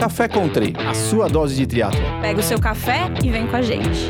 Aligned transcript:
Café 0.00 0.26
Country, 0.28 0.72
a 0.78 0.94
sua 0.94 1.28
dose 1.28 1.54
de 1.54 1.66
triatlo. 1.66 2.00
Pega 2.22 2.40
o 2.40 2.42
seu 2.42 2.58
café 2.58 3.00
e 3.22 3.28
vem 3.28 3.46
com 3.46 3.56
a 3.56 3.60
gente. 3.60 4.00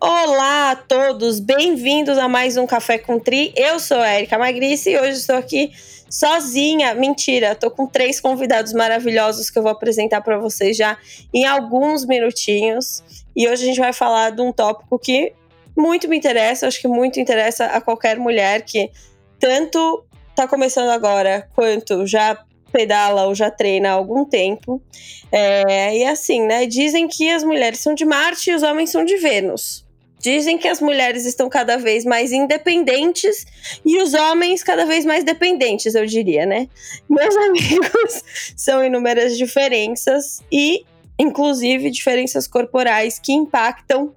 Olá 0.00 0.72
a 0.72 0.76
todos, 0.76 1.38
bem-vindos 1.38 2.18
a 2.18 2.28
mais 2.28 2.56
um 2.56 2.66
Café 2.66 2.98
com 2.98 3.16
Tri. 3.16 3.52
Eu 3.54 3.78
sou 3.78 3.98
a 4.00 4.16
Erika 4.16 4.36
Magrice 4.36 4.90
e 4.90 4.98
hoje 4.98 5.18
estou 5.18 5.36
aqui 5.36 5.70
sozinha. 6.10 6.94
Mentira, 6.94 7.52
estou 7.52 7.70
com 7.70 7.86
três 7.86 8.20
convidados 8.20 8.72
maravilhosos 8.72 9.50
que 9.50 9.60
eu 9.60 9.62
vou 9.62 9.70
apresentar 9.70 10.20
para 10.20 10.36
vocês 10.36 10.76
já 10.76 10.98
em 11.32 11.46
alguns 11.46 12.04
minutinhos. 12.04 13.04
E 13.36 13.48
hoje 13.48 13.62
a 13.62 13.66
gente 13.66 13.78
vai 13.78 13.92
falar 13.92 14.30
de 14.30 14.42
um 14.42 14.52
tópico 14.52 14.98
que 14.98 15.32
muito 15.76 16.08
me 16.08 16.16
interessa, 16.16 16.66
acho 16.66 16.80
que 16.80 16.88
muito 16.88 17.20
interessa 17.20 17.66
a 17.66 17.80
qualquer 17.80 18.18
mulher 18.18 18.62
que 18.62 18.90
tanto 19.38 20.04
está 20.30 20.48
começando 20.48 20.90
agora 20.90 21.48
quanto 21.54 22.04
já 22.04 22.36
pedala 22.72 23.26
ou 23.26 23.34
já 23.34 23.50
treina 23.50 23.90
há 23.90 23.92
algum 23.92 24.24
tempo. 24.24 24.82
É, 25.30 25.96
e 25.96 26.04
assim, 26.04 26.42
né? 26.42 26.66
Dizem 26.66 27.08
que 27.08 27.30
as 27.30 27.42
mulheres 27.44 27.80
são 27.80 27.94
de 27.94 28.04
Marte 28.04 28.50
e 28.50 28.54
os 28.54 28.62
homens 28.62 28.90
são 28.90 29.04
de 29.04 29.16
Vênus. 29.16 29.86
Dizem 30.20 30.58
que 30.58 30.66
as 30.66 30.80
mulheres 30.80 31.24
estão 31.24 31.48
cada 31.48 31.76
vez 31.76 32.04
mais 32.04 32.32
independentes 32.32 33.46
e 33.84 34.02
os 34.02 34.14
homens 34.14 34.64
cada 34.64 34.84
vez 34.84 35.04
mais 35.04 35.22
dependentes, 35.22 35.94
eu 35.94 36.04
diria, 36.04 36.44
né? 36.44 36.68
Meus 37.08 37.34
amigos, 37.38 38.24
são 38.56 38.84
inúmeras 38.84 39.38
diferenças 39.38 40.42
e, 40.50 40.84
inclusive, 41.18 41.90
diferenças 41.90 42.48
corporais 42.48 43.20
que 43.20 43.32
impactam 43.32 44.12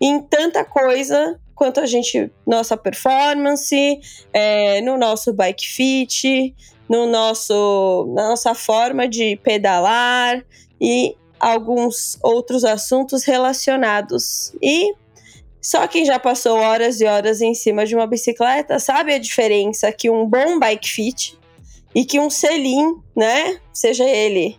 em 0.00 0.20
tanta 0.22 0.64
coisa 0.64 1.38
quanto 1.54 1.80
a 1.80 1.86
gente, 1.86 2.30
nossa 2.46 2.76
performance, 2.76 4.00
é, 4.32 4.80
no 4.82 4.98
nosso 4.98 5.32
bike 5.32 5.68
fit, 5.68 6.54
no 6.88 7.06
nosso, 7.06 8.06
na 8.14 8.30
nossa 8.30 8.54
forma 8.54 9.08
de 9.08 9.36
pedalar 9.42 10.44
e 10.80 11.16
alguns 11.40 12.18
outros 12.22 12.64
assuntos 12.64 13.24
relacionados. 13.24 14.52
E 14.62 14.94
só 15.60 15.86
quem 15.86 16.04
já 16.04 16.18
passou 16.18 16.58
horas 16.58 17.00
e 17.00 17.06
horas 17.06 17.40
em 17.40 17.54
cima 17.54 17.86
de 17.86 17.94
uma 17.94 18.06
bicicleta 18.06 18.78
sabe 18.78 19.14
a 19.14 19.18
diferença 19.18 19.90
que 19.92 20.10
um 20.10 20.26
bom 20.26 20.58
bike 20.58 20.88
fit 20.88 21.38
e 21.94 22.04
que 22.04 22.18
um 22.18 22.28
selim, 22.28 22.96
né, 23.16 23.58
seja 23.72 24.04
ele 24.04 24.58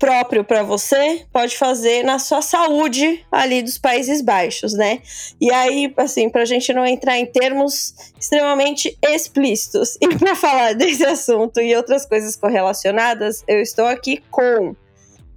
próprio 0.00 0.42
para 0.42 0.62
você 0.62 1.26
pode 1.30 1.58
fazer 1.58 2.02
na 2.02 2.18
sua 2.18 2.40
saúde 2.40 3.24
ali 3.30 3.62
dos 3.62 3.76
Países 3.76 4.22
Baixos, 4.22 4.72
né? 4.72 5.00
E 5.38 5.52
aí, 5.52 5.92
assim, 5.98 6.30
para 6.30 6.42
a 6.42 6.46
gente 6.46 6.72
não 6.72 6.86
entrar 6.86 7.18
em 7.18 7.26
termos 7.26 7.94
extremamente 8.18 8.96
explícitos 9.02 9.98
e 10.00 10.08
para 10.16 10.34
falar 10.34 10.72
desse 10.74 11.04
assunto 11.04 11.60
e 11.60 11.76
outras 11.76 12.06
coisas 12.06 12.34
correlacionadas, 12.34 13.44
eu 13.46 13.60
estou 13.60 13.84
aqui 13.84 14.22
com 14.30 14.74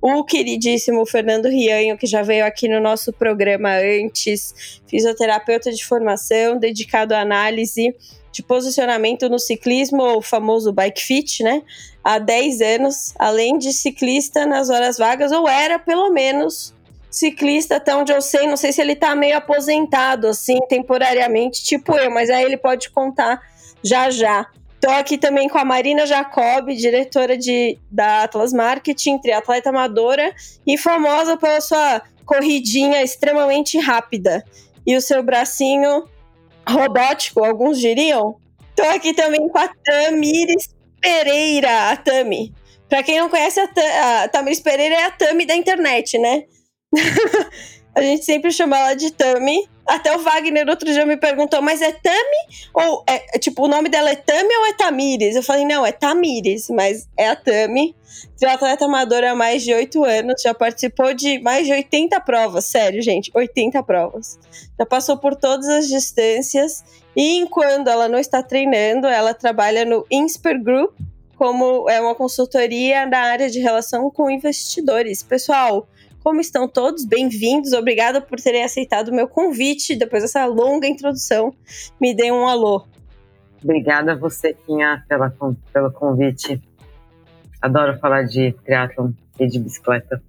o 0.01 0.23
queridíssimo 0.23 1.05
Fernando 1.05 1.47
Rianho, 1.47 1.97
que 1.97 2.07
já 2.07 2.21
veio 2.21 2.45
aqui 2.45 2.67
no 2.67 2.79
nosso 2.79 3.11
programa 3.11 3.69
antes, 3.77 4.81
fisioterapeuta 4.87 5.71
de 5.71 5.85
formação, 5.85 6.57
dedicado 6.57 7.13
à 7.13 7.19
análise 7.19 7.93
de 8.33 8.41
posicionamento 8.41 9.29
no 9.29 9.37
ciclismo, 9.37 10.17
o 10.17 10.21
famoso 10.21 10.73
bike 10.73 11.01
fit, 11.01 11.43
né? 11.43 11.61
Há 12.03 12.17
10 12.17 12.61
anos, 12.61 13.13
além 13.17 13.57
de 13.57 13.71
ciclista 13.71 14.45
nas 14.45 14.69
horas 14.69 14.97
vagas, 14.97 15.31
ou 15.31 15.47
era 15.47 15.77
pelo 15.77 16.09
menos 16.09 16.73
ciclista, 17.11 17.75
até 17.75 17.95
onde 17.95 18.11
eu 18.11 18.21
sei, 18.21 18.47
não 18.47 18.57
sei 18.57 18.73
se 18.73 18.81
ele 18.81 18.95
tá 18.95 19.15
meio 19.15 19.37
aposentado, 19.37 20.27
assim, 20.27 20.57
temporariamente, 20.67 21.63
tipo 21.63 21.95
eu, 21.95 22.09
mas 22.09 22.31
aí 22.31 22.43
ele 22.43 22.57
pode 22.57 22.89
contar 22.89 23.39
já 23.83 24.09
já. 24.09 24.47
Tô 24.81 24.89
aqui 24.89 25.17
também 25.17 25.47
com 25.47 25.59
a 25.59 25.63
Marina 25.63 26.05
Jacob, 26.07 26.69
diretora 26.69 27.37
de, 27.37 27.77
da 27.89 28.23
Atlas 28.23 28.51
Marketing, 28.51 29.19
triatleta 29.19 29.69
amadora 29.69 30.33
e 30.65 30.75
famosa 30.75 31.37
pela 31.37 31.61
sua 31.61 32.01
corridinha 32.25 33.01
extremamente 33.03 33.77
rápida. 33.79 34.43
E 34.85 34.97
o 34.97 35.01
seu 35.01 35.23
bracinho 35.23 36.03
robótico, 36.67 37.43
alguns 37.43 37.79
diriam. 37.79 38.35
Tô 38.75 38.83
aqui 38.83 39.13
também 39.13 39.47
com 39.47 39.57
a 39.57 39.67
Tamires 39.67 40.73
Pereira, 40.99 41.91
a 41.91 41.97
Tami. 41.97 42.53
Pra 42.89 43.03
quem 43.03 43.19
não 43.19 43.29
conhece, 43.29 43.59
a, 43.59 44.23
a 44.23 44.27
Tamires 44.27 44.59
Pereira 44.59 44.95
é 44.95 45.03
a 45.05 45.11
Tami 45.11 45.45
da 45.45 45.55
internet, 45.55 46.17
né? 46.17 46.43
a 47.95 48.01
gente 48.01 48.25
sempre 48.25 48.51
chama 48.51 48.77
ela 48.77 48.93
de 48.93 49.11
Tami. 49.11 49.67
Até 49.85 50.15
o 50.15 50.19
Wagner 50.19 50.67
outro 50.69 50.91
dia 50.91 51.05
me 51.05 51.17
perguntou, 51.17 51.61
mas 51.61 51.81
é 51.81 51.91
Tami? 51.91 52.69
Ou 52.73 53.03
é, 53.07 53.37
tipo, 53.37 53.65
o 53.65 53.67
nome 53.67 53.89
dela 53.89 54.09
é 54.09 54.15
Tami 54.15 54.55
ou 54.55 54.65
é 54.67 54.73
Tamires? 54.73 55.35
Eu 55.35 55.43
falei, 55.43 55.65
não, 55.65 55.85
é 55.85 55.91
Tamires, 55.91 56.69
mas 56.69 57.07
é 57.17 57.27
a 57.27 57.35
Tami. 57.35 57.95
Triatleta 58.37 58.85
amadora 58.85 59.31
há 59.31 59.35
mais 59.35 59.63
de 59.63 59.73
oito 59.73 60.03
anos, 60.03 60.41
já 60.41 60.53
participou 60.53 61.13
de 61.13 61.39
mais 61.39 61.65
de 61.65 61.73
80 61.73 62.19
provas, 62.21 62.65
sério, 62.65 63.01
gente, 63.01 63.31
80 63.33 63.81
provas. 63.83 64.39
Já 64.77 64.85
passou 64.85 65.17
por 65.17 65.35
todas 65.35 65.67
as 65.67 65.87
distâncias 65.87 66.83
e 67.15 67.37
enquanto 67.37 67.87
ela 67.87 68.07
não 68.07 68.19
está 68.19 68.41
treinando, 68.41 69.07
ela 69.07 69.33
trabalha 69.33 69.85
no 69.85 70.05
Insper 70.09 70.61
Group, 70.61 70.91
como 71.35 71.89
é 71.89 71.99
uma 71.99 72.15
consultoria 72.15 73.05
na 73.05 73.19
área 73.19 73.49
de 73.49 73.59
relação 73.59 74.09
com 74.09 74.29
investidores. 74.29 75.21
Pessoal, 75.23 75.87
como 76.23 76.39
estão 76.39 76.67
todos? 76.67 77.03
Bem-vindos. 77.03 77.73
Obrigada 77.73 78.21
por 78.21 78.39
terem 78.39 78.63
aceitado 78.63 79.09
o 79.09 79.13
meu 79.13 79.27
convite. 79.27 79.95
Depois 79.95 80.23
dessa 80.23 80.45
longa 80.45 80.87
introdução, 80.87 81.53
me 81.99 82.15
dê 82.15 82.31
um 82.31 82.47
alô. 82.47 82.85
Obrigada 83.61 84.13
a 84.13 84.15
você, 84.15 84.53
Quinha, 84.53 85.03
pela, 85.07 85.33
pelo 85.73 85.91
convite. 85.91 86.61
Adoro 87.61 87.99
falar 87.99 88.23
de 88.23 88.53
triatlon 88.63 89.11
e 89.39 89.47
de 89.47 89.59
bicicleta, 89.59 90.21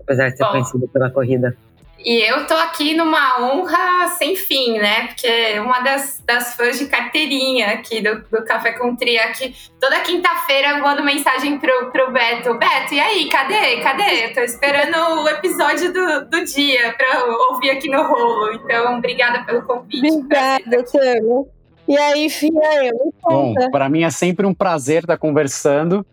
apesar 0.00 0.30
de 0.30 0.36
ser 0.36 0.44
Bom, 0.44 0.52
conhecido 0.52 0.88
pela 0.88 1.10
corrida. 1.10 1.56
E 2.04 2.20
eu 2.20 2.46
tô 2.46 2.52
aqui 2.52 2.94
numa 2.94 3.40
honra 3.40 4.08
sem 4.18 4.36
fim, 4.36 4.78
né? 4.78 5.06
Porque 5.06 5.58
uma 5.58 5.80
das, 5.80 6.22
das 6.26 6.54
fãs 6.54 6.78
de 6.78 6.86
carteirinha 6.86 7.68
aqui 7.68 8.02
do, 8.02 8.20
do 8.30 8.44
Café 8.44 8.72
com 8.72 8.94
Tria, 8.94 9.32
que 9.32 9.54
toda 9.80 10.00
quinta-feira 10.00 10.72
eu 10.72 10.82
mando 10.82 11.02
mensagem 11.02 11.58
pro, 11.58 11.90
pro 11.90 12.12
Beto. 12.12 12.58
Beto, 12.58 12.92
e 12.92 13.00
aí, 13.00 13.28
cadê? 13.30 13.80
Cadê? 13.80 14.26
Eu 14.26 14.34
tô 14.34 14.40
esperando 14.40 15.22
o 15.22 15.28
episódio 15.30 15.94
do, 15.94 16.26
do 16.26 16.44
dia 16.44 16.92
pra 16.92 17.24
ouvir 17.50 17.70
aqui 17.70 17.88
no 17.88 18.02
rolo. 18.02 18.52
Então, 18.52 18.98
obrigada 18.98 19.42
pelo 19.44 19.62
convite. 19.62 20.06
Obrigada, 20.06 20.84
Tano. 20.84 21.48
E 21.88 21.96
aí, 21.96 22.28
Fia, 22.28 22.92
Bom, 23.22 23.54
para 23.70 23.88
mim 23.88 24.04
é 24.04 24.10
sempre 24.10 24.44
um 24.44 24.52
prazer 24.52 25.04
estar 25.04 25.16
conversando 25.16 26.04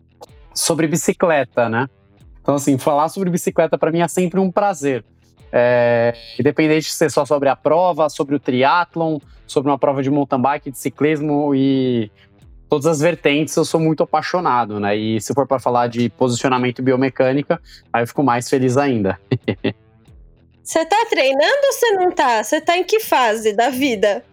sobre 0.53 0.87
bicicleta, 0.87 1.67
né? 1.67 1.89
Então, 2.41 2.55
assim, 2.55 2.77
falar 2.77 3.09
sobre 3.09 3.29
bicicleta 3.29 3.77
para 3.77 3.91
mim 3.91 3.99
é 3.99 4.07
sempre 4.07 4.39
um 4.39 4.49
prazer. 4.49 5.03
É, 5.51 6.13
independente 6.39 6.87
de 6.87 6.93
ser 6.93 7.11
só 7.11 7.25
sobre 7.25 7.49
a 7.49 7.55
prova, 7.55 8.09
sobre 8.09 8.35
o 8.35 8.39
triatlon, 8.39 9.19
sobre 9.45 9.69
uma 9.69 9.77
prova 9.77 10.01
de 10.01 10.09
mountain 10.09 10.41
bike, 10.41 10.71
de 10.71 10.77
ciclismo 10.77 11.53
e 11.53 12.09
todas 12.69 12.85
as 12.85 13.01
vertentes, 13.01 13.53
eu 13.57 13.65
sou 13.65 13.81
muito 13.81 14.01
apaixonado, 14.01 14.79
né? 14.79 14.95
E 14.95 15.19
se 15.19 15.33
for 15.33 15.45
para 15.45 15.59
falar 15.59 15.87
de 15.87 16.09
posicionamento 16.09 16.81
biomecânica, 16.81 17.61
aí 17.91 18.03
eu 18.03 18.07
fico 18.07 18.23
mais 18.23 18.49
feliz 18.49 18.77
ainda. 18.77 19.19
Você 20.63 20.85
tá 20.85 21.05
treinando 21.09 21.65
ou 21.65 21.73
você 21.73 21.91
não 21.93 22.11
tá? 22.11 22.41
Você 22.43 22.61
tá 22.61 22.77
em 22.77 22.83
que 22.83 22.99
fase 22.99 23.51
da 23.51 23.69
vida? 23.69 24.23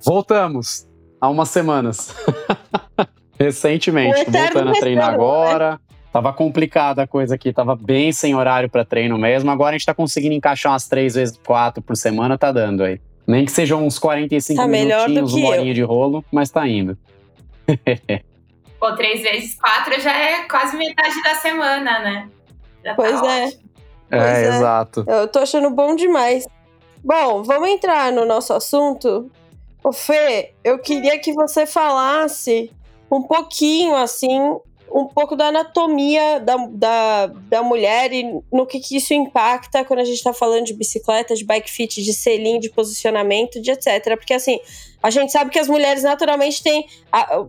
Voltamos 0.00 0.86
há 1.20 1.28
umas 1.28 1.50
semanas. 1.50 2.14
Recentemente, 3.38 4.24
voltando 4.30 4.70
a 4.70 4.80
treinar 4.80 5.18
né? 5.18 5.78
Tava 6.14 6.32
complicada 6.32 7.02
a 7.02 7.08
coisa 7.08 7.34
aqui, 7.34 7.52
tava 7.52 7.74
bem 7.74 8.12
sem 8.12 8.36
horário 8.36 8.70
para 8.70 8.84
treino 8.84 9.18
mesmo. 9.18 9.50
Agora 9.50 9.70
a 9.70 9.72
gente 9.72 9.84
tá 9.84 9.92
conseguindo 9.92 10.32
encaixar 10.32 10.70
umas 10.70 10.86
três 10.86 11.16
vezes 11.16 11.36
quatro 11.44 11.82
por 11.82 11.96
semana, 11.96 12.38
tá 12.38 12.52
dando 12.52 12.84
aí. 12.84 13.00
Nem 13.26 13.44
que 13.44 13.50
sejam 13.50 13.84
uns 13.84 13.98
45 13.98 14.62
tá 14.62 14.68
minutinhos, 14.68 15.34
uma 15.34 15.48
horinha 15.48 15.74
de 15.74 15.82
rolo, 15.82 16.24
mas 16.30 16.50
tá 16.50 16.68
indo. 16.68 16.96
Pô, 18.78 18.94
três 18.94 19.22
vezes 19.22 19.56
quatro 19.56 20.00
já 20.00 20.16
é 20.16 20.44
quase 20.44 20.76
metade 20.76 21.20
da 21.20 21.34
semana, 21.34 21.98
né? 21.98 22.28
Já 22.84 22.90
tá 22.90 22.94
pois 22.94 23.20
tá 23.20 23.36
é. 23.36 23.50
Pois 24.08 24.22
é, 24.22 24.44
é, 24.44 24.48
exato. 24.56 25.04
Eu 25.08 25.26
tô 25.26 25.40
achando 25.40 25.68
bom 25.70 25.96
demais. 25.96 26.46
Bom, 27.02 27.42
vamos 27.42 27.68
entrar 27.70 28.12
no 28.12 28.24
nosso 28.24 28.52
assunto. 28.52 29.28
Ô 29.82 29.92
Fê, 29.92 30.52
eu 30.62 30.78
queria 30.78 31.18
que 31.18 31.32
você 31.32 31.66
falasse 31.66 32.70
um 33.10 33.20
pouquinho, 33.20 33.96
assim, 33.96 34.60
um 34.94 35.06
pouco 35.06 35.34
da 35.34 35.48
anatomia 35.48 36.38
da, 36.38 36.56
da, 36.70 37.26
da 37.26 37.62
mulher 37.64 38.12
e 38.12 38.40
no 38.52 38.64
que, 38.64 38.78
que 38.78 38.96
isso 38.96 39.12
impacta 39.12 39.84
quando 39.84 39.98
a 39.98 40.04
gente 40.04 40.14
está 40.14 40.32
falando 40.32 40.66
de 40.66 40.72
bicicleta, 40.72 41.34
de 41.34 41.44
bike 41.44 41.68
fit, 41.68 42.00
de 42.00 42.12
selim, 42.12 42.60
de 42.60 42.70
posicionamento, 42.70 43.60
de 43.60 43.72
etc. 43.72 44.16
Porque 44.16 44.32
assim, 44.32 44.60
a 45.02 45.10
gente 45.10 45.32
sabe 45.32 45.50
que 45.50 45.58
as 45.58 45.66
mulheres 45.66 46.04
naturalmente 46.04 46.62
têm. 46.62 46.86
A, 47.10 47.44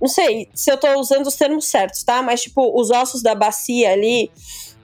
não 0.00 0.08
sei 0.08 0.48
se 0.54 0.70
eu 0.70 0.76
estou 0.76 0.98
usando 0.98 1.26
os 1.26 1.36
termos 1.36 1.66
certos, 1.66 2.02
tá? 2.02 2.22
Mas, 2.22 2.42
tipo, 2.42 2.78
os 2.78 2.90
ossos 2.90 3.22
da 3.22 3.34
bacia 3.34 3.92
ali, 3.92 4.30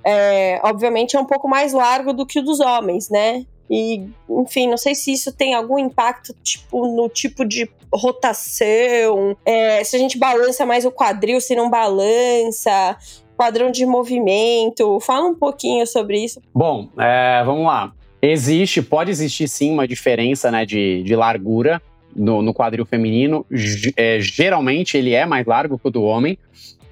é, 0.04 0.60
obviamente, 0.62 1.16
é 1.16 1.20
um 1.20 1.24
pouco 1.24 1.48
mais 1.48 1.72
largo 1.72 2.12
do 2.12 2.26
que 2.26 2.40
o 2.40 2.42
dos 2.42 2.60
homens, 2.60 3.08
né? 3.08 3.46
E, 3.72 4.06
enfim, 4.28 4.68
não 4.68 4.76
sei 4.76 4.94
se 4.94 5.14
isso 5.14 5.32
tem 5.32 5.54
algum 5.54 5.78
impacto, 5.78 6.34
tipo, 6.42 6.86
no 6.86 7.08
tipo 7.08 7.42
de 7.42 7.66
rotação, 7.90 9.34
é, 9.46 9.82
se 9.82 9.96
a 9.96 9.98
gente 9.98 10.18
balança 10.18 10.66
mais 10.66 10.84
o 10.84 10.92
quadril, 10.92 11.40
se 11.40 11.56
não 11.56 11.70
balança, 11.70 12.98
padrão 13.34 13.70
de 13.70 13.86
movimento? 13.86 15.00
Fala 15.00 15.26
um 15.26 15.34
pouquinho 15.34 15.86
sobre 15.86 16.22
isso. 16.22 16.38
Bom, 16.54 16.90
é, 16.98 17.42
vamos 17.46 17.64
lá. 17.64 17.94
Existe, 18.20 18.82
pode 18.82 19.10
existir 19.10 19.48
sim 19.48 19.72
uma 19.72 19.88
diferença 19.88 20.50
né, 20.50 20.66
de, 20.66 21.02
de 21.02 21.16
largura 21.16 21.80
no, 22.14 22.42
no 22.42 22.52
quadril 22.52 22.84
feminino. 22.84 23.46
G 23.50 23.94
é, 23.96 24.20
geralmente 24.20 24.98
ele 24.98 25.14
é 25.14 25.24
mais 25.24 25.46
largo 25.46 25.78
que 25.78 25.88
o 25.88 25.90
do 25.90 26.02
homem, 26.02 26.36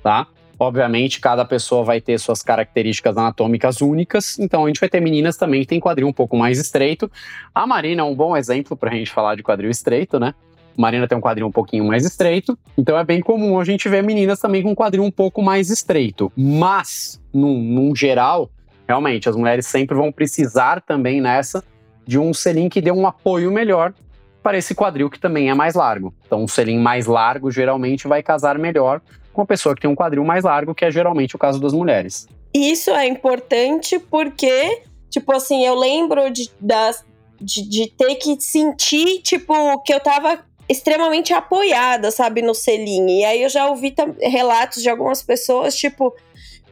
tá? 0.02 0.26
Obviamente, 0.62 1.22
cada 1.22 1.42
pessoa 1.42 1.82
vai 1.82 2.02
ter 2.02 2.20
suas 2.20 2.42
características 2.42 3.16
anatômicas 3.16 3.80
únicas, 3.80 4.38
então 4.38 4.62
a 4.62 4.66
gente 4.68 4.78
vai 4.78 4.90
ter 4.90 5.00
meninas 5.00 5.38
também 5.38 5.62
que 5.62 5.66
tem 5.66 5.80
quadril 5.80 6.06
um 6.06 6.12
pouco 6.12 6.36
mais 6.36 6.58
estreito. 6.58 7.10
A 7.54 7.66
Marina 7.66 8.02
é 8.02 8.04
um 8.04 8.14
bom 8.14 8.36
exemplo 8.36 8.76
para 8.76 8.90
a 8.90 8.94
gente 8.94 9.10
falar 9.10 9.36
de 9.36 9.42
quadril 9.42 9.70
estreito, 9.70 10.20
né? 10.20 10.34
Marina 10.76 11.08
tem 11.08 11.16
um 11.16 11.20
quadril 11.20 11.46
um 11.46 11.50
pouquinho 11.50 11.86
mais 11.86 12.04
estreito, 12.04 12.58
então 12.76 12.98
é 12.98 13.02
bem 13.02 13.22
comum 13.22 13.58
a 13.58 13.64
gente 13.64 13.88
ver 13.88 14.02
meninas 14.02 14.38
também 14.38 14.62
com 14.62 14.74
quadril 14.74 15.02
um 15.02 15.10
pouco 15.10 15.40
mais 15.40 15.70
estreito. 15.70 16.30
Mas, 16.36 17.18
num, 17.32 17.58
num 17.58 17.96
geral, 17.96 18.50
realmente, 18.86 19.30
as 19.30 19.36
mulheres 19.36 19.66
sempre 19.66 19.96
vão 19.96 20.12
precisar 20.12 20.82
também 20.82 21.22
nessa 21.22 21.64
de 22.06 22.18
um 22.18 22.34
selim 22.34 22.68
que 22.68 22.82
dê 22.82 22.92
um 22.92 23.06
apoio 23.06 23.50
melhor 23.50 23.94
para 24.42 24.58
esse 24.58 24.74
quadril 24.74 25.08
que 25.08 25.18
também 25.18 25.48
é 25.48 25.54
mais 25.54 25.74
largo. 25.74 26.12
Então, 26.26 26.42
um 26.42 26.48
selim 26.48 26.78
mais 26.78 27.06
largo 27.06 27.50
geralmente 27.50 28.06
vai 28.06 28.22
casar 28.22 28.58
melhor 28.58 29.00
com 29.32 29.42
a 29.42 29.46
pessoa 29.46 29.74
que 29.74 29.80
tem 29.80 29.90
um 29.90 29.94
quadril 29.94 30.24
mais 30.24 30.44
largo, 30.44 30.74
que 30.74 30.84
é 30.84 30.90
geralmente 30.90 31.36
o 31.36 31.38
caso 31.38 31.60
das 31.60 31.72
mulheres. 31.72 32.26
Isso 32.52 32.90
é 32.90 33.06
importante 33.06 33.98
porque, 33.98 34.82
tipo 35.08 35.32
assim, 35.32 35.64
eu 35.64 35.74
lembro 35.74 36.30
de, 36.30 36.50
das, 36.60 37.04
de, 37.40 37.68
de 37.68 37.90
ter 37.90 38.16
que 38.16 38.40
sentir, 38.40 39.22
tipo, 39.22 39.54
que 39.82 39.94
eu 39.94 40.00
tava 40.00 40.44
extremamente 40.68 41.32
apoiada, 41.32 42.10
sabe, 42.10 42.42
no 42.42 42.54
selim. 42.54 43.20
E 43.20 43.24
aí 43.24 43.42
eu 43.42 43.48
já 43.48 43.66
ouvi 43.68 43.94
relatos 44.20 44.82
de 44.82 44.88
algumas 44.88 45.22
pessoas, 45.22 45.76
tipo, 45.76 46.14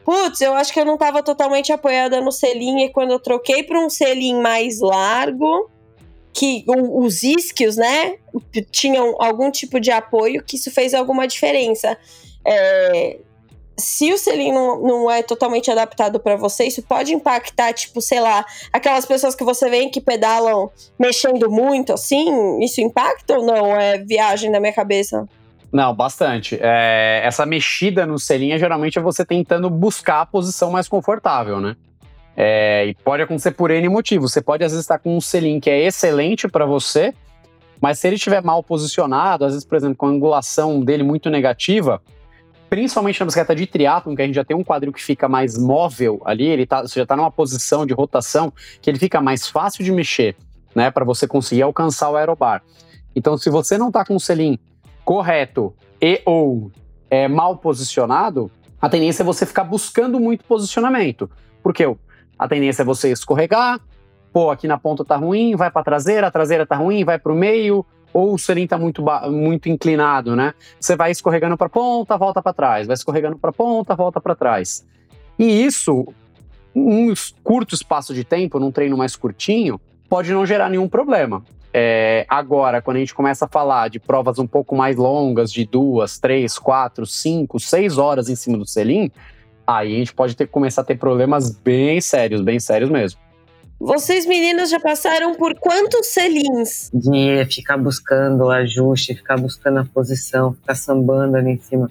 putz, 0.05 0.41
eu 0.41 0.55
acho 0.55 0.73
que 0.73 0.81
eu 0.81 0.85
não 0.85 0.97
tava 0.97 1.23
totalmente 1.23 1.73
apoiada 1.73 2.21
no 2.21 2.33
selim 2.33 2.85
e 2.85 2.91
quando 2.91 3.11
eu 3.11 3.21
troquei 3.21 3.63
para 3.63 3.79
um 3.79 3.91
selim 3.91 4.41
mais 4.41 4.81
largo, 4.81 5.69
que 6.33 6.65
os 6.69 7.25
isquios, 7.25 7.77
né, 7.77 8.17
tinham 8.71 9.17
algum 9.19 9.51
tipo 9.51 9.81
de 9.81 9.91
apoio, 9.91 10.45
que 10.45 10.55
isso 10.55 10.71
fez 10.71 10.95
alguma 10.95 11.27
diferença. 11.27 11.99
É, 12.49 13.19
se 13.79 14.13
o 14.13 14.19
selim 14.19 14.53
não, 14.53 14.81
não 14.81 15.11
é 15.11 15.23
totalmente 15.23 15.71
adaptado 15.71 16.19
para 16.19 16.37
você, 16.37 16.65
isso 16.65 16.83
pode 16.83 17.13
impactar, 17.13 17.73
tipo, 17.73 18.01
sei 18.01 18.21
lá, 18.21 18.45
aquelas 18.73 19.07
pessoas 19.07 19.35
que 19.35 19.45
você 19.45 19.71
vê 19.71 19.87
que 19.89 20.01
pedalam 20.01 20.71
mexendo 20.99 21.51
muito, 21.51 21.93
assim, 21.93 22.59
isso 22.61 22.81
impacta 22.81 23.39
ou 23.39 23.47
não? 23.47 23.77
É 23.77 23.99
viagem 23.99 24.51
da 24.51 24.59
minha 24.59 24.73
cabeça? 24.73 25.29
Não, 25.71 25.95
bastante. 25.95 26.59
É, 26.61 27.21
essa 27.25 27.45
mexida 27.45 28.07
no 28.07 28.19
selim 28.19 28.53
é 28.53 28.59
geralmente 28.59 28.99
é 28.99 29.03
você 29.03 29.25
tentando 29.25 29.69
buscar 29.69 30.23
a 30.23 30.27
posição 30.27 30.71
mais 30.71 30.89
confortável, 30.89 31.61
né? 31.61 31.77
É, 32.37 32.87
e 32.87 32.95
pode 32.95 33.23
acontecer 33.23 33.51
por 33.53 33.71
N 33.71 33.89
motivos. 33.89 34.33
Você 34.33 34.41
pode, 34.41 34.65
às 34.65 34.73
vezes, 34.73 34.85
estar 34.85 34.99
com 34.99 35.17
um 35.17 35.21
selim 35.21 35.61
que 35.61 35.69
é 35.69 35.85
excelente 35.85 36.49
para 36.49 36.65
você, 36.65 37.13
mas 37.81 37.99
se 37.99 38.07
ele 38.07 38.17
estiver 38.17 38.43
mal 38.43 38.63
posicionado, 38.63 39.45
às 39.45 39.53
vezes, 39.53 39.67
por 39.67 39.77
exemplo, 39.77 39.97
com 39.97 40.07
a 40.07 40.11
angulação 40.11 40.81
dele 40.81 41.03
muito 41.03 41.29
negativa, 41.29 42.01
principalmente 42.69 43.21
na 43.21 43.27
bicicleta 43.27 43.55
de 43.55 43.67
triatlon, 43.67 44.15
que 44.15 44.23
a 44.23 44.27
gente 44.27 44.35
já 44.35 44.45
tem 44.45 44.57
um 44.57 44.65
quadril 44.65 44.93
que 44.93 45.03
fica 45.03 45.29
mais 45.29 45.57
móvel 45.57 46.21
ali, 46.25 46.47
ele 46.47 46.67
tá, 46.67 46.83
você 46.83 47.01
já 47.01 47.03
está 47.03 47.17
numa 47.17 47.31
posição 47.31 47.87
de 47.87 47.93
rotação 47.93 48.53
que 48.81 48.91
ele 48.91 48.99
fica 48.99 49.21
mais 49.21 49.49
fácil 49.49 49.85
de 49.85 49.93
mexer, 49.93 50.37
né, 50.75 50.91
para 50.91 51.05
você 51.05 51.27
conseguir 51.27 51.63
alcançar 51.63 52.11
o 52.11 52.17
aerobar. 52.17 52.63
Então, 53.15 53.37
se 53.37 53.51
você 53.51 53.79
não 53.79 53.89
está 53.89 54.05
com 54.05 54.17
o 54.17 54.21
selim 54.21 54.59
correto 55.05 55.75
e 56.01 56.21
ou 56.25 56.71
é, 57.11 57.27
mal 57.27 57.57
posicionado, 57.57 58.51
a 58.81 58.89
tendência 58.89 59.23
é 59.23 59.25
você 59.25 59.45
ficar 59.47 59.65
buscando 59.65 60.21
muito 60.21 60.45
posicionamento. 60.45 61.29
Porque 61.63 61.85
a 62.39 62.49
tendência 62.49 62.83
é 62.83 62.85
você 62.85 63.11
escorregar, 63.11 63.81
pô, 64.33 64.51
aqui 64.51 64.69
na 64.69 64.79
ponta 64.79 65.05
tá 65.05 65.17
ruim, 65.17 65.57
vai 65.57 65.71
para 65.71 65.83
traseira, 65.83 66.29
a 66.29 66.31
traseira 66.31 66.67
tá 66.67 66.77
ruim, 66.77 67.05
vai 67.05 67.19
para 67.19 67.33
o 67.33 67.35
meio, 67.35 67.85
ou 68.13 68.35
o 68.35 68.39
selim 68.39 68.65
está 68.65 68.79
muito, 68.79 69.05
muito 69.31 69.69
inclinado, 69.69 70.35
né? 70.35 70.55
Você 70.81 70.97
vai 70.97 71.11
escorregando 71.11 71.57
para 71.57 71.69
ponta, 71.69 72.17
volta 72.17 72.43
para 72.43 72.53
trás, 72.53 72.87
vai 72.87 72.95
escorregando 72.95 73.39
para 73.39 73.53
ponta, 73.53 73.95
volta 73.95 74.21
para 74.21 74.35
trás. 74.35 74.87
E 75.39 75.65
isso, 75.65 76.07
um 76.75 77.13
curto 77.43 77.75
espaço 77.75 78.15
de 78.15 78.25
tempo, 78.25 78.59
num 78.59 78.73
treino 78.73 78.97
mais 78.97 79.15
curtinho, 79.15 79.81
pode 80.09 80.33
não 80.33 80.45
gerar 80.45 80.69
nenhum 80.69 80.89
problema. 80.89 81.43
É, 81.73 82.25
agora, 82.29 82.81
quando 82.81 82.97
a 82.97 83.01
gente 83.01 83.15
começa 83.15 83.45
a 83.45 83.49
falar 83.49 83.89
de 83.89 84.01
provas 84.01 84.39
um 84.39 84.47
pouco 84.47 84.75
mais 84.75 84.97
longas, 84.97 85.53
de 85.53 85.65
duas, 85.67 86.19
três, 86.19 86.59
quatro, 86.59 87.07
cinco, 87.07 87.61
seis 87.61 87.99
horas 87.99 88.29
em 88.29 88.35
cima 88.35 88.57
do 88.57 88.67
selim, 88.67 89.11
aí 89.67 89.95
a 89.95 89.99
gente 89.99 90.15
pode 90.15 90.35
ter, 90.35 90.47
começar 90.47 90.81
a 90.81 90.85
ter 90.85 90.97
problemas 90.97 91.51
bem 91.51 92.01
sérios, 92.01 92.41
bem 92.41 92.59
sérios 92.59 92.91
mesmo. 92.91 93.21
Vocês 93.81 94.27
meninas 94.27 94.71
já 94.71 94.81
passaram 94.81 95.37
por 95.37 95.55
quantos 95.55 96.09
selins? 96.09 96.91
De 96.93 97.45
ficar 97.45 97.77
buscando 97.77 98.45
o 98.45 98.51
ajuste, 98.51 99.15
ficar 99.15 99.37
buscando 99.37 99.79
a 99.79 99.85
posição, 99.85 100.53
ficar 100.53 100.75
sambando 100.75 101.37
ali 101.37 101.53
em 101.53 101.59
cima 101.59 101.89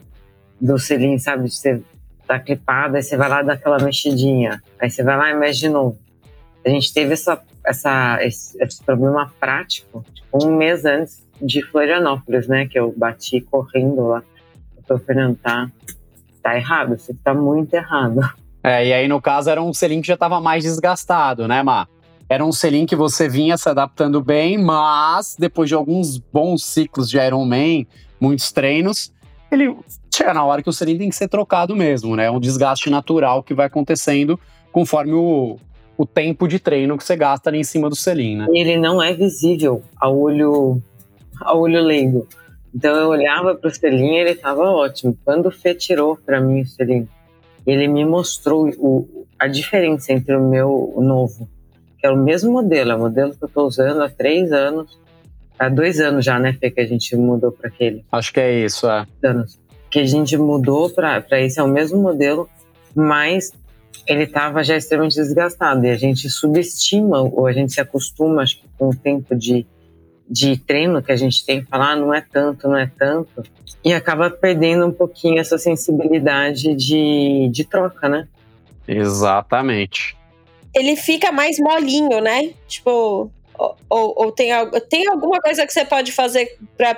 do 0.60 0.78
selim, 0.78 1.18
sabe? 1.18 1.50
Você 1.50 1.82
tá 2.28 2.38
clipado, 2.40 2.98
aí 2.98 3.04
você 3.04 3.16
vai 3.16 3.30
lá 3.30 3.42
dar 3.42 3.54
aquela 3.54 3.80
mexidinha, 3.80 4.62
aí 4.78 4.90
você 4.90 5.02
vai 5.02 5.16
lá 5.16 5.30
e 5.32 5.36
mexe 5.36 5.62
de 5.62 5.70
novo. 5.70 5.98
A 6.66 6.70
gente 6.70 6.94
teve 6.94 7.14
essa, 7.14 7.42
essa, 7.66 8.18
esse, 8.22 8.62
esse 8.62 8.84
problema 8.84 9.32
prático 9.40 10.04
tipo, 10.14 10.46
um 10.46 10.58
mês 10.58 10.84
antes 10.84 11.26
de 11.42 11.64
Florianópolis, 11.64 12.50
né? 12.50 12.68
Que 12.68 12.78
eu 12.78 12.94
bati 12.98 13.40
correndo 13.40 14.08
lá. 14.08 14.24
O 14.90 14.98
Fernando 15.00 15.38
tá, 15.38 15.72
tá 16.44 16.58
errado, 16.58 16.98
você 16.98 17.14
tá 17.14 17.34
muito 17.34 17.74
errado. 17.74 18.20
É, 18.64 18.88
e 18.88 18.94
aí 18.94 19.08
no 19.08 19.22
caso 19.22 19.50
era 19.50 19.62
um 19.62 19.74
selim 19.74 20.02
que 20.02 20.08
já 20.08 20.16
estava 20.16 20.42
mais 20.42 20.64
desgastado, 20.64 21.48
né, 21.48 21.64
Má? 21.64 21.88
Era 22.30 22.44
um 22.44 22.52
selim 22.52 22.86
que 22.86 22.96
você 22.96 23.30
vinha 23.30 23.58
se 23.58 23.70
adaptando 23.70 24.22
bem, 24.22 24.58
mas 24.58 25.38
depois 25.40 25.70
de 25.70 25.76
alguns 25.76 26.18
bons 26.18 26.66
ciclos 26.66 27.10
de 27.10 27.18
Ironman, 27.18 27.88
muitos 28.20 28.52
treinos, 28.52 29.14
ele 29.50 29.74
chega 30.14 30.34
na 30.34 30.44
hora 30.44 30.62
que 30.62 30.70
o 30.70 30.74
selim 30.74 30.98
tem 30.98 31.10
que 31.10 31.16
ser 31.16 31.30
trocado 31.30 31.76
mesmo, 31.76 32.16
né? 32.16 32.26
É 32.26 32.32
um 32.32 32.40
desgaste 32.40 32.90
natural 32.90 33.42
que 33.42 33.54
vai 33.54 33.68
acontecendo 33.68 34.38
conforme 34.74 35.14
o, 35.14 35.58
o 35.98 36.06
tempo 36.06 36.48
de 36.48 36.60
treino 36.60 36.98
que 36.98 37.04
você 37.04 37.16
gasta 37.16 37.50
ali 37.50 37.60
em 37.60 37.64
cima 37.64 37.90
do 37.90 37.96
selim, 37.96 38.36
né? 38.36 38.48
Ele 38.50 38.78
não 38.78 39.02
é 39.02 39.14
visível 39.14 39.82
ao 39.96 40.18
olho, 40.18 40.82
ao 41.40 41.62
olho 41.62 41.82
leigo. 41.82 42.28
Então 42.76 42.94
eu 42.96 43.08
olhava 43.08 43.56
para 43.56 43.70
o 43.70 43.74
selim 43.74 44.16
e 44.16 44.20
ele 44.20 44.32
estava 44.32 44.64
ótimo. 44.64 45.18
Quando 45.24 45.46
o 45.46 45.52
Fê 45.52 45.74
tirou 45.74 46.18
para 46.18 46.42
mim 46.42 46.62
o 46.62 46.68
selim 46.68 47.08
ele 47.68 47.88
me 47.88 48.06
mostrou 48.06 48.70
o, 48.78 49.28
a 49.38 49.48
diferença 49.48 50.14
entre 50.14 50.36
o 50.36 50.42
meu 50.42 50.96
novo, 50.98 51.50
que 52.00 52.08
é 52.08 52.10
o 52.10 52.18
mesmo 52.18 52.52
modelo, 52.52 52.92
é 52.92 52.96
o 52.96 53.00
modelo 53.00 53.36
que 53.36 53.44
eu 53.44 53.48
estou 53.48 53.68
usando 53.68 54.02
há 54.02 54.10
três 54.10 54.54
anos, 54.54 54.98
há 55.60 55.68
dois 55.68 56.00
anos 56.00 56.24
já, 56.24 56.40
né, 56.40 56.54
Fê, 56.54 56.72
que 56.72 56.80
a 56.80 56.86
gente 56.86 57.16
mudou 57.16 57.52
para 57.52 57.68
aquele. 57.68 58.06
Acho 58.12 58.32
que 58.32 58.40
é 58.40 58.64
isso, 58.64 58.90
é. 58.90 59.06
Anos. 59.24 59.60
Que 59.92 60.00
a 60.00 60.06
gente 60.06 60.38
mudou 60.38 60.90
para 60.90 61.24
esse, 61.42 61.60
é 61.60 61.64
o 61.64 61.68
mesmo 61.68 62.02
modelo, 62.02 62.50
mas 62.96 63.52
ele 64.08 64.24
estava 64.24 64.64
já 64.64 64.78
extremamente 64.78 65.16
desgastado 65.16 65.86
e 65.86 65.90
a 65.90 65.98
gente 65.98 66.30
subestima 66.30 67.22
ou 67.22 67.46
a 67.46 67.52
gente 67.52 67.74
se 67.74 67.82
acostuma, 67.82 68.44
acho 68.44 68.62
que 68.62 68.66
com 68.78 68.90
o 68.90 68.96
tempo 68.96 69.36
de 69.36 69.68
de 70.30 70.58
treino 70.58 71.02
que 71.02 71.12
a 71.12 71.16
gente 71.16 71.46
tem 71.46 71.62
que 71.62 71.68
falar, 71.68 71.96
não 71.96 72.14
é 72.14 72.22
tanto, 72.22 72.68
não 72.68 72.78
é 72.78 72.90
tanto, 72.98 73.44
e 73.84 73.94
acaba 73.94 74.30
perdendo 74.30 74.86
um 74.86 74.92
pouquinho 74.92 75.40
essa 75.40 75.58
sensibilidade 75.58 76.76
de, 76.76 77.50
de 77.52 77.64
troca, 77.64 78.10
né? 78.10 78.28
Exatamente. 78.88 80.18
Ele 80.74 80.96
fica 80.96 81.32
mais 81.32 81.58
molinho, 81.60 82.20
né? 82.22 82.52
Tipo, 82.68 83.32
ou, 83.58 83.76
ou 83.90 84.32
tem, 84.32 84.52
tem 84.90 85.08
alguma 85.08 85.40
coisa 85.40 85.66
que 85.66 85.74
você 85.74 85.86
pode 85.86 86.12
fazer 86.12 86.58
para 86.76 86.98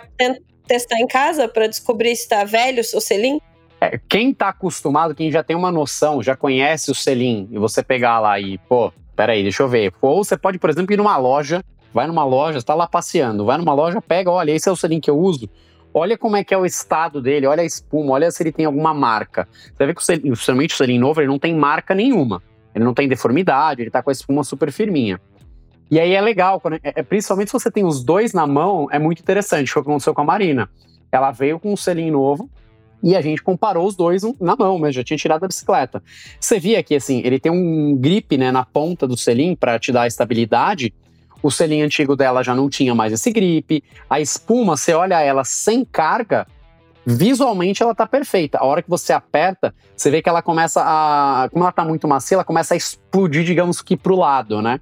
testar 0.68 1.00
em 1.00 1.08
casa 1.08 1.48
para 1.48 1.68
descobrir 1.68 2.16
se 2.16 2.24
está 2.24 2.44
velho 2.44 2.82
o 2.82 3.02
selim? 3.02 3.40
É, 3.82 4.00
quem 4.10 4.34
tá 4.34 4.50
acostumado, 4.50 5.16
quem 5.16 5.32
já 5.32 5.42
tem 5.42 5.56
uma 5.56 5.72
noção, 5.72 6.22
já 6.22 6.36
conhece 6.36 6.92
o 6.92 6.96
selim, 6.96 7.48
e 7.52 7.58
você 7.58 7.82
pegar 7.82 8.20
lá 8.20 8.40
e, 8.40 8.58
pô, 8.58 8.92
peraí, 9.16 9.42
deixa 9.42 9.64
eu 9.64 9.70
ver. 9.70 9.94
Ou 10.02 10.24
você 10.24 10.38
pode, 10.38 10.60
por 10.60 10.70
exemplo, 10.70 10.94
ir 10.94 10.98
numa 10.98 11.16
loja 11.18 11.64
Vai 11.94 12.08
numa 12.08 12.24
loja, 12.24 12.58
está 12.58 12.76
lá 12.76 12.88
passeando, 12.88 13.46
vai 13.46 13.58
numa 13.58 13.74
loja, 13.74 14.02
pega, 14.02 14.30
olha, 14.30 14.52
esse 14.52 14.70
é 14.70 14.72
o 14.72 14.76
selim 14.76 15.00
que 15.00 15.10
eu 15.10 15.18
uso. 15.18 15.50
Olha 15.94 16.18
como 16.18 16.36
é 16.36 16.44
que 16.44 16.54
é 16.54 16.58
o 16.58 16.66
estado 16.66 17.22
dele, 17.22 17.48
olha 17.48 17.64
a 17.64 17.66
espuma, 17.66 18.14
olha 18.14 18.30
se 18.30 18.44
ele 18.44 18.52
tem 18.52 18.66
alguma 18.66 18.94
marca. 18.94 19.48
Você 19.76 19.86
vê 19.86 19.94
que 19.94 20.02
o 20.02 20.04
selim, 20.04 20.32
o 20.66 20.70
selim 20.70 21.00
novo, 21.00 21.20
ele 21.20 21.28
não 21.28 21.40
tem 21.40 21.56
marca 21.56 21.96
nenhuma. 21.96 22.44
Ele 22.76 22.84
não 22.84 22.94
tem 22.94 23.08
deformidade, 23.08 23.82
ele 23.82 23.90
tá 23.90 24.04
com 24.04 24.12
a 24.12 24.14
espuma 24.14 24.44
super 24.44 24.72
firminha. 24.72 25.20
E 25.90 26.00
aí 26.00 26.14
é 26.14 26.22
legal, 26.22 26.60
quando, 26.60 26.76
é, 26.76 26.80
é, 26.84 27.04
principalmente 27.04 27.48
se 27.48 27.54
você 27.54 27.72
tem 27.72 27.84
os 27.84 28.04
dois 28.04 28.32
na 28.34 28.46
mão, 28.46 28.88
é 28.92 29.00
muito 29.00 29.22
interessante. 29.22 29.72
Foi 29.72 29.82
o 29.82 29.86
que 29.86 29.90
aconteceu 29.90 30.14
com 30.14 30.22
a 30.22 30.26
Marina. 30.26 30.70
Ela 31.12 31.32
veio 31.32 31.60
com 31.60 31.74
um 31.74 31.78
selim 31.78 32.12
novo, 32.12 32.48
e 33.02 33.16
a 33.16 33.22
gente 33.22 33.42
comparou 33.42 33.88
os 33.88 33.96
dois 33.96 34.22
na 34.40 34.56
mão, 34.56 34.78
mas 34.78 34.94
já 34.94 35.04
tinha 35.04 35.18
tirado 35.18 35.42
da 35.42 35.48
bicicleta. 35.48 36.04
Você 36.40 36.60
via 36.60 36.84
que 36.84 36.96
assim, 36.96 37.22
ele 37.24 37.40
tem 37.40 37.52
um 37.52 37.96
grip 37.96 38.38
né, 38.38 38.52
na 38.52 38.66
ponta 38.66 39.08
do 39.08 39.18
selim 39.18 39.56
para 39.56 39.80
te 39.80 39.92
dar 39.92 40.06
estabilidade, 40.06 40.94
o 41.42 41.50
selim 41.50 41.82
antigo 41.82 42.16
dela 42.16 42.44
já 42.44 42.54
não 42.54 42.70
tinha 42.70 42.94
mais 42.94 43.14
esse 43.14 43.32
grip. 43.32 43.84
A 44.10 44.20
espuma, 44.20 44.76
você 44.76 44.94
olha 44.94 45.22
ela 45.22 45.44
sem 45.44 45.86
carga, 45.86 46.46
visualmente 47.06 47.82
ela 47.82 47.96
tá 47.96 48.06
perfeita. 48.06 48.58
A 48.60 48.66
hora 48.66 48.82
que 48.82 48.90
você 48.90 49.14
aperta, 49.14 49.74
você 49.96 50.12
vê 50.12 50.22
que 50.22 50.30
ela 50.30 50.42
começa 50.42 50.82
a. 50.84 51.50
Como 51.52 51.64
ela 51.64 51.72
tá 51.72 51.84
muito 51.84 52.08
macia, 52.08 52.36
ela 52.36 52.44
começa 52.44 52.74
a 52.74 52.78
explodir, 52.78 53.44
digamos 53.44 53.82
que 53.82 53.98
pro 53.98 54.16
lado, 54.16 54.62
né? 54.62 54.80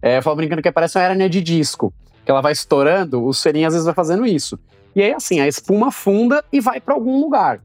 É, 0.00 0.18
eu 0.18 0.22
falo 0.22 0.36
brincando 0.36 0.62
que 0.62 0.70
parece 0.70 0.98
uma 0.98 1.04
hérnia 1.04 1.28
de 1.28 1.40
disco. 1.40 1.92
Que 2.24 2.30
ela 2.30 2.40
vai 2.40 2.52
estourando, 2.52 3.24
o 3.24 3.32
selinho 3.32 3.68
às 3.68 3.74
vezes 3.74 3.86
vai 3.86 3.94
fazendo 3.94 4.26
isso. 4.26 4.58
E 4.94 5.02
aí, 5.02 5.12
assim, 5.12 5.40
a 5.40 5.46
espuma 5.46 5.92
funda 5.92 6.44
e 6.52 6.60
vai 6.60 6.80
para 6.80 6.94
algum 6.94 7.20
lugar. 7.20 7.60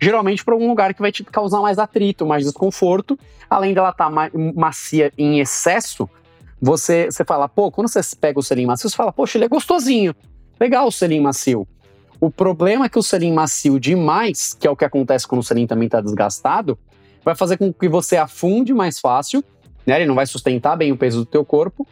Geralmente 0.00 0.44
para 0.44 0.54
algum 0.54 0.68
lugar 0.68 0.92
que 0.92 1.00
vai 1.00 1.10
te 1.10 1.24
causar 1.24 1.60
mais 1.60 1.78
atrito, 1.78 2.26
mais 2.26 2.44
desconforto. 2.44 3.18
Além 3.48 3.72
dela 3.72 3.90
estar 3.90 4.10
tá 4.10 4.30
macia 4.54 5.10
em 5.16 5.40
excesso, 5.40 6.08
você, 6.60 7.10
você 7.10 7.24
fala, 7.24 7.48
pô, 7.48 7.70
quando 7.70 7.88
você 7.88 8.00
pega 8.16 8.38
o 8.38 8.42
selim 8.42 8.66
macio, 8.66 8.88
você 8.88 8.96
fala, 8.96 9.12
poxa, 9.12 9.36
ele 9.36 9.44
é 9.44 9.48
gostosinho. 9.48 10.14
Legal 10.58 10.86
o 10.86 10.92
selim 10.92 11.20
macio. 11.20 11.66
O 12.20 12.30
problema 12.30 12.86
é 12.86 12.88
que 12.88 12.98
o 12.98 13.02
selim 13.02 13.32
macio 13.32 13.78
demais, 13.78 14.54
que 14.54 14.66
é 14.66 14.70
o 14.70 14.76
que 14.76 14.84
acontece 14.84 15.28
quando 15.28 15.42
o 15.42 15.44
selim 15.44 15.66
também 15.66 15.86
está 15.86 16.00
desgastado, 16.00 16.78
vai 17.22 17.34
fazer 17.34 17.58
com 17.58 17.72
que 17.72 17.88
você 17.88 18.16
afunde 18.16 18.72
mais 18.72 18.98
fácil, 18.98 19.44
né? 19.86 19.96
Ele 19.96 20.06
não 20.06 20.14
vai 20.14 20.26
sustentar 20.26 20.76
bem 20.76 20.92
o 20.92 20.96
peso 20.96 21.18
do 21.18 21.26
teu 21.26 21.44
corpo, 21.44 21.86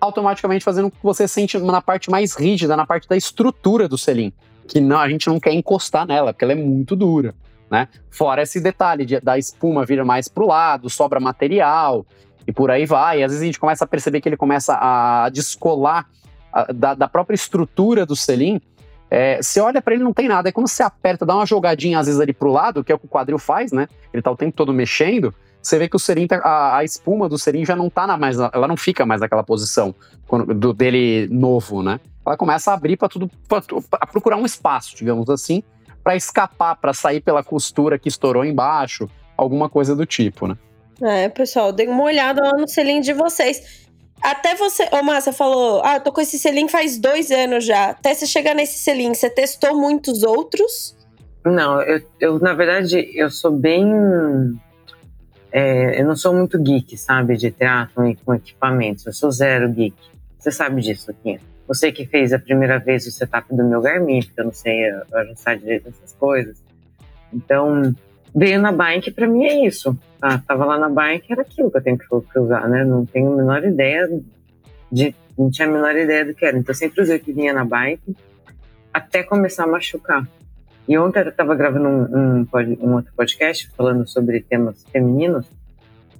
automaticamente 0.00 0.64
fazendo 0.64 0.90
com 0.90 0.96
que 0.96 1.04
você 1.04 1.28
sente 1.28 1.58
na 1.58 1.82
parte 1.82 2.10
mais 2.10 2.34
rígida, 2.34 2.74
na 2.74 2.86
parte 2.86 3.06
da 3.06 3.16
estrutura 3.16 3.86
do 3.86 3.98
selim, 3.98 4.32
que 4.66 4.80
não, 4.80 4.98
a 4.98 5.08
gente 5.08 5.28
não 5.28 5.38
quer 5.38 5.52
encostar 5.52 6.06
nela, 6.06 6.32
porque 6.32 6.44
ela 6.44 6.52
é 6.52 6.56
muito 6.56 6.96
dura, 6.96 7.34
né? 7.70 7.86
Fora 8.10 8.42
esse 8.42 8.60
detalhe 8.60 9.04
de, 9.04 9.20
da 9.20 9.36
espuma 9.36 9.84
vir 9.84 10.02
mais 10.04 10.26
pro 10.26 10.46
lado, 10.46 10.88
sobra 10.88 11.20
material 11.20 12.06
e 12.50 12.52
por 12.52 12.70
aí 12.70 12.84
vai. 12.84 13.20
E 13.20 13.24
às 13.24 13.32
vezes 13.32 13.42
a 13.42 13.46
gente 13.46 13.60
começa 13.60 13.84
a 13.84 13.88
perceber 13.88 14.20
que 14.20 14.28
ele 14.28 14.36
começa 14.36 14.76
a 14.80 15.28
descolar 15.30 16.06
a, 16.52 16.72
da, 16.72 16.94
da 16.94 17.08
própria 17.08 17.34
estrutura 17.34 18.04
do 18.04 18.14
selim 18.14 18.60
é, 19.10 19.42
você 19.42 19.60
olha 19.60 19.82
para 19.82 19.94
ele 19.94 20.04
não 20.04 20.12
tem 20.12 20.28
nada. 20.28 20.48
Aí 20.48 20.52
quando 20.52 20.68
você 20.68 20.84
aperta, 20.84 21.26
dá 21.26 21.34
uma 21.34 21.44
jogadinha 21.44 21.98
às 21.98 22.06
vezes 22.06 22.20
ali 22.20 22.32
pro 22.32 22.52
lado, 22.52 22.84
que 22.84 22.92
é 22.92 22.94
o 22.94 22.98
que 22.98 23.06
o 23.06 23.08
quadril 23.08 23.38
faz, 23.38 23.72
né? 23.72 23.88
Ele 24.12 24.22
tá 24.22 24.30
o 24.30 24.36
tempo 24.36 24.56
todo 24.56 24.72
mexendo. 24.72 25.34
Você 25.60 25.78
vê 25.78 25.88
que 25.88 25.96
o 25.96 25.98
serim, 25.98 26.26
tá, 26.26 26.36
a, 26.38 26.78
a, 26.78 26.84
espuma 26.84 27.28
do 27.28 27.36
serim 27.36 27.64
já 27.66 27.74
não 27.74 27.90
tá 27.90 28.06
na 28.06 28.16
mais, 28.16 28.38
ela 28.38 28.68
não 28.68 28.76
fica 28.76 29.04
mais 29.04 29.20
naquela 29.20 29.42
posição 29.42 29.94
quando, 30.26 30.54
do 30.54 30.72
dele 30.72 31.28
novo, 31.30 31.82
né? 31.82 32.00
Ela 32.24 32.36
começa 32.36 32.70
a 32.70 32.74
abrir 32.74 32.96
para 32.96 33.08
tudo, 33.08 33.28
para 33.48 34.06
procurar 34.06 34.36
um 34.36 34.46
espaço, 34.46 34.96
digamos 34.96 35.28
assim, 35.28 35.62
para 36.02 36.14
escapar, 36.14 36.76
para 36.76 36.94
sair 36.94 37.20
pela 37.20 37.42
costura 37.42 37.98
que 37.98 38.08
estourou 38.08 38.44
embaixo, 38.44 39.08
alguma 39.36 39.68
coisa 39.68 39.94
do 39.94 40.06
tipo, 40.06 40.46
né? 40.46 40.56
É, 41.02 41.28
pessoal, 41.28 41.72
dê 41.72 41.86
uma 41.86 42.02
olhada 42.02 42.42
lá 42.42 42.52
no 42.52 42.68
selim 42.68 43.00
de 43.00 43.12
vocês. 43.12 43.88
Até 44.22 44.54
você. 44.54 44.88
Ô, 44.92 45.02
Márcia 45.02 45.32
falou: 45.32 45.80
Ah, 45.84 45.96
eu 45.96 46.00
tô 46.00 46.12
com 46.12 46.20
esse 46.20 46.38
selim 46.38 46.68
faz 46.68 46.98
dois 46.98 47.30
anos 47.30 47.64
já. 47.64 47.90
Até 47.90 48.14
você 48.14 48.26
chegar 48.26 48.54
nesse 48.54 48.78
selim, 48.80 49.14
você 49.14 49.30
testou 49.30 49.74
muitos 49.74 50.22
outros? 50.22 50.96
Não, 51.44 51.80
eu, 51.80 52.02
eu 52.20 52.38
na 52.38 52.52
verdade, 52.52 53.10
eu 53.14 53.30
sou 53.30 53.50
bem. 53.50 53.90
É, 55.52 56.00
eu 56.00 56.06
não 56.06 56.14
sou 56.14 56.34
muito 56.34 56.62
geek, 56.62 56.96
sabe, 56.96 57.36
de 57.36 57.50
teatro 57.50 57.94
com 58.24 58.34
equipamentos. 58.34 59.06
Eu 59.06 59.12
sou 59.12 59.30
zero 59.30 59.68
geek. 59.70 59.96
Você 60.38 60.52
sabe 60.52 60.82
disso 60.82 61.10
aqui. 61.10 61.40
Você 61.66 61.90
que 61.90 62.06
fez 62.06 62.32
a 62.32 62.38
primeira 62.38 62.78
vez 62.78 63.06
o 63.06 63.10
setup 63.10 63.54
do 63.54 63.64
meu 63.64 63.80
Garmin, 63.80 64.22
porque 64.22 64.40
eu 64.40 64.44
não 64.44 64.52
sei 64.52 64.90
ajustar 65.12 65.56
direito 65.56 65.88
essas 65.88 66.12
coisas. 66.14 66.62
Então, 67.32 67.94
veio 68.34 68.60
na 68.60 68.72
bike, 68.72 69.10
para 69.10 69.26
mim 69.26 69.44
é 69.44 69.66
isso. 69.66 69.96
Ah, 70.20 70.38
tava 70.38 70.64
lá 70.64 70.78
na 70.78 70.88
bike, 70.88 71.32
era 71.32 71.42
aquilo 71.42 71.70
que 71.70 71.78
eu 71.78 71.82
tenho 71.82 71.98
que 71.98 72.38
usar, 72.38 72.68
né? 72.68 72.84
Não 72.84 73.04
tenho 73.06 73.32
a 73.32 73.36
menor 73.36 73.64
ideia 73.64 74.08
de. 74.90 75.14
Não 75.38 75.50
tinha 75.50 75.66
a 75.66 75.70
menor 75.70 75.96
ideia 75.96 76.24
do 76.24 76.34
que 76.34 76.44
era. 76.44 76.58
Então, 76.58 76.72
eu 76.72 76.76
sempre 76.76 77.00
usei 77.02 77.16
o 77.16 77.20
que 77.20 77.32
vinha 77.32 77.52
na 77.52 77.64
bike 77.64 78.14
até 78.92 79.22
começar 79.22 79.64
a 79.64 79.66
machucar. 79.66 80.26
E 80.88 80.98
ontem 80.98 81.20
eu 81.20 81.28
estava 81.28 81.54
gravando 81.54 81.88
um, 81.88 82.02
um, 82.42 82.46
um, 82.82 82.94
outro 82.94 83.12
podcast 83.16 83.70
falando 83.76 84.06
sobre 84.08 84.40
temas 84.40 84.84
femininos, 84.90 85.46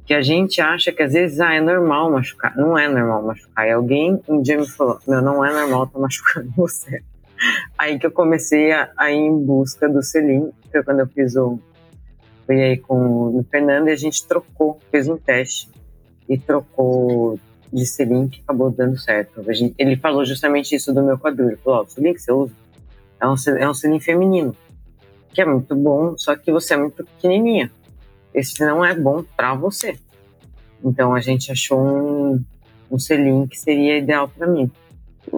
que 0.07 0.15
a 0.15 0.23
gente 0.23 0.61
acha 0.61 0.93
que 0.93 1.03
às 1.03 1.13
vezes 1.13 1.41
ah, 1.41 1.53
é 1.53 1.61
normal 1.61 2.11
machucar. 2.11 2.57
Não 2.57 2.79
é 2.79 2.89
normal 2.89 3.23
machucar. 3.23 3.67
E 3.67 3.73
alguém 3.73 4.21
um 4.29 4.41
dia 4.41 4.59
me 4.59 4.69
falou: 4.69 4.99
Meu, 5.07 5.21
não 5.21 5.45
é 5.45 5.53
normal 5.53 5.87
tá 5.89 5.99
machucando 5.99 6.51
você. 6.57 7.03
Aí 7.77 7.99
que 7.99 8.07
eu 8.07 8.11
comecei 8.11 8.71
a, 8.73 8.91
a 8.97 9.11
ir 9.11 9.17
em 9.17 9.45
busca 9.45 9.89
do 9.89 10.03
selim, 10.03 10.51
foi 10.71 10.83
quando 10.85 11.01
eu 11.01 11.07
fiz 11.09 11.35
o, 11.37 11.59
fui 12.51 12.61
aí 12.61 12.77
com 12.77 12.97
o 13.39 13.47
Fernando 13.49 13.87
e 13.87 13.93
a 13.93 13.97
gente 13.97 14.27
trocou, 14.27 14.81
fez 14.91 15.09
um 15.09 15.17
teste 15.17 15.69
e 16.29 16.37
trocou 16.37 17.39
de 17.73 17.87
selim 17.87 18.27
que 18.27 18.41
acabou 18.41 18.73
dando 18.73 18.99
certo. 18.99 19.41
Gente, 19.53 19.73
ele 19.79 19.97
falou 19.97 20.25
justamente 20.25 20.75
isso 20.75 20.93
do 20.93 21.01
meu 21.01 21.17
quadril. 21.17 21.51
Ele 21.51 21.57
falou: 21.59 21.87
oh, 21.89 22.01
o 22.01 22.03
que 22.03 22.19
você 22.19 22.33
usa 22.33 22.53
é 23.21 23.29
um, 23.29 23.35
é 23.57 23.71
um 23.71 24.01
feminino, 24.01 24.57
que 25.33 25.41
é 25.41 25.45
muito 25.45 25.77
bom, 25.77 26.19
só 26.19 26.35
que 26.35 26.51
você 26.51 26.75
é 26.75 26.77
muito 26.77 27.05
pequenininha. 27.05 27.71
Esse 28.35 28.61
não 28.65 28.85
é 28.85 28.95
bom 28.95 29.23
para 29.37 29.55
você. 29.55 29.97
Então 30.85 31.15
a 31.15 31.21
gente 31.21 31.53
achou 31.53 31.81
um, 31.81 32.45
um 32.91 32.99
selim 32.99 33.47
que 33.47 33.57
seria 33.57 33.99
ideal 33.99 34.29
para 34.29 34.49
mim. 34.49 34.69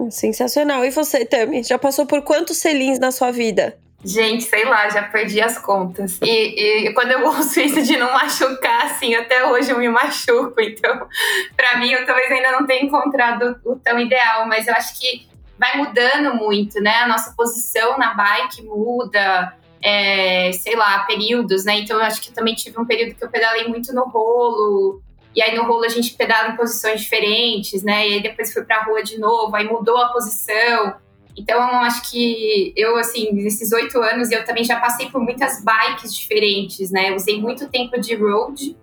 Sensacional. 0.09 0.83
E 0.83 0.89
você, 0.89 1.25
Tami, 1.25 1.61
já 1.61 1.77
passou 1.77 2.07
por 2.07 2.23
quantos 2.23 2.57
selins 2.57 2.97
na 2.97 3.11
sua 3.11 3.29
vida? 3.29 3.77
Gente, 4.03 4.43
sei 4.43 4.65
lá, 4.65 4.89
já 4.89 5.03
perdi 5.03 5.41
as 5.41 5.57
contas. 5.57 6.19
E, 6.21 6.87
e, 6.87 6.93
quando 6.93 7.11
eu 7.11 7.23
ouço 7.27 7.59
isso 7.59 7.81
de 7.81 7.95
não 7.97 8.11
machucar, 8.11 8.85
assim, 8.85 9.15
até 9.15 9.45
hoje 9.45 9.71
eu 9.71 9.77
me 9.77 9.87
machuco. 9.87 10.59
Então, 10.59 11.07
para 11.55 11.77
mim, 11.77 11.91
eu 11.91 12.05
talvez 12.05 12.29
ainda 12.31 12.51
não 12.51 12.65
tenha 12.65 12.83
encontrado 12.83 13.55
o 13.63 13.75
tão 13.77 13.97
ideal, 13.97 14.45
mas 14.45 14.67
eu 14.67 14.73
acho 14.73 14.99
que 14.99 15.27
vai 15.57 15.77
mudando 15.77 16.35
muito, 16.35 16.81
né? 16.81 16.97
A 16.97 17.07
nossa 17.07 17.33
posição 17.35 17.97
na 17.97 18.13
bike 18.13 18.63
muda, 18.63 19.55
é, 19.81 20.51
sei 20.51 20.75
lá, 20.75 20.99
períodos, 21.05 21.63
né? 21.63 21.79
Então, 21.79 21.97
eu 21.97 22.03
acho 22.03 22.21
que 22.21 22.33
também 22.33 22.55
tive 22.55 22.79
um 22.79 22.85
período 22.85 23.15
que 23.15 23.23
eu 23.23 23.29
pedalei 23.29 23.67
muito 23.67 23.93
no 23.93 24.03
rolo. 24.03 25.01
E 25.35 25.41
aí 25.41 25.55
no 25.55 25.63
rolo 25.63 25.83
a 25.83 25.89
gente 25.89 26.13
pedala 26.13 26.49
em 26.49 26.55
posições 26.55 27.01
diferentes, 27.01 27.81
né? 27.81 28.07
E 28.07 28.13
aí 28.13 28.21
depois 28.21 28.53
fui 28.53 28.63
pra 28.63 28.83
rua 28.83 29.01
de 29.01 29.17
novo, 29.17 29.55
aí 29.55 29.67
mudou 29.67 29.97
a 29.97 30.09
posição. 30.09 30.95
Então, 31.35 31.61
acho 31.81 32.11
que 32.11 32.73
eu, 32.75 32.95
assim, 32.97 33.31
nesses 33.33 33.71
oito 33.71 33.99
anos, 33.99 34.31
eu 34.31 34.45
também 34.45 34.63
já 34.63 34.79
passei 34.79 35.09
por 35.09 35.21
muitas 35.21 35.63
bikes 35.63 36.15
diferentes, 36.15 36.91
né? 36.91 37.09
Eu 37.09 37.15
usei 37.15 37.41
muito 37.41 37.67
tempo 37.69 37.99
de 37.99 38.15
road 38.15 38.75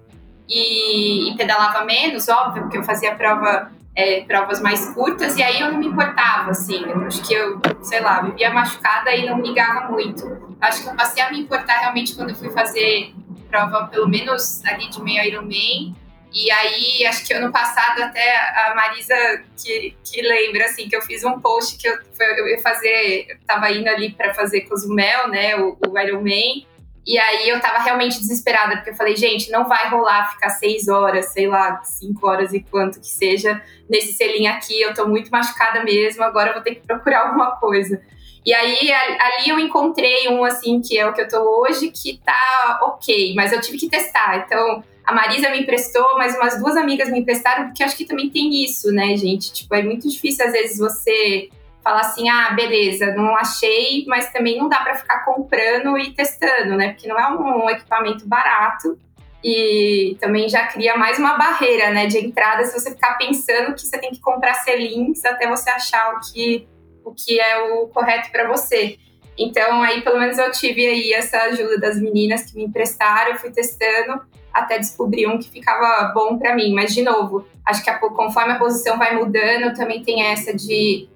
e, 0.48 1.30
e 1.30 1.36
pedalava 1.36 1.84
menos, 1.84 2.28
óbvio, 2.28 2.62
porque 2.62 2.78
eu 2.78 2.82
fazia 2.82 3.14
prova, 3.14 3.70
é, 3.94 4.22
provas 4.22 4.60
mais 4.60 4.92
curtas, 4.92 5.36
e 5.36 5.42
aí 5.42 5.60
eu 5.60 5.72
não 5.72 5.78
me 5.78 5.86
importava, 5.86 6.50
assim. 6.50 6.82
Eu 6.82 7.02
acho 7.02 7.22
que 7.22 7.32
eu, 7.32 7.60
sei 7.82 8.00
lá, 8.00 8.20
vivia 8.22 8.52
machucada 8.52 9.14
e 9.14 9.26
não 9.26 9.36
me 9.36 9.48
ligava 9.48 9.88
muito. 9.88 10.56
Acho 10.60 10.82
que 10.82 10.88
eu 10.88 10.96
passei 10.96 11.22
a 11.22 11.30
me 11.30 11.40
importar 11.40 11.78
realmente 11.78 12.14
quando 12.14 12.30
eu 12.30 12.36
fui 12.36 12.50
fazer 12.50 13.14
prova, 13.48 13.86
pelo 13.86 14.08
menos 14.08 14.64
ali 14.64 14.88
de 14.88 15.02
meio 15.02 15.24
Ironman, 15.24 15.94
e 16.32 16.50
aí, 16.50 17.06
acho 17.06 17.26
que 17.26 17.32
ano 17.32 17.50
passado 17.50 18.02
até 18.02 18.36
a 18.36 18.74
Marisa 18.74 19.14
que, 19.60 19.96
que 20.04 20.22
lembra, 20.22 20.66
assim, 20.66 20.88
que 20.88 20.94
eu 20.94 21.02
fiz 21.02 21.24
um 21.24 21.40
post 21.40 21.76
que 21.76 21.88
eu, 21.88 21.98
eu 22.38 22.48
ia 22.48 22.62
fazer, 22.62 23.26
eu 23.28 23.36
tava 23.46 23.70
indo 23.72 23.88
ali 23.88 24.12
para 24.12 24.32
fazer 24.32 24.62
Cozumel, 24.62 25.28
né, 25.28 25.56
o, 25.56 25.76
o 25.88 25.98
Ironman, 25.98 26.66
e 27.04 27.18
aí 27.18 27.48
eu 27.48 27.58
tava 27.60 27.82
realmente 27.82 28.18
desesperada, 28.18 28.76
porque 28.76 28.90
eu 28.90 28.94
falei, 28.94 29.16
gente, 29.16 29.50
não 29.50 29.66
vai 29.66 29.88
rolar 29.88 30.30
ficar 30.32 30.50
seis 30.50 30.86
horas, 30.86 31.32
sei 31.32 31.48
lá, 31.48 31.82
cinco 31.82 32.28
horas 32.28 32.52
e 32.52 32.60
quanto 32.60 33.00
que 33.00 33.08
seja, 33.08 33.60
nesse 33.88 34.12
selinho 34.12 34.52
aqui, 34.52 34.80
eu 34.80 34.94
tô 34.94 35.08
muito 35.08 35.30
machucada 35.30 35.82
mesmo, 35.82 36.22
agora 36.22 36.50
eu 36.50 36.54
vou 36.54 36.62
ter 36.62 36.76
que 36.76 36.86
procurar 36.86 37.26
alguma 37.26 37.56
coisa. 37.56 38.00
E 38.46 38.54
aí, 38.54 38.92
ali 38.92 39.48
eu 39.48 39.58
encontrei 39.58 40.28
um, 40.28 40.44
assim, 40.44 40.80
que 40.80 40.96
é 40.96 41.06
o 41.06 41.12
que 41.12 41.22
eu 41.22 41.28
tô 41.28 41.62
hoje, 41.62 41.90
que 41.90 42.20
tá 42.24 42.78
ok, 42.82 43.34
mas 43.34 43.52
eu 43.52 43.60
tive 43.60 43.78
que 43.78 43.88
testar, 43.88 44.44
então 44.46 44.84
a 45.10 45.12
Marisa 45.12 45.50
me 45.50 45.62
emprestou, 45.62 46.16
mas 46.16 46.36
umas 46.36 46.56
duas 46.60 46.76
amigas 46.76 47.10
me 47.10 47.18
emprestaram, 47.18 47.66
porque 47.66 47.82
acho 47.82 47.96
que 47.96 48.04
também 48.04 48.30
tem 48.30 48.62
isso, 48.64 48.92
né, 48.92 49.16
gente? 49.16 49.52
Tipo, 49.52 49.74
é 49.74 49.82
muito 49.82 50.08
difícil 50.08 50.46
às 50.46 50.52
vezes 50.52 50.78
você 50.78 51.48
falar 51.82 52.02
assim, 52.02 52.28
ah, 52.28 52.52
beleza, 52.52 53.12
não 53.16 53.34
achei, 53.36 54.04
mas 54.06 54.30
também 54.30 54.56
não 54.56 54.68
dá 54.68 54.76
para 54.78 54.94
ficar 54.94 55.24
comprando 55.24 55.98
e 55.98 56.12
testando, 56.12 56.76
né? 56.76 56.92
Porque 56.92 57.08
não 57.08 57.18
é 57.18 57.28
um, 57.28 57.68
equipamento 57.68 58.24
barato 58.24 58.96
e 59.42 60.16
também 60.20 60.48
já 60.48 60.68
cria 60.68 60.96
mais 60.96 61.18
uma 61.18 61.36
barreira, 61.36 61.90
né, 61.90 62.06
de 62.06 62.18
entrada 62.18 62.62
se 62.64 62.78
você 62.78 62.90
ficar 62.90 63.14
pensando 63.14 63.74
que 63.74 63.80
você 63.80 63.98
tem 63.98 64.10
que 64.10 64.20
comprar 64.20 64.54
selins 64.54 65.24
até 65.24 65.48
você 65.48 65.70
achar 65.70 66.14
o 66.14 66.20
que 66.20 66.68
o 67.02 67.12
que 67.12 67.40
é 67.40 67.58
o 67.72 67.88
correto 67.88 68.30
para 68.30 68.46
você. 68.46 68.96
Então, 69.36 69.82
aí 69.82 70.02
pelo 70.02 70.20
menos 70.20 70.38
eu 70.38 70.52
tive 70.52 70.86
aí 70.86 71.12
essa 71.14 71.38
ajuda 71.44 71.80
das 71.80 71.98
meninas 71.98 72.44
que 72.44 72.54
me 72.54 72.64
emprestaram, 72.64 73.32
eu 73.32 73.38
fui 73.38 73.50
testando 73.50 74.20
até 74.52 74.78
descobrir 74.78 75.26
um 75.26 75.38
que 75.38 75.48
ficava 75.48 76.12
bom 76.12 76.38
para 76.38 76.54
mim. 76.54 76.72
Mas, 76.72 76.94
de 76.94 77.02
novo, 77.02 77.46
acho 77.64 77.82
que 77.82 77.90
a, 77.90 77.98
conforme 77.98 78.52
a 78.52 78.58
posição 78.58 78.98
vai 78.98 79.14
mudando, 79.16 79.74
também 79.74 80.02
tem 80.02 80.22
essa 80.22 80.54
de, 80.54 81.08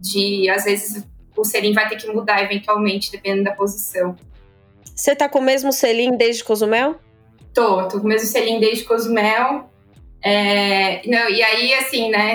de 0.00 0.48
às 0.50 0.64
vezes, 0.64 1.04
o 1.36 1.44
selim 1.44 1.72
vai 1.72 1.88
ter 1.88 1.96
que 1.96 2.06
mudar 2.08 2.42
eventualmente, 2.42 3.10
dependendo 3.10 3.44
da 3.44 3.52
posição. 3.52 4.16
Você 4.94 5.14
tá 5.14 5.28
com 5.28 5.38
o 5.38 5.42
mesmo 5.42 5.72
selim 5.72 6.16
desde 6.16 6.42
Cozumel? 6.42 6.96
Tô, 7.54 7.86
tô 7.88 7.98
com 8.00 8.06
o 8.06 8.08
mesmo 8.08 8.26
selim 8.26 8.58
desde 8.58 8.84
Cozumel. 8.84 9.68
É, 10.20 11.00
não, 11.08 11.30
e 11.30 11.42
aí, 11.42 11.72
assim, 11.74 12.10
né, 12.10 12.34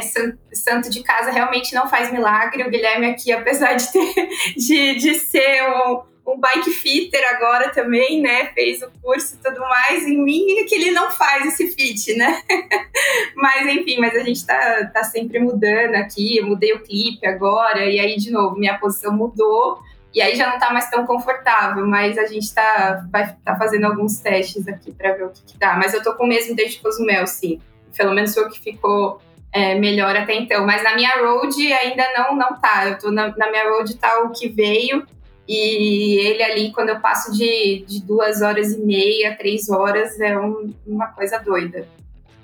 santo 0.53 0.89
de 0.89 1.03
casa 1.03 1.31
realmente 1.31 1.75
não 1.75 1.88
faz 1.88 2.12
milagre. 2.12 2.63
O 2.63 2.69
Guilherme 2.69 3.07
aqui, 3.07 3.31
apesar 3.31 3.74
de, 3.75 3.91
ter, 3.91 4.29
de, 4.55 4.95
de 4.95 5.15
ser 5.15 5.63
um, 5.63 6.01
um 6.25 6.39
bike 6.39 6.71
fitter 6.71 7.21
agora 7.35 7.69
também, 7.71 8.21
né? 8.21 8.47
Fez 8.53 8.81
o 8.81 8.89
curso 9.01 9.35
e 9.35 9.43
tudo 9.43 9.59
mais. 9.59 10.07
Em 10.07 10.23
mim 10.23 10.57
é 10.59 10.63
que 10.63 10.75
ele 10.75 10.91
não 10.91 11.11
faz 11.11 11.45
esse 11.45 11.67
fit, 11.75 12.15
né? 12.15 12.41
mas 13.35 13.67
enfim, 13.67 13.99
mas 13.99 14.15
a 14.15 14.23
gente 14.23 14.45
tá, 14.45 14.85
tá 14.93 15.03
sempre 15.03 15.39
mudando 15.39 15.95
aqui. 15.95 16.37
Eu 16.37 16.47
mudei 16.47 16.73
o 16.73 16.81
clipe 16.81 17.25
agora, 17.27 17.85
e 17.85 17.99
aí, 17.99 18.15
de 18.15 18.31
novo, 18.31 18.57
minha 18.57 18.77
posição 18.77 19.13
mudou. 19.13 19.81
E 20.13 20.21
aí 20.21 20.35
já 20.35 20.49
não 20.49 20.59
tá 20.59 20.71
mais 20.71 20.89
tão 20.89 21.05
confortável, 21.05 21.87
mas 21.87 22.17
a 22.17 22.25
gente 22.27 22.53
tá, 22.53 23.03
vai 23.11 23.35
tá 23.43 23.55
fazendo 23.57 23.85
alguns 23.85 24.19
testes 24.19 24.67
aqui 24.67 24.93
para 24.93 25.13
ver 25.13 25.25
o 25.25 25.29
que, 25.29 25.43
que 25.43 25.57
dá. 25.57 25.75
Mas 25.75 25.93
eu 25.93 26.03
tô 26.03 26.13
com 26.13 26.23
o 26.23 26.27
mesmo 26.27 26.55
desde 26.55 26.79
Cozumel, 26.79 27.25
sim. 27.25 27.59
Pelo 27.97 28.13
menos 28.13 28.33
foi 28.33 28.45
o 28.45 28.49
que 28.49 28.59
ficou 28.59 29.19
é, 29.51 29.73
melhor 29.75 30.15
até 30.15 30.35
então. 30.35 30.65
Mas 30.65 30.83
na 30.83 30.95
minha 30.95 31.11
road 31.17 31.73
ainda 31.73 32.05
não, 32.15 32.35
não 32.35 32.59
tá. 32.59 32.87
Eu 32.89 32.99
tô 32.99 33.11
na, 33.11 33.35
na 33.35 33.49
minha 33.49 33.67
road 33.69 33.95
tá 33.97 34.21
o 34.21 34.31
que 34.31 34.47
veio. 34.47 35.03
E 35.47 36.19
ele 36.19 36.41
ali, 36.41 36.71
quando 36.71 36.89
eu 36.89 37.00
passo 37.00 37.31
de, 37.33 37.83
de 37.88 38.01
duas 38.01 38.41
horas 38.41 38.71
e 38.71 38.79
meia, 38.79 39.35
três 39.38 39.69
horas, 39.69 40.19
é 40.19 40.38
um, 40.38 40.73
uma 40.88 41.07
coisa 41.07 41.38
doida. 41.39 41.88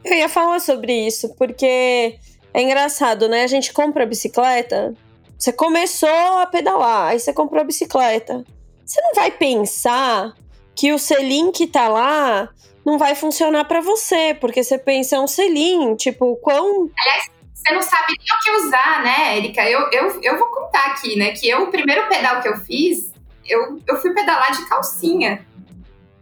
Eu 0.04 0.18
ia 0.18 0.30
falar 0.30 0.60
sobre 0.60 1.08
isso, 1.08 1.34
porque 1.36 2.18
é 2.54 2.62
engraçado, 2.62 3.30
né? 3.30 3.44
A 3.44 3.48
gente 3.48 3.72
compra 3.72 4.04
a 4.04 4.08
bicicleta, 4.08 4.94
você 5.38 5.54
começou 5.54 6.10
a 6.10 6.46
pedalar, 6.46 7.10
aí 7.10 7.20
você 7.20 7.32
comprou 7.32 7.62
a 7.62 7.66
bicicleta. 7.66 8.44
Você 8.86 9.02
não 9.02 9.14
vai 9.14 9.32
pensar 9.32 10.34
que 10.76 10.92
o 10.92 11.00
selim 11.00 11.52
que 11.52 11.68
tá 11.68 11.88
lá 11.88 12.50
não 12.86 12.98
vai 12.98 13.16
funcionar 13.16 13.66
para 13.66 13.82
você, 13.82 14.36
porque 14.40 14.64
você 14.64 14.78
pensa 14.78 15.16
é 15.16 15.20
um 15.20 15.28
selim, 15.28 15.96
tipo, 15.96 16.36
quão. 16.38 16.90
Aliás, 16.98 17.32
você 17.60 17.74
não 17.74 17.82
sabe 17.82 18.16
nem 18.18 18.38
o 18.38 18.42
que 18.42 18.52
usar, 18.66 19.04
né, 19.04 19.38
Erika? 19.38 19.70
Eu, 19.70 19.90
eu, 19.92 20.22
eu 20.22 20.38
vou 20.38 20.48
contar 20.48 20.88
aqui, 20.88 21.18
né, 21.18 21.32
que 21.32 21.48
eu, 21.48 21.64
o 21.64 21.72
primeiro 21.72 22.08
pedal 22.08 22.42
que 22.42 22.48
eu 22.48 22.58
fiz, 22.58 23.14
eu, 23.46 23.82
eu 23.86 24.02
fui 24.02 24.14
pedalar 24.14 24.52
de 24.52 24.66
calcinha. 24.68 25.46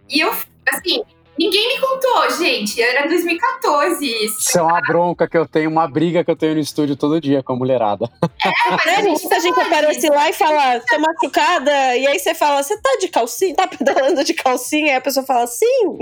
E 0.09 0.19
eu, 0.19 0.33
assim, 0.67 1.03
Ninguém 1.37 1.75
me 1.75 1.79
contou, 1.79 2.31
gente. 2.31 2.81
Era 2.81 3.07
2014 3.07 4.05
isso. 4.05 4.39
Isso 4.39 4.59
é 4.59 4.61
uma 4.61 4.81
bronca 4.81 5.27
que 5.27 5.37
eu 5.37 5.47
tenho, 5.47 5.69
uma 5.69 5.87
briga 5.87 6.23
que 6.23 6.31
eu 6.31 6.35
tenho 6.35 6.55
no 6.55 6.59
estúdio 6.59 6.95
todo 6.95 7.21
dia 7.21 7.43
com 7.43 7.53
a 7.53 7.55
mulherada. 7.55 8.09
É, 8.23 8.71
mas 8.71 8.87
a 8.87 9.01
gente, 9.01 9.33
a 9.33 9.39
gente 9.39 9.59
aparece 9.59 10.09
lá 10.09 10.29
e 10.29 10.33
fala, 10.33 10.79
tô 10.79 10.99
machucada, 10.99 11.95
e 11.97 12.07
aí 12.07 12.19
você 12.19 12.33
fala, 12.33 12.63
você 12.63 12.75
tá 12.79 12.97
de 12.99 13.07
calcinha? 13.07 13.55
Tá 13.55 13.67
pedalando 13.67 14.23
de 14.23 14.33
calcinha? 14.33 14.93
E 14.93 14.95
a 14.95 15.01
pessoa 15.01 15.25
fala, 15.25 15.45
sim. 15.47 15.99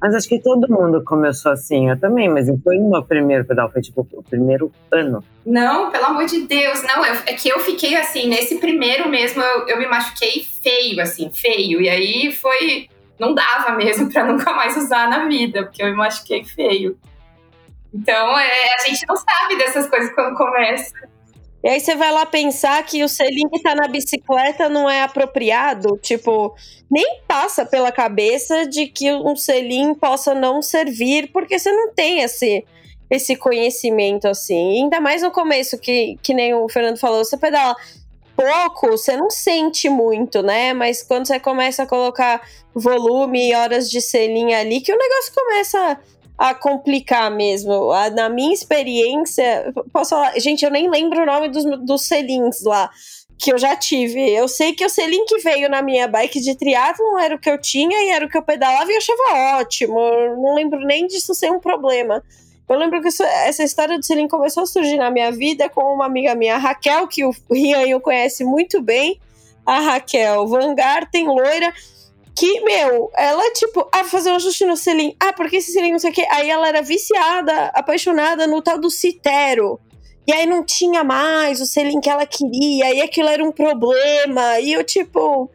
Mas 0.00 0.14
acho 0.14 0.28
que 0.28 0.38
todo 0.38 0.66
mundo 0.66 1.04
começou 1.04 1.52
assim, 1.52 1.90
eu 1.90 2.00
também, 2.00 2.26
mas 2.26 2.48
não 2.48 2.58
foi 2.58 2.78
no 2.78 2.88
meu 2.88 3.02
primeiro 3.02 3.44
pedal, 3.44 3.70
foi 3.70 3.82
tipo 3.82 4.06
o 4.12 4.22
primeiro 4.22 4.72
ano. 4.90 5.22
Não, 5.44 5.90
pelo 5.90 6.06
amor 6.06 6.24
de 6.24 6.46
Deus, 6.46 6.82
não, 6.82 7.04
eu, 7.04 7.14
é 7.26 7.34
que 7.34 7.50
eu 7.50 7.60
fiquei 7.60 7.94
assim, 7.96 8.26
nesse 8.26 8.56
primeiro 8.56 9.10
mesmo, 9.10 9.42
eu, 9.42 9.68
eu 9.68 9.78
me 9.78 9.86
machuquei 9.86 10.42
feio, 10.62 11.02
assim, 11.02 11.30
feio, 11.30 11.82
e 11.82 11.88
aí 11.88 12.32
foi 12.32 12.88
não 13.20 13.34
dava 13.34 13.72
mesmo 13.76 14.10
para 14.12 14.24
nunca 14.24 14.52
mais 14.52 14.76
usar 14.76 15.08
na 15.08 15.28
vida, 15.28 15.64
porque 15.64 15.82
eu 15.82 15.86
me 15.86 15.94
machuquei 15.94 16.42
feio. 16.42 16.98
Então, 17.92 18.38
é, 18.38 18.74
a 18.74 18.88
gente 18.88 19.04
não 19.06 19.16
sabe 19.16 19.56
dessas 19.58 19.88
coisas 19.88 20.12
quando 20.14 20.36
começa. 20.36 20.92
E 21.62 21.68
aí 21.68 21.78
você 21.78 21.94
vai 21.94 22.10
lá 22.10 22.24
pensar 22.24 22.82
que 22.84 23.04
o 23.04 23.08
selim 23.08 23.48
que 23.48 23.60
tá 23.60 23.74
na 23.74 23.86
bicicleta 23.86 24.68
não 24.68 24.88
é 24.88 25.02
apropriado, 25.02 25.98
tipo, 26.00 26.54
nem 26.90 27.20
passa 27.28 27.66
pela 27.66 27.92
cabeça 27.92 28.66
de 28.66 28.86
que 28.86 29.12
um 29.12 29.36
selim 29.36 29.94
possa 29.94 30.34
não 30.34 30.62
servir, 30.62 31.30
porque 31.32 31.58
você 31.58 31.70
não 31.70 31.92
tem 31.92 32.20
esse, 32.20 32.64
esse 33.10 33.36
conhecimento 33.36 34.26
assim. 34.26 34.76
E 34.76 34.82
ainda 34.82 35.00
mais 35.00 35.20
no 35.20 35.30
começo, 35.30 35.78
que, 35.78 36.16
que 36.22 36.32
nem 36.32 36.54
o 36.54 36.66
Fernando 36.68 36.98
falou, 36.98 37.22
você 37.22 37.36
pedala 37.36 37.76
pouco, 38.40 38.96
você 38.96 39.16
não 39.16 39.30
sente 39.30 39.88
muito, 39.88 40.42
né? 40.42 40.72
Mas 40.72 41.02
quando 41.02 41.26
você 41.26 41.38
começa 41.38 41.82
a 41.82 41.86
colocar 41.86 42.40
volume 42.74 43.50
e 43.50 43.54
horas 43.54 43.90
de 43.90 44.00
selinha 44.00 44.60
ali, 44.60 44.80
que 44.80 44.92
o 44.92 44.98
negócio 44.98 45.32
começa 45.34 46.00
a 46.38 46.54
complicar 46.54 47.30
mesmo. 47.30 47.90
Na 48.14 48.30
minha 48.30 48.54
experiência, 48.54 49.72
posso 49.92 50.10
falar, 50.10 50.38
gente, 50.40 50.64
eu 50.64 50.70
nem 50.70 50.88
lembro 50.88 51.22
o 51.22 51.26
nome 51.26 51.48
dos, 51.50 51.64
dos 51.84 52.06
selins 52.06 52.62
lá 52.64 52.90
que 53.38 53.52
eu 53.52 53.58
já 53.58 53.76
tive. 53.76 54.30
Eu 54.30 54.48
sei 54.48 54.72
que 54.74 54.84
o 54.84 54.88
selim 54.88 55.24
que 55.26 55.38
veio 55.38 55.68
na 55.68 55.82
minha 55.82 56.08
bike 56.08 56.40
de 56.40 56.54
triatlon 56.54 57.18
era 57.18 57.34
o 57.34 57.38
que 57.38 57.50
eu 57.50 57.60
tinha 57.60 58.04
e 58.04 58.10
era 58.10 58.24
o 58.24 58.28
que 58.28 58.38
eu 58.38 58.42
pedalava 58.42 58.90
e 58.90 58.94
eu 58.94 58.98
achava 58.98 59.58
ótimo. 59.60 59.98
Eu 59.98 60.36
não 60.36 60.54
lembro 60.54 60.80
nem 60.80 61.06
disso 61.06 61.34
ser 61.34 61.50
um 61.50 61.60
problema. 61.60 62.22
Eu 62.70 62.78
lembro 62.78 63.02
que 63.02 63.08
isso, 63.08 63.24
essa 63.24 63.64
história 63.64 63.98
do 63.98 64.06
selim 64.06 64.28
começou 64.28 64.62
a 64.62 64.66
surgir 64.66 64.96
na 64.96 65.10
minha 65.10 65.32
vida 65.32 65.68
com 65.68 65.92
uma 65.92 66.06
amiga 66.06 66.36
minha, 66.36 66.56
Raquel, 66.56 67.08
que 67.08 67.24
o 67.24 67.34
Rian 67.50 67.98
conhece 67.98 68.44
muito 68.44 68.80
bem. 68.80 69.20
A 69.66 69.80
Raquel 69.80 70.46
Van 70.46 70.72
Garten, 70.76 71.26
loira, 71.26 71.74
que, 72.32 72.60
meu, 72.60 73.10
ela, 73.16 73.52
tipo, 73.54 73.88
ah, 73.92 74.04
fazer 74.04 74.30
um 74.30 74.36
ajuste 74.36 74.64
no 74.64 74.76
selim. 74.76 75.16
Ah, 75.18 75.32
porque 75.32 75.56
esse 75.56 75.72
selim 75.72 75.90
não 75.90 75.98
sei 75.98 76.12
o 76.12 76.14
quê. 76.14 76.24
Aí 76.30 76.48
ela 76.48 76.68
era 76.68 76.80
viciada, 76.80 77.72
apaixonada 77.74 78.46
no 78.46 78.62
tal 78.62 78.80
do 78.80 78.88
Citero. 78.88 79.80
E 80.24 80.32
aí 80.32 80.46
não 80.46 80.64
tinha 80.64 81.02
mais 81.02 81.60
o 81.60 81.66
selim 81.66 82.00
que 82.00 82.08
ela 82.08 82.24
queria, 82.24 82.94
e 82.94 83.02
aquilo 83.02 83.28
era 83.28 83.42
um 83.42 83.50
problema. 83.50 84.60
E 84.60 84.74
eu, 84.74 84.84
tipo, 84.84 85.50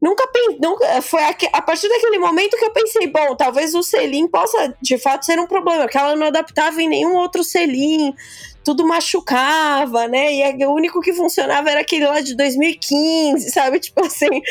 Nunca, 0.00 0.24
nunca 0.60 1.02
foi 1.02 1.22
a, 1.22 1.34
a, 1.54 1.62
partir 1.62 1.88
daquele 1.88 2.18
momento 2.18 2.56
que 2.56 2.64
eu 2.64 2.70
pensei, 2.70 3.06
bom, 3.06 3.34
talvez 3.34 3.74
o 3.74 3.82
selim 3.82 4.28
possa 4.28 4.74
de 4.80 4.98
fato 4.98 5.24
ser 5.24 5.38
um 5.38 5.46
problema, 5.46 5.84
porque 5.84 5.96
ela 5.96 6.14
não 6.14 6.26
adaptava 6.26 6.82
em 6.82 6.88
nenhum 6.88 7.14
outro 7.14 7.42
selim, 7.42 8.14
tudo 8.62 8.86
machucava, 8.86 10.08
né? 10.08 10.34
E 10.34 10.66
o 10.66 10.72
único 10.72 11.00
que 11.00 11.12
funcionava 11.12 11.70
era 11.70 11.80
aquele 11.80 12.04
lá 12.04 12.20
de 12.20 12.36
2015, 12.36 13.50
sabe? 13.50 13.78
Tipo 13.80 14.04
assim. 14.04 14.42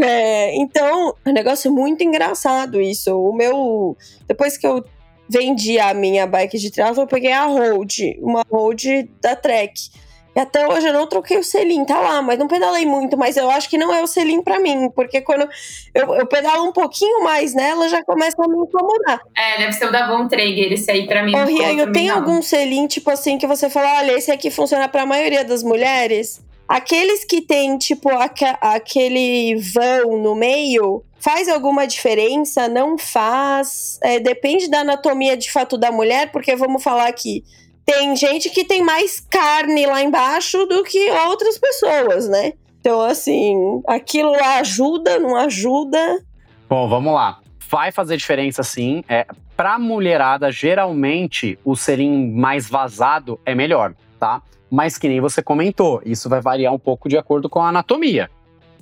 É, 0.00 0.56
então, 0.56 1.14
é 1.24 1.28
um 1.28 1.32
negócio 1.32 1.70
muito 1.70 2.02
engraçado 2.02 2.80
isso. 2.80 3.14
O 3.14 3.34
meu. 3.34 3.96
Depois 4.26 4.56
que 4.56 4.66
eu 4.66 4.82
vendi 5.28 5.78
a 5.78 5.92
minha 5.92 6.26
bike 6.26 6.58
de 6.58 6.70
triathlon, 6.70 7.02
eu 7.02 7.06
peguei 7.06 7.32
a 7.32 7.44
Road, 7.44 8.18
uma 8.20 8.42
Road 8.50 9.10
da 9.20 9.36
Trek. 9.36 9.90
E 10.34 10.40
até 10.40 10.66
hoje 10.68 10.86
eu 10.86 10.92
não 10.92 11.08
troquei 11.08 11.38
o 11.38 11.42
selim, 11.42 11.84
tá 11.84 11.98
lá, 11.98 12.22
mas 12.22 12.38
não 12.38 12.46
pedalei 12.46 12.86
muito, 12.86 13.16
mas 13.16 13.36
eu 13.36 13.50
acho 13.50 13.68
que 13.68 13.76
não 13.76 13.92
é 13.92 14.00
o 14.00 14.06
selim 14.06 14.42
para 14.42 14.60
mim, 14.60 14.88
porque 14.94 15.20
quando 15.20 15.48
eu, 15.92 16.14
eu, 16.14 16.26
pedalo 16.26 16.64
um 16.64 16.72
pouquinho 16.72 17.24
mais 17.24 17.52
nela, 17.52 17.88
já 17.88 18.04
começa 18.04 18.36
a 18.42 18.46
me 18.46 18.58
incomodar. 18.58 19.20
É, 19.36 19.58
deve 19.58 19.72
ser 19.72 19.86
o 19.86 19.92
da 19.92 20.06
Von 20.06 20.28
Traeger, 20.28 20.72
esse 20.72 20.90
aí 20.90 21.06
pra 21.06 21.24
mim. 21.24 21.34
Ô, 21.34 21.44
Rian, 21.44 21.90
tem 21.92 22.10
algum 22.10 22.40
selim, 22.42 22.86
tipo 22.86 23.10
assim, 23.10 23.38
que 23.38 23.46
você 23.46 23.68
fala, 23.68 23.98
olha, 23.98 24.12
esse 24.12 24.30
aqui 24.30 24.50
funciona 24.50 24.88
pra 24.88 25.04
maioria 25.04 25.44
das 25.44 25.64
mulheres? 25.64 26.40
Aqueles 26.68 27.24
que 27.24 27.40
tem, 27.42 27.76
tipo, 27.76 28.08
aque, 28.10 28.44
aquele 28.60 29.56
vão 29.56 30.16
no 30.16 30.36
meio, 30.36 31.02
faz 31.18 31.48
alguma 31.48 31.84
diferença? 31.84 32.68
Não 32.68 32.96
faz? 32.96 33.98
É, 34.00 34.20
depende 34.20 34.70
da 34.70 34.82
anatomia 34.82 35.36
de 35.36 35.50
fato 35.50 35.76
da 35.76 35.90
mulher, 35.90 36.30
porque 36.30 36.54
vamos 36.54 36.80
falar 36.80 37.08
aqui 37.08 37.42
tem 37.90 38.14
gente 38.14 38.48
que 38.50 38.64
tem 38.64 38.84
mais 38.84 39.18
carne 39.18 39.84
lá 39.84 40.00
embaixo 40.00 40.64
do 40.66 40.84
que 40.84 41.10
outras 41.26 41.58
pessoas, 41.58 42.28
né? 42.28 42.52
Então, 42.80 43.00
assim, 43.00 43.82
aquilo 43.86 44.30
lá 44.30 44.58
ajuda, 44.60 45.18
não 45.18 45.36
ajuda. 45.36 46.24
Bom, 46.68 46.88
vamos 46.88 47.12
lá. 47.12 47.40
Vai 47.68 47.90
fazer 47.90 48.16
diferença 48.16 48.62
sim. 48.62 49.02
É, 49.08 49.26
pra 49.56 49.76
mulherada, 49.76 50.52
geralmente, 50.52 51.58
o 51.64 51.74
selim 51.74 52.30
mais 52.32 52.68
vazado 52.70 53.40
é 53.44 53.56
melhor, 53.56 53.94
tá? 54.20 54.40
Mas 54.70 54.96
que 54.96 55.08
nem 55.08 55.20
você 55.20 55.42
comentou, 55.42 56.00
isso 56.04 56.28
vai 56.28 56.40
variar 56.40 56.72
um 56.72 56.78
pouco 56.78 57.08
de 57.08 57.18
acordo 57.18 57.48
com 57.48 57.60
a 57.60 57.70
anatomia, 57.70 58.30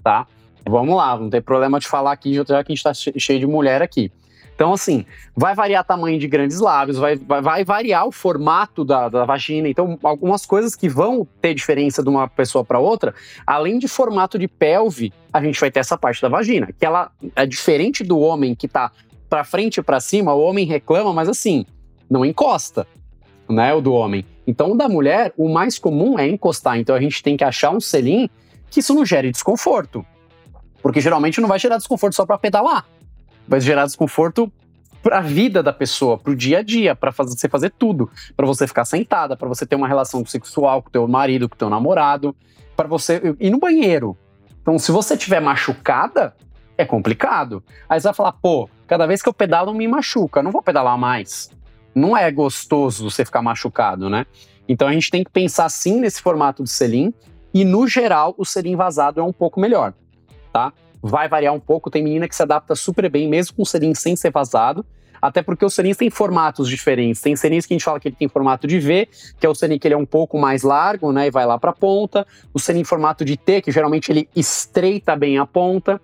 tá? 0.05 0.27
Vamos 0.67 0.95
lá, 0.95 1.17
não 1.17 1.31
tem 1.31 1.41
problema 1.41 1.81
de 1.81 1.89
falar 1.89 2.13
aqui, 2.13 2.35
já 2.35 2.45
que 2.45 2.53
a 2.73 2.75
gente 2.75 2.83
tá 2.83 2.93
cheio 2.93 3.41
de 3.41 3.47
mulher 3.47 3.81
aqui. 3.81 4.13
Então, 4.59 4.73
assim, 4.73 5.07
vai 5.37 5.55
variar 5.55 5.85
tamanho 5.85 6.19
de 6.19 6.27
grandes 6.27 6.59
lábios, 6.59 6.99
vai, 6.99 7.15
vai, 7.15 7.41
vai 7.41 7.65
variar 7.65 8.05
o 8.09 8.11
formato 8.11 8.85
da, 8.85 9.09
da, 9.09 9.25
vagina. 9.25 9.69
Então, 9.69 9.97
algumas 10.03 10.45
coisas 10.45 10.75
que 10.75 10.89
vão 10.89 11.25
ter 11.41 11.55
diferença 11.55 12.03
de 12.03 12.09
uma 12.09 12.27
pessoa 12.27 12.65
para 12.65 12.81
outra, 12.81 13.15
além 13.47 13.79
de 13.79 13.87
formato 13.87 14.37
de 14.37 14.49
pelve, 14.49 15.13
a 15.33 15.41
gente 15.41 15.61
vai 15.61 15.71
ter 15.71 15.79
essa 15.79 15.97
parte 15.97 16.21
da 16.21 16.29
vagina, 16.29 16.71
que 16.77 16.85
ela 16.85 17.13
é 17.37 17.47
diferente 17.47 18.03
do 18.03 18.19
homem 18.19 18.53
que 18.53 18.67
tá 18.67 18.91
para 19.31 19.45
frente 19.45 19.79
e 19.79 19.83
para 19.83 20.01
cima, 20.01 20.35
o 20.35 20.41
homem 20.41 20.67
reclama, 20.67 21.13
mas 21.13 21.29
assim, 21.29 21.65
não 22.11 22.25
encosta, 22.25 22.85
né, 23.49 23.73
o 23.73 23.81
do 23.81 23.93
homem. 23.93 24.27
Então, 24.45 24.73
o 24.73 24.77
da 24.77 24.89
mulher, 24.89 25.33
o 25.37 25.49
mais 25.49 25.79
comum 25.79 26.19
é 26.19 26.27
encostar. 26.27 26.81
Então, 26.81 26.97
a 26.97 27.01
gente 27.01 27.23
tem 27.23 27.37
que 27.37 27.45
achar 27.45 27.71
um 27.71 27.79
selim 27.79 28.29
que 28.69 28.81
isso 28.81 28.93
não 28.93 29.07
gere 29.07 29.31
desconforto. 29.31 30.05
Porque 30.83 31.01
geralmente 31.01 31.41
não 31.41 31.49
vai 31.49 31.61
gerar 31.61 31.77
desconforto 31.77 32.17
só 32.17 32.27
para 32.27 32.39
pedalar 32.39 32.85
vai 33.49 33.61
gerar 33.61 33.87
desconforto 33.87 34.53
para 35.03 35.19
a 35.19 35.21
vida 35.23 35.63
da 35.63 35.73
pessoa, 35.73 36.19
para 36.19 36.33
o 36.33 36.37
dia 36.37 36.59
a 36.59 36.63
dia, 36.63 36.95
para 36.95 37.11
você 37.11 37.49
fazer 37.49 37.73
tudo, 37.79 38.11
para 38.37 38.47
você 38.47 38.67
ficar 38.67 38.85
sentada, 38.85 39.37
para 39.37 39.49
você 39.49 39.65
ter 39.65 39.77
uma 39.77 39.89
relação 39.89 40.25
sexual 40.27 40.83
com 40.83 40.91
teu 40.91 41.07
marido, 41.09 41.49
com 41.49 41.57
teu 41.57 41.71
namorado, 41.71 42.37
para 42.77 42.87
você 42.87 43.35
ir 43.41 43.51
no 43.51 43.59
banheiro. 43.59 44.17
Então, 44.61 44.79
se 44.79 44.93
você 44.93 45.17
tiver 45.17 45.41
machucada, 45.41 46.35
é 46.77 46.85
complicado. 46.85 47.63
Aí 47.89 47.99
você 47.99 48.09
vai 48.09 48.15
falar, 48.15 48.33
pô, 48.33 48.69
cada 48.87 49.07
vez 49.07 49.23
que 49.23 49.29
eu 49.29 49.33
pedalo 49.33 49.73
me 49.73 49.89
machuca, 49.89 50.43
não 50.43 50.53
vou 50.53 50.63
pedalar 50.63 50.99
mais. 50.99 51.51
Não 51.95 52.17
é 52.17 52.31
gostoso 52.31 53.11
você 53.11 53.25
ficar 53.25 53.43
machucado, 53.43 54.11
né? 54.11 54.27
Então 54.69 54.87
a 54.87 54.93
gente 54.93 55.11
tem 55.11 55.25
que 55.25 55.31
pensar 55.31 55.69
sim 55.71 55.99
nesse 55.99 56.21
formato 56.21 56.63
de 56.63 56.71
selim 56.71 57.15
e 57.55 57.65
no 57.65 57.89
geral 57.89 58.35
o 58.37 58.45
selim 58.45 58.77
vazado 58.77 59.21
é 59.21 59.25
um 59.25 59.33
pouco 59.33 59.59
melhor. 59.59 59.95
tá? 60.53 60.73
Vai 61.03 61.29
variar 61.29 61.55
um 61.55 61.61
pouco, 61.61 61.91
tem 61.91 62.03
menina 62.03 62.29
que 62.29 62.35
se 62.35 62.43
adapta 62.43 62.75
super 62.75 63.09
bem, 63.11 63.29
mesmo 63.29 63.57
com 63.57 63.63
o 63.63 63.67
selim 63.67 63.95
sem 63.95 64.17
ser 64.17 64.31
vazado, 64.31 64.85
até 65.21 65.43
porque 65.43 65.65
os 65.65 65.75
selins 65.75 65.97
têm 65.97 66.11
formatos 66.11 66.69
diferentes. 66.69 67.21
Tem 67.21 67.35
selins 67.37 67.67
que 67.67 67.75
a 67.75 67.77
gente 67.77 67.85
fala 67.85 68.01
que 68.01 68.09
ele 68.09 68.17
tem 68.17 68.29
formato 68.29 68.67
de 68.67 68.79
V, 68.79 69.09
que 69.39 69.47
é 69.47 69.49
o 69.49 69.55
selim 69.55 69.79
que 69.79 69.87
ele 69.87 69.95
é 69.95 69.99
um 69.99 70.07
pouco 70.07 70.39
mais 70.39 70.63
largo, 70.63 71.13
né, 71.13 71.27
e 71.27 71.31
vai 71.31 71.47
lá 71.47 71.59
para 71.59 71.71
a 71.71 71.75
ponta. 71.75 72.27
O 72.53 72.59
selim 72.59 72.81
em 72.81 72.85
formato 72.85 73.25
de 73.25 73.37
T, 73.37 73.61
que 73.63 73.71
geralmente 73.71 74.11
ele 74.11 74.29
estreita 74.35 75.17
bem 75.17 75.39
a 75.39 75.47
ponta. 75.47 76.01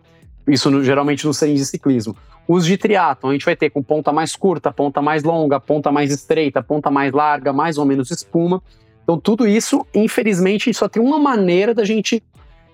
Isso 0.46 0.70
no, 0.70 0.82
geralmente 0.84 1.26
nos 1.26 1.38
selins 1.38 1.60
de 1.60 1.66
ciclismo. 1.66 2.16
Os 2.46 2.66
de 2.66 2.76
triatlon, 2.76 3.30
a 3.30 3.32
gente 3.32 3.44
vai 3.44 3.56
ter 3.56 3.70
com 3.70 3.82
ponta 3.82 4.12
mais 4.12 4.36
curta, 4.36 4.70
ponta 4.70 5.00
mais 5.00 5.22
longa, 5.22 5.58
ponta 5.58 5.90
mais 5.90 6.10
estreita, 6.10 6.62
ponta 6.62 6.90
mais 6.90 7.12
larga, 7.12 7.52
mais 7.52 7.78
ou 7.78 7.86
menos 7.86 8.10
espuma. 8.10 8.62
Então 9.02 9.18
tudo 9.18 9.46
isso, 9.46 9.86
infelizmente, 9.94 10.72
só 10.74 10.88
tem 10.88 11.02
uma 11.02 11.18
maneira 11.18 11.72
da 11.72 11.84
gente 11.84 12.22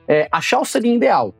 é, 0.08 0.28
achar 0.32 0.58
o 0.58 0.64
selim 0.64 0.96
ideal, 0.96 1.32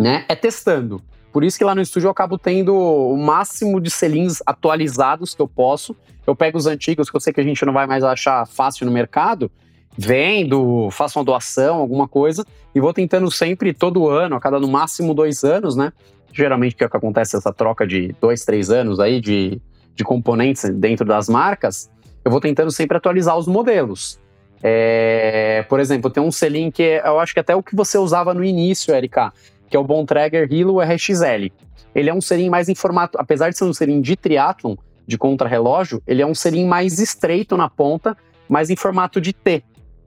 né? 0.00 0.24
É 0.28 0.34
testando. 0.34 1.02
Por 1.30 1.44
isso 1.44 1.58
que 1.58 1.64
lá 1.64 1.74
no 1.74 1.82
estúdio 1.82 2.06
eu 2.06 2.10
acabo 2.10 2.38
tendo 2.38 2.74
o 2.74 3.16
máximo 3.16 3.80
de 3.80 3.90
selins 3.90 4.40
atualizados 4.46 5.34
que 5.34 5.42
eu 5.42 5.46
posso. 5.46 5.94
Eu 6.26 6.34
pego 6.34 6.58
os 6.58 6.66
antigos 6.66 7.10
que 7.10 7.16
eu 7.16 7.20
sei 7.20 7.32
que 7.32 7.40
a 7.40 7.44
gente 7.44 7.64
não 7.64 7.72
vai 7.72 7.86
mais 7.86 8.02
achar 8.02 8.46
fácil 8.46 8.86
no 8.86 8.92
mercado, 8.92 9.50
vendo, 9.96 10.88
faço 10.90 11.18
uma 11.18 11.24
doação, 11.24 11.76
alguma 11.76 12.08
coisa, 12.08 12.44
e 12.74 12.80
vou 12.80 12.92
tentando 12.92 13.30
sempre, 13.30 13.74
todo 13.74 14.08
ano, 14.08 14.36
a 14.36 14.40
cada 14.40 14.58
no 14.58 14.66
máximo 14.66 15.14
dois 15.14 15.44
anos, 15.44 15.76
né? 15.76 15.92
Geralmente 16.32 16.74
que 16.74 16.82
é 16.82 16.86
o 16.86 16.90
que 16.90 16.96
acontece 16.96 17.36
essa 17.36 17.52
troca 17.52 17.86
de 17.86 18.14
dois, 18.20 18.44
três 18.44 18.70
anos 18.70 18.98
aí 18.98 19.20
de, 19.20 19.60
de 19.94 20.02
componentes 20.02 20.68
dentro 20.70 21.04
das 21.04 21.28
marcas, 21.28 21.90
eu 22.24 22.30
vou 22.30 22.40
tentando 22.40 22.70
sempre 22.70 22.96
atualizar 22.96 23.36
os 23.36 23.46
modelos. 23.46 24.18
É, 24.62 25.64
por 25.68 25.80
exemplo, 25.80 26.10
tem 26.10 26.22
um 26.22 26.32
selim 26.32 26.70
que 26.70 27.00
eu 27.04 27.18
acho 27.18 27.32
que 27.32 27.40
até 27.40 27.54
o 27.54 27.62
que 27.62 27.74
você 27.74 27.96
usava 27.98 28.34
no 28.34 28.44
início, 28.44 28.94
Erika, 28.94 29.32
que 29.70 29.76
é 29.76 29.80
o 29.80 29.84
Bontrager 29.84 30.52
Hilo 30.52 30.80
RXL. 30.80 31.50
Ele 31.94 32.10
é 32.10 32.14
um 32.14 32.20
selim 32.20 32.50
mais 32.50 32.68
em 32.68 32.74
formato, 32.74 33.16
apesar 33.18 33.50
de 33.50 33.56
ser 33.56 33.64
um 33.64 33.72
selim 33.72 34.00
de 34.00 34.16
triatlon, 34.16 34.74
de 35.06 35.16
contrarrelógio, 35.16 36.02
ele 36.06 36.22
é 36.22 36.26
um 36.26 36.34
selim 36.34 36.66
mais 36.66 36.98
estreito 36.98 37.56
na 37.56 37.70
ponta, 37.70 38.16
mas 38.48 38.70
em 38.70 38.76
formato 38.76 39.20
de 39.20 39.32
T. 39.32 39.62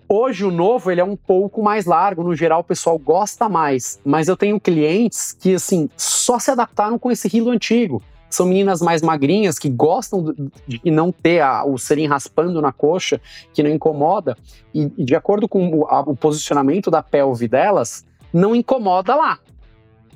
Hoje 0.08 0.46
o 0.46 0.52
novo 0.52 0.92
ele 0.92 1.02
é 1.02 1.04
um 1.04 1.16
pouco 1.16 1.64
mais 1.64 1.86
largo, 1.86 2.24
no 2.24 2.36
geral 2.36 2.60
o 2.60 2.64
pessoal 2.64 2.98
gosta 3.00 3.50
mais, 3.50 4.00
mas 4.06 4.28
eu 4.28 4.38
tenho 4.38 4.60
clientes 4.60 5.34
que 5.34 5.56
assim 5.56 5.90
só 5.98 6.38
se 6.40 6.52
adaptaram 6.52 7.00
com 7.00 7.12
esse 7.12 7.36
hilo 7.36 7.50
antigo. 7.50 8.02
São 8.30 8.48
meninas 8.48 8.82
mais 8.82 9.02
magrinhas 9.02 9.60
que 9.60 9.70
gostam 9.70 10.34
de 10.68 10.80
não 10.90 11.12
ter 11.12 11.42
a, 11.42 11.66
o 11.66 11.78
selim 11.78 12.08
raspando 12.08 12.62
na 12.62 12.72
coxa, 12.72 13.22
que 13.54 13.62
não 13.62 13.70
incomoda, 13.70 14.36
e, 14.74 14.92
e 14.98 15.06
de 15.06 15.16
acordo 15.16 15.48
com 15.48 15.80
o, 15.80 15.86
a, 15.86 16.02
o 16.02 16.16
posicionamento 16.16 16.90
da 16.90 17.04
pelve 17.04 17.48
delas, 17.48 18.06
não 18.34 18.56
incomoda 18.56 19.16
lá. 19.16 19.40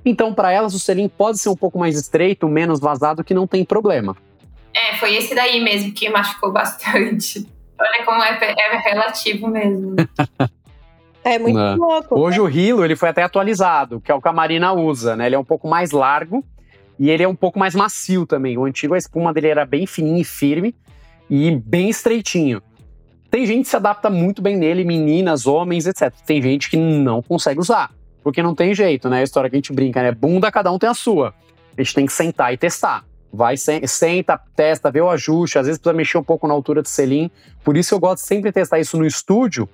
Então, 0.08 0.34
para 0.34 0.54
elas, 0.54 0.74
o 0.74 0.80
selim 0.80 1.10
pode 1.10 1.38
ser 1.38 1.50
um 1.50 1.56
pouco 1.56 1.78
mais 1.78 1.98
estreito, 1.98 2.48
menos 2.48 2.80
vazado, 2.80 3.26
que 3.26 3.34
não 3.34 3.46
tem 3.46 3.66
problema. 3.66 4.16
É, 4.74 4.96
foi 4.96 5.14
esse 5.16 5.36
daí 5.36 5.62
mesmo 5.62 5.92
que 5.92 6.10
machucou 6.10 6.50
bastante. 6.50 7.46
Olha 7.78 8.06
como 8.06 8.24
é, 8.24 8.40
é 8.42 8.78
relativo 8.90 9.50
mesmo. 9.50 9.98
É 11.26 11.38
muito 11.38 11.58
não. 11.58 11.76
louco. 11.76 12.18
Hoje 12.18 12.38
né? 12.38 12.44
o 12.46 12.50
Hilo 12.50 12.86
ele 12.86 12.96
foi 12.96 13.10
até 13.10 13.22
atualizado, 13.22 14.00
que 14.00 14.10
é 14.10 14.16
o 14.16 14.22
que 14.22 14.30
a 14.30 14.32
Marina 14.32 14.72
usa, 14.72 15.14
né? 15.18 15.26
Ele 15.26 15.36
é 15.36 15.40
um 15.40 15.44
pouco 15.44 15.68
mais 15.68 15.92
largo 15.92 16.42
e 16.98 17.10
ele 17.10 17.24
é 17.24 17.28
um 17.28 17.36
pouco 17.36 17.60
mais 17.60 17.76
macio 17.76 18.26
também. 18.26 18.58
O 18.58 18.64
antigo 18.64 18.94
a 18.94 18.98
espuma 18.98 19.34
dele 19.34 19.48
era 19.48 19.66
bem 19.66 19.86
fininha 19.86 20.22
e 20.22 20.24
firme 20.24 20.74
e 21.30 21.52
bem 21.52 21.90
estreitinho. 21.90 22.62
Tem 23.30 23.46
gente 23.46 23.64
que 23.64 23.70
se 23.70 23.76
adapta 23.76 24.10
muito 24.10 24.42
bem 24.42 24.56
nele, 24.56 24.86
meninas, 24.86 25.46
homens, 25.46 25.86
etc. 25.86 26.14
Tem 26.26 26.42
gente 26.42 26.70
que 26.70 26.78
não 26.78 27.22
consegue 27.22 27.60
usar. 27.60 27.92
Porque 28.28 28.44
não 28.44 28.54
tem 28.54 28.76
jeito, 28.76 29.08
né? 29.08 29.22
A 29.22 29.24
história 29.24 29.50
que 29.50 29.56
a 29.56 29.60
gente 29.60 29.72
brinca, 29.72 30.04
né? 30.04 30.12
Bunda, 30.12 30.52
cada 30.52 30.70
um 30.70 30.78
tem 30.78 30.90
a 30.90 30.94
sua. 30.94 31.34
A 31.78 31.82
gente 31.82 31.96
tem 31.96 32.06
que 32.06 32.12
sentar 32.12 32.54
e 32.54 32.58
testar. 32.58 33.06
Vai, 33.32 33.56
senta, 33.56 34.38
testa, 34.54 34.92
vê 34.92 35.00
o 35.00 35.10
ajuste, 35.10 35.58
às 35.58 35.66
vezes 35.66 35.80
precisa 35.80 35.96
mexer 35.96 36.18
um 36.18 36.24
pouco 36.26 36.46
na 36.46 36.54
altura 36.54 36.82
do 36.82 36.90
selim. 36.90 37.32
Por 37.64 37.78
isso 37.78 37.96
eu 37.96 38.00
gosto 38.02 38.24
de 38.24 38.28
sempre 38.28 38.52
testar 38.52 38.80
isso 38.80 38.98
no 38.98 39.06
estúdio, 39.06 39.70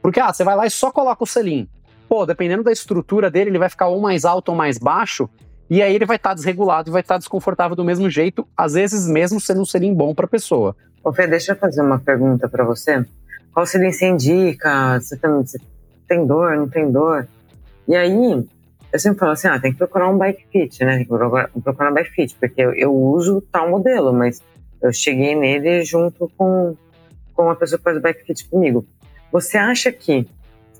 porque 0.00 0.20
ah, 0.20 0.32
você 0.32 0.44
vai 0.44 0.54
lá 0.54 0.64
e 0.64 0.70
só 0.70 0.92
coloca 0.92 1.24
o 1.24 1.26
selim. 1.26 1.68
Pô, 2.08 2.24
dependendo 2.24 2.62
da 2.62 2.70
estrutura 2.70 3.28
dele, 3.28 3.50
ele 3.50 3.58
vai 3.58 3.68
ficar 3.68 3.88
ou 3.88 4.00
mais 4.00 4.24
alto 4.24 4.50
ou 4.50 4.54
mais 4.54 4.78
baixo, 4.78 5.28
e 5.68 5.82
aí 5.82 5.92
ele 5.92 6.06
vai 6.06 6.14
estar 6.14 6.28
tá 6.28 6.34
desregulado 6.36 6.88
e 6.88 6.92
vai 6.92 7.00
estar 7.00 7.14
tá 7.14 7.18
desconfortável 7.18 7.74
do 7.74 7.84
mesmo 7.84 8.08
jeito, 8.08 8.46
às 8.56 8.74
vezes 8.74 9.08
mesmo 9.08 9.40
sendo 9.40 9.62
um 9.62 9.66
selim 9.66 9.92
bom 9.92 10.14
para 10.14 10.26
a 10.26 10.28
pessoa. 10.28 10.76
Ô 11.02 11.12
Fê, 11.12 11.26
deixa 11.26 11.54
eu 11.54 11.56
fazer 11.56 11.82
uma 11.82 11.98
pergunta 11.98 12.48
para 12.48 12.62
você. 12.62 13.04
Qual 13.52 13.66
selim 13.66 13.90
você 13.90 14.06
indica? 14.06 15.00
Você 15.00 15.16
tem, 15.16 15.30
você 15.32 15.58
tem 16.06 16.24
dor, 16.24 16.56
não 16.56 16.68
tem 16.68 16.88
dor? 16.92 17.26
E 17.88 17.94
aí, 17.94 18.44
eu 18.92 18.98
sempre 18.98 19.18
falo 19.18 19.32
assim, 19.32 19.48
ah, 19.48 19.60
tem 19.60 19.72
que 19.72 19.78
procurar 19.78 20.08
um 20.08 20.18
bike 20.18 20.46
fit, 20.50 20.84
né? 20.84 20.96
Tem 20.96 21.02
que 21.04 21.08
procurar, 21.08 21.50
procurar 21.62 21.90
um 21.90 21.94
bike 21.94 22.10
fit, 22.10 22.36
porque 22.38 22.60
eu, 22.60 22.74
eu, 22.74 22.94
uso 22.94 23.40
tal 23.52 23.68
modelo, 23.68 24.12
mas 24.12 24.42
eu 24.82 24.92
cheguei 24.92 25.34
nele 25.34 25.84
junto 25.84 26.30
com, 26.36 26.76
com 27.34 27.42
uma 27.42 27.56
pessoa 27.56 27.78
que 27.78 27.84
faz 27.84 27.96
o 27.96 28.00
bike 28.00 28.24
fit 28.24 28.48
comigo. 28.48 28.86
Você 29.30 29.58
acha 29.58 29.92
que 29.92 30.26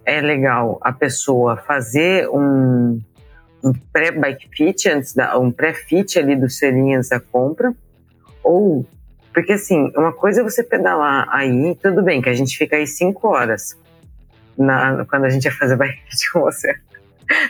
é 0.05 0.21
legal 0.21 0.79
a 0.81 0.92
pessoa 0.92 1.57
fazer 1.57 2.29
um, 2.31 3.01
um 3.62 3.73
pré-bike 3.92 4.49
fit, 4.51 4.88
antes 4.88 5.12
da, 5.12 5.38
um 5.38 5.51
pré-fit 5.51 6.19
ali 6.19 6.37
dos 6.37 6.59
selinhas 6.59 7.09
da 7.09 7.21
compra? 7.21 7.75
Ou, 8.42 8.87
porque 9.35 9.53
assim, 9.53 9.92
uma 9.97 10.12
coisa 10.12 10.40
é 10.40 10.45
você 10.45 10.62
pedalar 10.62 11.29
aí, 11.31 11.77
tudo 11.83 12.03
bem, 12.03 12.23
que 12.23 12.29
a 12.29 12.35
gente 12.35 12.57
fica 12.57 12.77
aí 12.77 12.87
cinco 12.87 13.29
horas 13.29 13.77
na, 14.57 15.05
quando 15.05 15.25
a 15.25 15.29
gente 15.29 15.45
ia 15.45 15.53
fazer 15.53 15.77
bike 15.77 16.01
fit 16.09 16.33
com 16.33 16.40
você. 16.40 16.75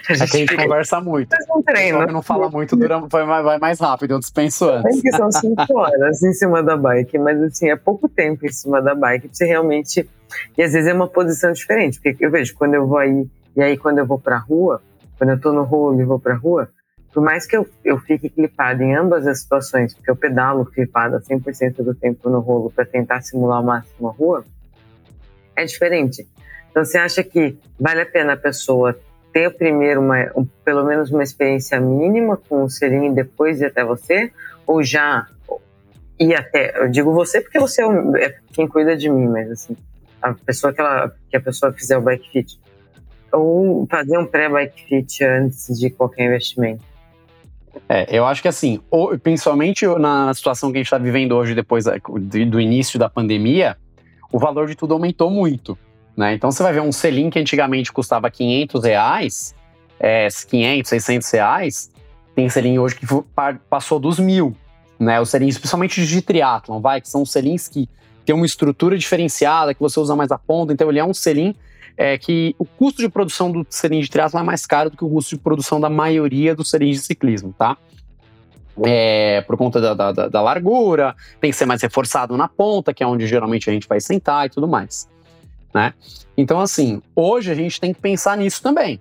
A 0.09 0.15
gente, 0.15 0.23
é 0.23 0.27
que 0.27 0.37
a 0.37 0.41
gente 0.41 0.57
conversa 0.57 1.01
muito. 1.01 1.37
Um 1.55 1.63
treino. 1.63 2.07
não 2.07 2.23
fala 2.23 2.49
muito, 2.49 2.77
dura, 2.77 2.99
vai, 3.01 3.43
vai 3.43 3.59
mais 3.59 3.79
rápido, 3.79 4.13
eu 4.13 4.19
dispenso 4.19 4.69
antes. 4.69 5.03
que 5.03 5.11
são 5.13 5.31
cinco 5.31 5.79
horas 5.79 6.23
em 6.23 6.33
cima 6.33 6.63
da 6.63 6.77
bike, 6.77 7.19
mas 7.19 7.43
assim, 7.43 7.69
é 7.69 7.77
pouco 7.77 8.09
tempo 8.09 8.47
em 8.47 8.53
cima 8.53 8.81
da 8.81 8.95
bike 8.95 9.29
pra 9.29 9.35
você 9.35 9.45
realmente. 9.45 10.09
E 10.57 10.63
às 10.63 10.73
vezes 10.73 10.89
é 10.89 10.95
uma 10.95 11.09
posição 11.09 11.53
diferente, 11.53 12.01
porque 12.01 12.25
eu 12.25 12.31
vejo 12.31 12.55
quando 12.55 12.75
eu 12.75 12.87
vou 12.87 12.99
aí, 12.99 13.27
e 13.57 13.63
aí 13.63 13.77
quando 13.77 13.99
eu 13.99 14.07
vou 14.07 14.19
pra 14.19 14.39
rua, 14.39 14.83
quando 15.19 15.31
eu 15.31 15.41
tô 15.41 15.53
no 15.53 15.63
rolo 15.63 16.01
e 16.01 16.05
vou 16.05 16.19
pra 16.19 16.35
rua, 16.35 16.71
por 17.13 17.23
mais 17.23 17.47
que 17.47 17.57
eu, 17.57 17.67
eu 17.85 17.99
fique 17.99 18.29
clipado 18.29 18.83
em 18.83 18.95
ambas 18.95 19.27
as 19.27 19.41
situações, 19.41 19.95
porque 19.95 20.11
eu 20.11 20.17
pedalo 20.17 20.67
clipada 20.67 21.21
100% 21.21 21.83
do 21.83 21.95
tempo 21.95 22.29
no 22.29 22.41
rolo 22.41 22.71
para 22.71 22.85
tentar 22.85 23.23
simular 23.23 23.59
ao 23.59 23.65
máximo 23.65 24.09
a 24.09 24.13
rua, 24.13 24.45
é 25.57 25.65
diferente. 25.65 26.29
Então, 26.71 26.85
você 26.85 26.99
acha 26.99 27.25
que 27.25 27.57
vale 27.81 28.03
a 28.03 28.07
pena 28.07 28.35
a 28.35 28.37
pessoa 28.37 28.95
ter 29.37 29.51
primeiro 29.51 30.01
uma, 30.01 30.33
um, 30.35 30.47
pelo 30.65 30.83
menos 30.83 31.11
uma 31.11 31.23
experiência 31.23 31.79
mínima 31.79 32.39
com 32.39 32.65
o 32.65 32.71
selim 32.71 33.11
e 33.11 33.15
depois 33.15 33.61
ir 33.61 33.67
até 33.67 33.85
você? 33.85 34.33
Ou 34.67 34.83
já 34.83 35.27
ir 36.19 36.35
até. 36.35 36.73
Eu 36.81 36.89
digo 36.89 37.13
você 37.13 37.43
porque 37.43 37.59
você 37.59 37.83
é, 37.83 38.25
é 38.25 38.35
quem 38.55 38.67
cuida 38.67 38.97
de 38.97 39.11
mim, 39.11 39.27
mas 39.27 39.51
assim, 39.51 39.77
a 40.23 40.33
pessoa 40.33 40.73
que, 40.73 40.81
ela, 40.81 41.15
que 41.29 41.37
a 41.37 41.41
pessoa 41.41 41.71
fizer 41.71 41.99
o 41.99 42.01
bike 42.01 42.31
fit. 42.31 42.59
Ou 43.31 43.87
fazer 43.91 44.17
um 44.17 44.25
pré-bike 44.25 44.87
fit 44.89 45.23
antes 45.23 45.79
de 45.79 45.91
qualquer 45.91 46.25
investimento. 46.25 46.83
É, 47.91 48.07
eu 48.19 48.25
acho 48.25 48.41
que 48.41 48.49
assim, 48.49 48.81
principalmente 49.23 49.87
na 49.87 50.33
situação 50.33 50.73
que 50.73 50.79
a 50.79 50.81
gente 50.81 50.87
está 50.87 50.97
vivendo 50.97 51.33
hoje, 51.33 51.55
depois 51.55 51.85
do 51.85 52.59
início 52.59 52.99
da 52.99 53.11
pandemia, 53.11 53.77
o 54.33 54.39
valor 54.39 54.67
de 54.67 54.75
tudo 54.75 54.95
aumentou 54.95 55.31
muito. 55.31 55.77
Né? 56.17 56.35
Então 56.35 56.51
você 56.51 56.63
vai 56.63 56.73
ver 56.73 56.81
um 56.81 56.91
selim 56.91 57.29
que 57.29 57.39
antigamente 57.39 57.93
custava 57.93 58.31
500 58.31 58.85
reais, 58.85 59.55
é, 60.01 60.29
500, 60.29 60.89
600 60.89 61.31
reais, 61.31 61.91
tem 62.35 62.49
selim 62.49 62.79
hoje 62.79 62.95
que 62.95 63.07
passou 63.69 63.99
dos 64.01 64.19
mil. 64.19 64.57
Né? 64.99 65.21
Os 65.21 65.29
selins, 65.29 65.59
principalmente 65.59 66.07
de 66.07 66.23
triatlon, 66.23 66.81
vai, 66.81 67.01
que 67.01 67.09
são 67.09 67.25
selins 67.27 67.69
que 67.69 67.89
tem 68.25 68.35
uma 68.35 68.47
estrutura 68.47 68.97
diferenciada, 68.97 69.75
que 69.75 69.81
você 69.81 70.01
usa 70.01 70.17
mais 70.17 70.33
a 70.33 70.39
ponta, 70.39 70.73
então 70.73 70.89
ele 70.89 70.99
é 70.99 71.05
um 71.05 71.15
selim 71.15 71.55
é, 71.97 72.17
que 72.19 72.55
o 72.59 72.65
custo 72.65 73.01
de 73.01 73.09
produção 73.09 73.53
do 73.53 73.67
selim 73.69 74.01
de 74.01 74.11
triatlon 74.11 74.41
é 74.41 74.45
mais 74.45 74.67
caro 74.67 74.91
do 74.91 74.97
que 74.97 75.05
o 75.05 75.09
custo 75.09 75.37
de 75.37 75.43
produção 75.43 75.81
da 75.81 75.91
maioria 75.91 76.55
dos 76.55 76.71
selins 76.71 76.97
de 76.97 77.03
ciclismo, 77.03 77.55
tá? 77.57 77.77
É, 78.85 79.41
por 79.43 79.57
conta 79.57 79.81
da, 79.81 80.13
da, 80.13 80.29
da, 80.29 80.43
largura, 80.43 81.15
tem 81.41 81.51
que 81.51 81.57
ser 81.57 81.65
mais 81.65 81.81
reforçado 81.81 82.37
na 82.37 82.47
ponta, 82.47 82.93
que 82.93 83.03
é 83.03 83.07
onde 83.07 83.27
geralmente 83.27 83.71
a 83.71 83.73
gente 83.73 83.89
vai 83.89 84.01
sentar 84.01 84.47
e 84.47 84.51
tudo 84.51 84.69
mais 84.69 85.09
né? 85.77 85.93
Então, 86.39 86.59
assim, 86.59 87.03
hoje 87.15 87.53
a 87.53 87.55
gente 87.55 87.79
tem 87.79 87.93
que 87.93 88.01
pensar 88.01 88.37
nisso 88.39 88.63
também. 88.63 88.99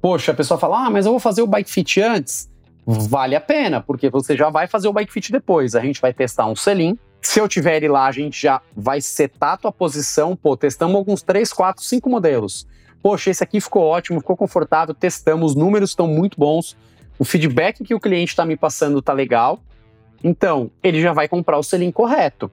Poxa, 0.00 0.32
a 0.32 0.34
pessoa 0.34 0.60
fala, 0.60 0.84
ah, 0.84 0.90
mas 0.90 1.06
eu 1.06 1.12
vou 1.12 1.18
fazer 1.18 1.40
o 1.40 1.46
bike 1.46 1.70
fit 1.70 2.02
antes. 2.02 2.50
Vale 2.86 3.34
a 3.34 3.40
pena, 3.40 3.80
porque 3.80 4.10
você 4.10 4.36
já 4.36 4.50
vai 4.50 4.66
fazer 4.66 4.88
o 4.88 4.92
bike 4.92 5.10
fit 5.10 5.32
depois. 5.32 5.74
A 5.74 5.80
gente 5.80 6.00
vai 6.00 6.12
testar 6.12 6.46
um 6.46 6.54
selim. 6.54 6.98
Se 7.22 7.40
eu 7.40 7.48
tiver 7.48 7.76
ele 7.76 7.88
lá, 7.88 8.06
a 8.06 8.12
gente 8.12 8.40
já 8.40 8.60
vai 8.76 9.00
setar 9.00 9.54
a 9.54 9.56
tua 9.56 9.72
posição. 9.72 10.36
Pô, 10.36 10.54
testamos 10.54 10.94
alguns 10.96 11.22
3, 11.22 11.50
4, 11.50 11.82
5 11.82 12.10
modelos. 12.10 12.66
Poxa, 13.02 13.30
esse 13.30 13.42
aqui 13.42 13.60
ficou 13.60 13.84
ótimo, 13.84 14.20
ficou 14.20 14.36
confortável, 14.36 14.94
testamos, 14.94 15.52
os 15.52 15.56
números 15.56 15.90
estão 15.90 16.06
muito 16.06 16.38
bons. 16.38 16.76
O 17.18 17.24
feedback 17.24 17.82
que 17.82 17.94
o 17.94 18.00
cliente 18.00 18.32
está 18.32 18.44
me 18.44 18.56
passando 18.56 19.00
tá 19.00 19.14
legal. 19.14 19.60
Então, 20.22 20.70
ele 20.82 21.00
já 21.00 21.12
vai 21.12 21.26
comprar 21.26 21.58
o 21.58 21.62
selim 21.62 21.90
correto. 21.90 22.50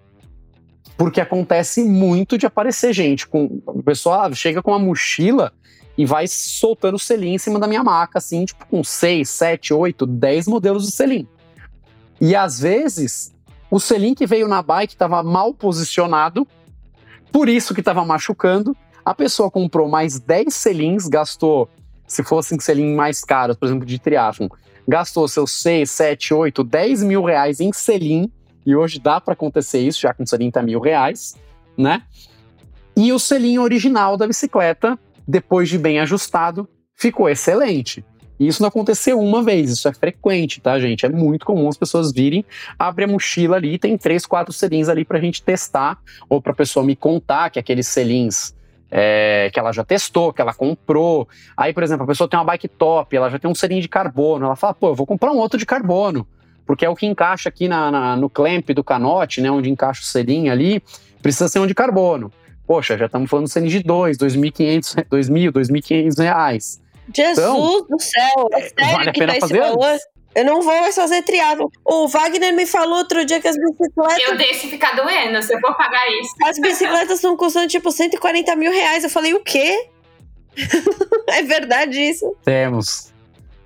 Porque 0.97 1.19
acontece 1.19 1.83
muito 1.83 2.37
de 2.37 2.45
aparecer 2.45 2.93
gente 2.93 3.27
com. 3.27 3.61
O 3.65 3.83
pessoal 3.83 4.33
chega 4.33 4.61
com 4.61 4.71
uma 4.71 4.79
mochila 4.79 5.51
e 5.97 6.05
vai 6.05 6.27
soltando 6.27 6.95
o 6.95 6.99
selim 6.99 7.35
em 7.35 7.37
cima 7.37 7.59
da 7.59 7.67
minha 7.67 7.83
maca, 7.83 8.17
assim, 8.17 8.45
tipo, 8.45 8.65
com 8.65 8.83
6, 8.83 9.29
7, 9.29 9.73
8, 9.73 10.05
10 10.05 10.47
modelos 10.47 10.85
de 10.85 10.91
selim. 10.91 11.27
E 12.19 12.35
às 12.35 12.59
vezes, 12.59 13.33
o 13.69 13.79
selim 13.79 14.13
que 14.13 14.25
veio 14.25 14.47
na 14.47 14.61
bike 14.61 14.93
estava 14.93 15.23
mal 15.23 15.53
posicionado, 15.53 16.47
por 17.31 17.49
isso 17.49 17.73
que 17.73 17.81
estava 17.81 18.05
machucando. 18.05 18.75
A 19.03 19.13
pessoa 19.13 19.51
comprou 19.51 19.87
mais 19.87 20.19
10 20.19 20.53
selins, 20.53 21.07
gastou, 21.07 21.69
se 22.07 22.23
fossem 22.23 22.59
selim 22.59 22.95
mais 22.95 23.23
caros, 23.23 23.55
por 23.55 23.65
exemplo, 23.65 23.85
de 23.85 23.99
triatlon, 23.99 24.47
gastou 24.87 25.27
seus 25.27 25.51
6, 25.61 25.89
7, 25.89 26.33
8, 26.33 26.63
10 26.63 27.03
mil 27.03 27.23
reais 27.23 27.59
em 27.59 27.71
selim, 27.71 28.31
e 28.65 28.75
hoje 28.75 28.99
dá 28.99 29.21
para 29.21 29.33
acontecer 29.33 29.79
isso, 29.79 30.01
já 30.01 30.13
com 30.13 30.23
30 30.23 30.61
mil 30.63 30.79
reais, 30.79 31.35
né? 31.77 32.03
E 32.97 33.11
o 33.11 33.19
selinho 33.19 33.61
original 33.61 34.17
da 34.17 34.25
bicicleta, 34.25 34.97
depois 35.27 35.69
de 35.69 35.77
bem 35.77 35.99
ajustado, 35.99 36.67
ficou 36.95 37.29
excelente. 37.29 38.03
E 38.39 38.47
isso 38.47 38.61
não 38.61 38.67
aconteceu 38.67 39.19
uma 39.19 39.41
vez, 39.41 39.71
isso 39.71 39.87
é 39.87 39.93
frequente, 39.93 40.59
tá, 40.59 40.77
gente? 40.79 41.05
É 41.05 41.09
muito 41.09 41.45
comum 41.45 41.69
as 41.69 41.77
pessoas 41.77 42.11
virem, 42.11 42.43
abre 42.77 43.05
a 43.05 43.07
mochila 43.07 43.55
ali, 43.55 43.77
tem 43.77 43.97
três, 43.97 44.25
quatro 44.25 44.51
selins 44.51 44.89
ali 44.89 45.05
pra 45.05 45.19
gente 45.19 45.41
testar, 45.41 45.99
ou 46.29 46.41
pra 46.41 46.53
pessoa 46.53 46.85
me 46.85 46.95
contar 46.95 47.49
que 47.49 47.59
aqueles 47.59 47.87
selins 47.87 48.53
é, 48.91 49.49
que 49.53 49.59
ela 49.59 49.71
já 49.71 49.83
testou, 49.83 50.33
que 50.33 50.41
ela 50.41 50.53
comprou. 50.53 51.27
Aí, 51.55 51.73
por 51.73 51.83
exemplo, 51.83 52.03
a 52.03 52.07
pessoa 52.07 52.29
tem 52.29 52.37
uma 52.37 52.45
bike 52.45 52.67
top, 52.67 53.15
ela 53.15 53.29
já 53.29 53.39
tem 53.39 53.49
um 53.49 53.55
selim 53.55 53.79
de 53.79 53.87
carbono, 53.87 54.45
ela 54.45 54.55
fala, 54.55 54.73
pô, 54.73 54.89
eu 54.89 54.95
vou 54.95 55.05
comprar 55.05 55.31
um 55.31 55.37
outro 55.37 55.57
de 55.57 55.65
carbono, 55.65 56.27
porque 56.65 56.85
é 56.85 56.89
o 56.89 56.95
que 56.95 57.05
encaixa 57.05 57.49
aqui 57.49 57.67
na, 57.67 57.91
na 57.91 58.15
no 58.15 58.29
clamp 58.29 58.69
do 58.71 58.83
canote, 58.83 59.41
né, 59.41 59.49
onde 59.51 59.69
encaixa 59.69 60.01
o 60.01 60.05
selim 60.05 60.49
ali, 60.49 60.81
precisa 61.21 61.47
ser 61.47 61.59
um 61.59 61.67
de 61.67 61.73
carbono. 61.73 62.31
Poxa, 62.67 62.97
já 62.97 63.05
estamos 63.05 63.29
falando 63.29 63.45
de 63.45 63.51
selim 63.51 63.67
de 63.67 63.83
2, 63.83 64.17
2.500, 64.17 65.05
2.000, 65.09 65.51
2.500 65.51 66.23
reais. 66.23 66.81
Jesus 67.13 67.37
então, 67.37 67.85
do 67.87 67.99
céu, 67.99 68.49
é, 68.53 68.59
é 68.59 68.61
sério 68.61 68.93
vale 68.97 69.09
a 69.09 69.13
que 69.13 69.19
pena 69.19 69.33
tá 69.33 69.39
fazer 69.41 69.59
esse 69.59 69.69
valor? 69.69 69.97
Eu 70.35 70.43
não 70.43 70.61
vou 70.61 70.77
mais 70.81 70.93
fazer 70.93 71.21
triatlo. 71.21 71.71
O 71.85 72.09
Wagner 72.09 72.53
me 72.53 72.65
falou 72.65 72.97
outro 72.97 73.23
dia 73.23 73.39
que 73.39 73.47
as 73.47 73.55
bicicletas. 73.55 74.27
Eu 74.27 74.35
deixo 74.35 74.67
ficar 74.67 74.93
doendo 74.93 75.41
se 75.41 75.53
eu 75.53 75.59
for 75.61 75.77
pagar 75.77 76.05
isso. 76.19 76.35
As 76.43 76.59
bicicletas 76.59 77.15
estão 77.15 77.37
custando 77.37 77.69
tipo 77.69 77.89
140 77.89 78.53
mil 78.57 78.71
reais. 78.71 79.05
Eu 79.05 79.09
falei, 79.09 79.33
o 79.33 79.39
quê? 79.39 79.87
é 81.29 81.41
verdade 81.43 82.01
isso? 82.01 82.35
Temos. 82.43 83.13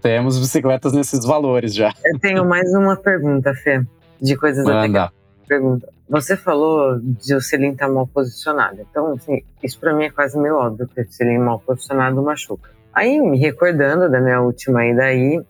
Temos 0.02 0.40
bicicletas 0.40 0.94
nesses 0.94 1.26
valores 1.26 1.74
já. 1.74 1.94
Eu 2.06 2.20
tenho 2.20 2.46
mais 2.46 2.74
uma 2.74 2.96
pergunta, 2.96 3.54
Fê, 3.54 3.82
de 4.22 4.36
coisas 4.36 4.64
Manda. 4.64 5.06
até 5.06 5.20
pergunta. 5.50 5.90
Você 6.08 6.38
falou 6.38 7.00
de 7.02 7.36
o 7.36 7.42
selim 7.42 7.72
estar 7.72 7.90
mal 7.90 8.08
posicionado. 8.08 8.86
Então, 8.90 9.14
assim, 9.14 9.42
isso 9.64 9.80
para 9.80 9.94
mim 9.94 10.06
é 10.06 10.10
quase 10.10 10.40
meio 10.40 10.56
óbvio 10.56 10.88
que 10.88 11.02
o 11.02 11.12
selim 11.12 11.40
mal 11.40 11.60
posicionado 11.60 12.22
machuca. 12.22 12.70
Aí, 12.94 13.20
me 13.20 13.38
recordando 13.38 14.10
da 14.10 14.22
minha 14.22 14.42
última 14.42 14.86
ida 14.86 15.04
aí, 15.04 15.42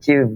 que 0.00 0.26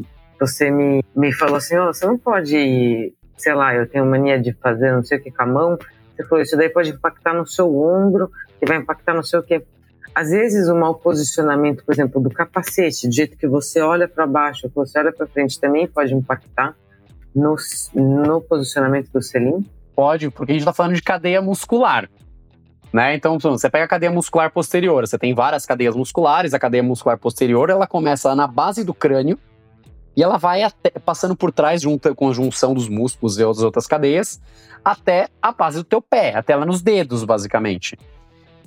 você 0.41 0.71
me, 0.71 1.05
me 1.15 1.33
falou 1.33 1.57
assim, 1.57 1.77
oh, 1.77 1.93
você 1.93 2.07
não 2.07 2.19
pode, 2.19 3.13
sei 3.37 3.55
lá, 3.55 3.75
eu 3.75 3.89
tenho 3.89 4.07
mania 4.07 4.41
de 4.41 4.53
fazer 4.55 4.93
não 4.93 5.03
sei 5.03 5.19
o 5.19 5.23
que 5.23 5.31
com 5.31 5.43
a 5.43 5.47
mão. 5.47 5.79
Você 6.17 6.25
falou, 6.25 6.43
isso 6.43 6.57
daí 6.57 6.69
pode 6.69 6.91
impactar 6.91 7.35
no 7.35 7.47
seu 7.47 7.77
ombro, 7.77 8.31
que 8.59 8.67
vai 8.67 8.79
impactar 8.79 9.15
no 9.15 9.25
seu 9.25 9.43
quê. 9.43 9.65
Às 10.19 10.31
vezes, 10.31 10.69
o 10.69 10.75
mau 10.75 10.97
posicionamento, 10.97 11.85
por 11.85 11.95
exemplo, 11.95 12.21
do 12.21 12.29
capacete, 12.29 13.07
do 13.07 13.15
jeito 13.15 13.37
que 13.37 13.47
você 13.47 13.81
olha 13.81 14.09
para 14.09 14.27
baixo, 14.27 14.69
que 14.69 14.75
você 14.75 14.99
olha 14.99 15.13
para 15.13 15.29
frente, 15.29 15.61
também 15.61 15.87
pode 15.87 16.13
impactar 16.13 16.75
no, 17.33 17.55
no 17.95 18.41
posicionamento 18.41 19.13
do 19.13 19.23
selim? 19.23 19.65
Pode, 19.95 20.29
porque 20.29 20.51
a 20.51 20.55
gente 20.55 20.63
está 20.63 20.73
falando 20.73 20.97
de 20.97 21.03
cadeia 21.03 21.41
muscular. 21.41 22.11
Né? 22.93 23.15
Então, 23.15 23.39
você 23.39 23.71
pega 23.71 23.85
a 23.85 23.89
cadeia 23.89 24.11
muscular 24.11 24.51
posterior, 24.51 25.07
você 25.07 25.17
tem 25.17 25.33
várias 25.33 25.65
cadeias 25.65 25.95
musculares, 25.95 26.53
a 26.53 26.59
cadeia 26.59 26.83
muscular 26.83 27.17
posterior 27.17 27.71
ela 27.71 27.87
começa 27.87 28.35
na 28.35 28.49
base 28.49 28.83
do 28.83 28.93
crânio 28.93 29.39
e 30.17 30.23
ela 30.25 30.37
vai 30.37 30.65
até, 30.65 30.91
passando 30.91 31.37
por 31.37 31.53
trás, 31.53 31.81
junto 31.81 32.13
com 32.17 32.29
a 32.29 32.33
junção 32.33 32.75
dos 32.75 32.89
músculos 32.89 33.39
e 33.39 33.45
outras 33.45 33.63
outras 33.63 33.87
cadeias, 33.87 34.41
até 34.85 35.29
a 35.41 35.53
base 35.53 35.79
do 35.79 35.85
teu 35.85 36.03
pé, 36.03 36.35
até 36.35 36.57
lá 36.57 36.67
nos 36.67 36.83
dedos, 36.83 37.23
basicamente. 37.23 37.97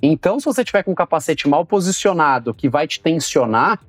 Então, 0.02 0.40
se 0.40 0.44
você 0.44 0.64
tiver 0.64 0.82
com 0.82 0.90
o 0.90 0.96
capacete 0.96 1.48
mal 1.48 1.64
posicionado, 1.64 2.52
que 2.52 2.68
vai 2.68 2.88
te 2.88 3.00
tensionar, 3.00 3.80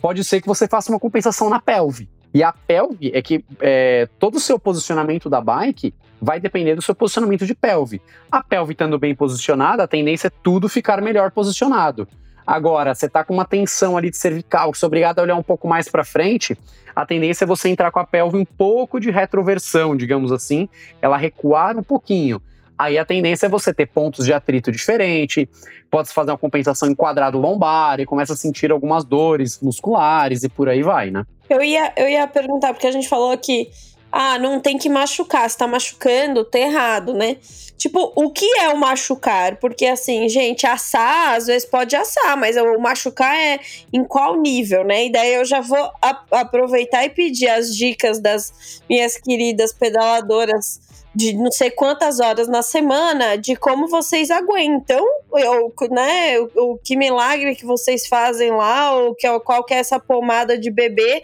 pode 0.00 0.22
ser 0.22 0.42
que 0.42 0.46
você 0.46 0.68
faça 0.68 0.92
uma 0.92 1.00
compensação 1.00 1.48
na 1.48 1.58
pelve. 1.58 2.08
E 2.34 2.42
a 2.42 2.52
pelve 2.52 3.10
é 3.14 3.22
que 3.22 3.42
é, 3.60 4.06
todo 4.18 4.34
o 4.34 4.40
seu 4.40 4.58
posicionamento 4.58 5.30
da 5.30 5.40
bike 5.40 5.94
vai 6.20 6.38
depender 6.38 6.74
do 6.74 6.82
seu 6.82 6.94
posicionamento 6.94 7.46
de 7.46 7.54
pelve. 7.54 8.02
A 8.30 8.42
pelve 8.42 8.72
estando 8.72 8.98
bem 8.98 9.14
posicionada, 9.14 9.82
a 9.82 9.88
tendência 9.88 10.28
é 10.28 10.32
tudo 10.42 10.68
ficar 10.68 11.00
melhor 11.00 11.30
posicionado. 11.30 12.06
Agora, 12.46 12.94
você 12.94 13.06
está 13.06 13.24
com 13.24 13.34
uma 13.34 13.44
tensão 13.44 13.96
ali 13.96 14.10
de 14.10 14.16
cervical, 14.16 14.70
que 14.70 14.78
você 14.78 14.84
é 14.84 14.86
obrigado 14.86 15.18
a 15.18 15.22
olhar 15.22 15.34
um 15.34 15.42
pouco 15.42 15.66
mais 15.66 15.88
para 15.88 16.04
frente, 16.04 16.56
a 16.94 17.04
tendência 17.04 17.44
é 17.44 17.46
você 17.46 17.68
entrar 17.68 17.90
com 17.90 17.98
a 17.98 18.04
pelve 18.04 18.38
um 18.38 18.44
pouco 18.44 19.00
de 19.00 19.10
retroversão, 19.10 19.96
digamos 19.96 20.30
assim, 20.30 20.68
ela 21.02 21.16
recuar 21.16 21.76
um 21.76 21.82
pouquinho. 21.82 22.40
Aí 22.78 22.98
a 22.98 23.04
tendência 23.04 23.46
é 23.46 23.48
você 23.48 23.72
ter 23.72 23.86
pontos 23.86 24.26
de 24.26 24.32
atrito 24.32 24.70
diferente, 24.70 25.48
pode 25.90 26.10
fazer 26.10 26.30
uma 26.30 26.38
compensação 26.38 26.88
em 26.88 26.94
quadrado 26.94 27.38
lombar 27.38 28.00
e 28.00 28.06
começa 28.06 28.34
a 28.34 28.36
sentir 28.36 28.70
algumas 28.70 29.04
dores 29.04 29.60
musculares 29.60 30.42
e 30.42 30.48
por 30.48 30.68
aí 30.68 30.82
vai, 30.82 31.10
né? 31.10 31.24
Eu 31.48 31.62
ia, 31.62 31.92
eu 31.96 32.08
ia 32.08 32.26
perguntar, 32.26 32.74
porque 32.74 32.86
a 32.86 32.92
gente 32.92 33.08
falou 33.08 33.30
aqui, 33.30 33.70
ah, 34.12 34.38
não 34.38 34.60
tem 34.60 34.78
que 34.78 34.88
machucar, 34.88 35.48
se 35.48 35.56
tá 35.56 35.66
machucando, 35.66 36.44
tá 36.44 36.58
errado, 36.58 37.14
né? 37.14 37.36
Tipo, 37.76 38.12
o 38.16 38.30
que 38.30 38.46
é 38.58 38.70
o 38.70 38.78
machucar? 38.78 39.56
Porque 39.56 39.84
assim, 39.86 40.28
gente, 40.28 40.66
assar, 40.66 41.34
às 41.34 41.46
vezes 41.46 41.68
pode 41.68 41.94
assar, 41.94 42.36
mas 42.36 42.56
o 42.56 42.78
machucar 42.78 43.34
é 43.34 43.60
em 43.92 44.02
qual 44.02 44.40
nível, 44.40 44.84
né? 44.84 45.06
E 45.06 45.12
daí 45.12 45.34
eu 45.34 45.44
já 45.44 45.60
vou 45.60 45.90
aproveitar 46.30 47.04
e 47.04 47.10
pedir 47.10 47.48
as 47.48 47.76
dicas 47.76 48.18
das 48.18 48.80
minhas 48.88 49.18
queridas 49.18 49.72
pedaladoras 49.74 50.80
de 51.16 51.32
não 51.32 51.50
sei 51.50 51.70
quantas 51.70 52.20
horas 52.20 52.46
na 52.46 52.60
semana, 52.60 53.36
de 53.36 53.56
como 53.56 53.88
vocês 53.88 54.30
aguentam, 54.30 55.02
ou, 55.30 55.74
né, 55.90 56.38
o, 56.38 56.72
o, 56.72 56.78
que 56.84 56.94
milagre 56.94 57.56
que 57.56 57.64
vocês 57.64 58.06
fazem 58.06 58.52
lá, 58.52 58.94
ou 58.94 59.14
que, 59.14 59.26
qual 59.40 59.64
que 59.64 59.72
é 59.72 59.78
essa 59.78 59.98
pomada 59.98 60.58
de 60.58 60.70
bebê, 60.70 61.22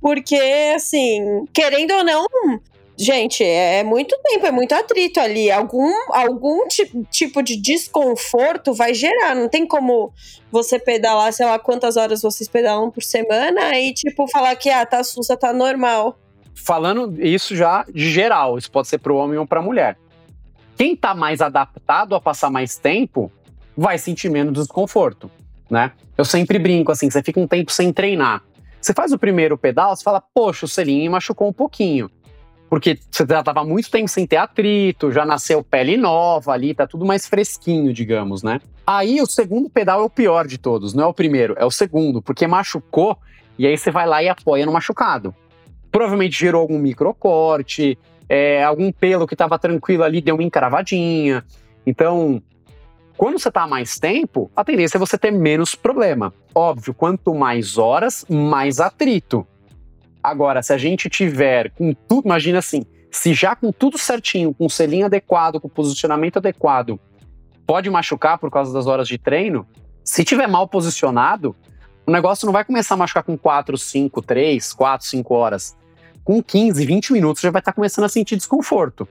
porque, 0.00 0.40
assim, 0.76 1.44
querendo 1.52 1.90
ou 1.92 2.04
não, 2.04 2.24
gente, 2.96 3.42
é 3.42 3.82
muito 3.82 4.16
tempo, 4.22 4.46
é 4.46 4.52
muito 4.52 4.76
atrito 4.76 5.18
ali, 5.18 5.50
algum, 5.50 5.90
algum 6.10 6.68
tipo 7.10 7.42
de 7.42 7.60
desconforto 7.60 8.72
vai 8.72 8.94
gerar, 8.94 9.34
não 9.34 9.48
tem 9.48 9.66
como 9.66 10.12
você 10.52 10.78
pedalar, 10.78 11.32
sei 11.32 11.46
lá, 11.46 11.58
quantas 11.58 11.96
horas 11.96 12.22
vocês 12.22 12.48
pedalam 12.48 12.92
por 12.92 13.02
semana, 13.02 13.76
e, 13.76 13.92
tipo, 13.92 14.28
falar 14.28 14.54
que, 14.54 14.70
ah, 14.70 14.86
tá 14.86 15.02
sussa, 15.02 15.36
tá 15.36 15.52
normal 15.52 16.16
falando 16.54 17.14
isso 17.20 17.56
já 17.56 17.84
de 17.92 18.10
geral, 18.10 18.58
isso 18.58 18.70
pode 18.70 18.88
ser 18.88 18.98
para 18.98 19.12
o 19.12 19.16
homem 19.16 19.38
ou 19.38 19.46
para 19.46 19.60
a 19.60 19.62
mulher. 19.62 19.98
Quem 20.76 20.94
está 20.94 21.14
mais 21.14 21.40
adaptado 21.40 22.14
a 22.14 22.20
passar 22.20 22.50
mais 22.50 22.76
tempo 22.76 23.30
vai 23.76 23.98
sentir 23.98 24.30
menos 24.30 24.54
desconforto, 24.54 25.30
né? 25.70 25.92
Eu 26.16 26.24
sempre 26.24 26.58
brinco 26.58 26.92
assim, 26.92 27.10
você 27.10 27.22
fica 27.22 27.40
um 27.40 27.46
tempo 27.46 27.70
sem 27.72 27.92
treinar. 27.92 28.42
Você 28.80 28.92
faz 28.92 29.12
o 29.12 29.18
primeiro 29.18 29.56
pedal, 29.56 29.94
você 29.94 30.02
fala, 30.02 30.22
poxa, 30.34 30.66
o 30.66 30.68
selinho 30.68 31.12
machucou 31.12 31.48
um 31.48 31.52
pouquinho. 31.52 32.10
Porque 32.68 32.98
você 33.10 33.26
já 33.28 33.40
estava 33.40 33.64
muito 33.64 33.90
tempo 33.90 34.08
sem 34.08 34.26
ter 34.26 34.38
atrito, 34.38 35.12
já 35.12 35.26
nasceu 35.26 35.62
pele 35.62 35.96
nova 35.96 36.52
ali, 36.52 36.74
tá 36.74 36.86
tudo 36.86 37.04
mais 37.04 37.26
fresquinho, 37.26 37.92
digamos, 37.92 38.42
né? 38.42 38.60
Aí 38.86 39.20
o 39.20 39.26
segundo 39.26 39.68
pedal 39.68 40.00
é 40.00 40.04
o 40.04 40.10
pior 40.10 40.46
de 40.46 40.58
todos, 40.58 40.94
não 40.94 41.04
é 41.04 41.06
o 41.06 41.14
primeiro, 41.14 41.54
é 41.58 41.64
o 41.64 41.70
segundo, 41.70 42.22
porque 42.22 42.46
machucou 42.46 43.16
e 43.58 43.66
aí 43.66 43.76
você 43.76 43.90
vai 43.90 44.06
lá 44.06 44.22
e 44.22 44.28
apoia 44.28 44.64
no 44.64 44.72
machucado 44.72 45.34
provavelmente 45.92 46.38
gerou 46.38 46.62
algum 46.62 46.78
microcorte, 46.78 47.98
é, 48.28 48.64
algum 48.64 48.90
pelo 48.90 49.26
que 49.26 49.34
estava 49.34 49.58
tranquilo 49.58 50.02
ali 50.02 50.22
deu 50.22 50.34
uma 50.34 50.42
encravadinha. 50.42 51.44
Então, 51.86 52.42
quando 53.18 53.38
você 53.38 53.48
está 53.48 53.66
mais 53.66 53.98
tempo, 53.98 54.50
a 54.56 54.64
tendência 54.64 54.96
é 54.96 54.98
você 54.98 55.18
ter 55.18 55.30
menos 55.30 55.74
problema. 55.74 56.32
Óbvio, 56.54 56.94
quanto 56.94 57.34
mais 57.34 57.76
horas, 57.76 58.24
mais 58.28 58.80
atrito. 58.80 59.46
Agora, 60.22 60.62
se 60.62 60.72
a 60.72 60.78
gente 60.78 61.10
tiver 61.10 61.70
com 61.72 61.92
tudo, 61.92 62.24
imagina 62.24 62.58
assim, 62.60 62.86
se 63.10 63.34
já 63.34 63.54
com 63.54 63.70
tudo 63.70 63.98
certinho, 63.98 64.54
com 64.54 64.68
selinho 64.68 65.06
adequado, 65.06 65.60
com 65.60 65.68
posicionamento 65.68 66.38
adequado, 66.38 66.98
pode 67.66 67.90
machucar 67.90 68.38
por 68.38 68.50
causa 68.50 68.72
das 68.72 68.86
horas 68.86 69.06
de 69.06 69.18
treino, 69.18 69.66
se 70.02 70.24
tiver 70.24 70.46
mal 70.46 70.66
posicionado, 70.66 71.54
o 72.06 72.10
negócio 72.10 72.46
não 72.46 72.52
vai 72.52 72.64
começar 72.64 72.94
a 72.94 72.96
machucar 72.96 73.22
com 73.22 73.36
4, 73.36 73.76
5, 73.76 74.22
3, 74.22 74.72
4, 74.72 75.06
5 75.06 75.34
horas 75.34 75.76
com 76.24 76.42
15, 76.42 76.84
20 76.84 77.12
minutos 77.12 77.42
já 77.42 77.50
vai 77.50 77.60
estar 77.60 77.72
tá 77.72 77.76
começando 77.76 78.04
a 78.04 78.08
sentir 78.08 78.36
desconforto. 78.36 79.08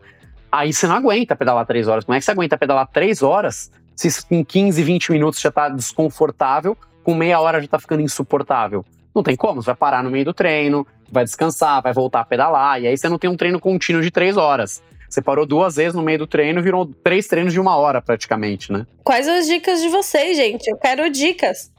Aí 0.52 0.74
você 0.74 0.88
não 0.88 0.96
aguenta 0.96 1.36
pedalar 1.36 1.66
3 1.66 1.88
horas. 1.88 2.04
Como 2.04 2.16
é 2.16 2.20
que 2.20 2.26
você 2.26 2.32
aguenta 2.32 2.58
pedalar 2.58 2.88
3 2.88 3.24
horas 3.24 3.72
se 3.96 4.26
com 4.26 4.44
15, 4.44 4.82
20 4.84 5.12
minutos 5.12 5.40
já 5.40 5.50
está 5.50 5.70
desconfortável, 5.70 6.76
com 7.04 7.14
meia 7.14 7.40
hora 7.40 7.60
já 7.60 7.66
está 7.66 7.80
ficando 7.80 8.02
insuportável? 8.02 8.86
Não 9.14 9.24
tem 9.24 9.36
como, 9.36 9.62
você 9.62 9.68
vai 9.68 9.76
parar 9.76 10.04
no 10.04 10.10
meio 10.10 10.26
do 10.26 10.34
treino, 10.34 10.88
vai 11.12 11.24
descansar, 11.24 11.82
vai 11.82 11.94
voltar 11.94 12.22
a 12.22 12.26
pedalar, 12.26 12.82
e 12.82 12.88
aí 12.88 12.98
você 12.98 13.10
não 13.10 13.18
tem 13.18 13.30
um 13.30 13.36
treino 13.36 13.60
contínuo 13.60 14.02
de 14.02 14.10
3 14.10 14.38
horas. 14.38 14.82
Você 15.12 15.22
parou 15.22 15.46
duas 15.46 15.76
vezes 15.76 15.94
no 15.94 16.02
meio 16.02 16.20
do 16.20 16.28
treino, 16.28 16.62
virou 16.62 16.86
três 17.04 17.28
treinos 17.28 17.52
de 17.52 17.60
uma 17.60 17.76
hora 17.76 18.02
praticamente, 18.02 18.72
né? 18.72 18.88
Quais 19.04 19.28
as 19.28 19.46
dicas 19.46 19.82
de 19.82 19.90
vocês, 19.90 20.38
gente? 20.38 20.70
Eu 20.70 20.78
quero 20.78 21.10
dicas. 21.10 21.70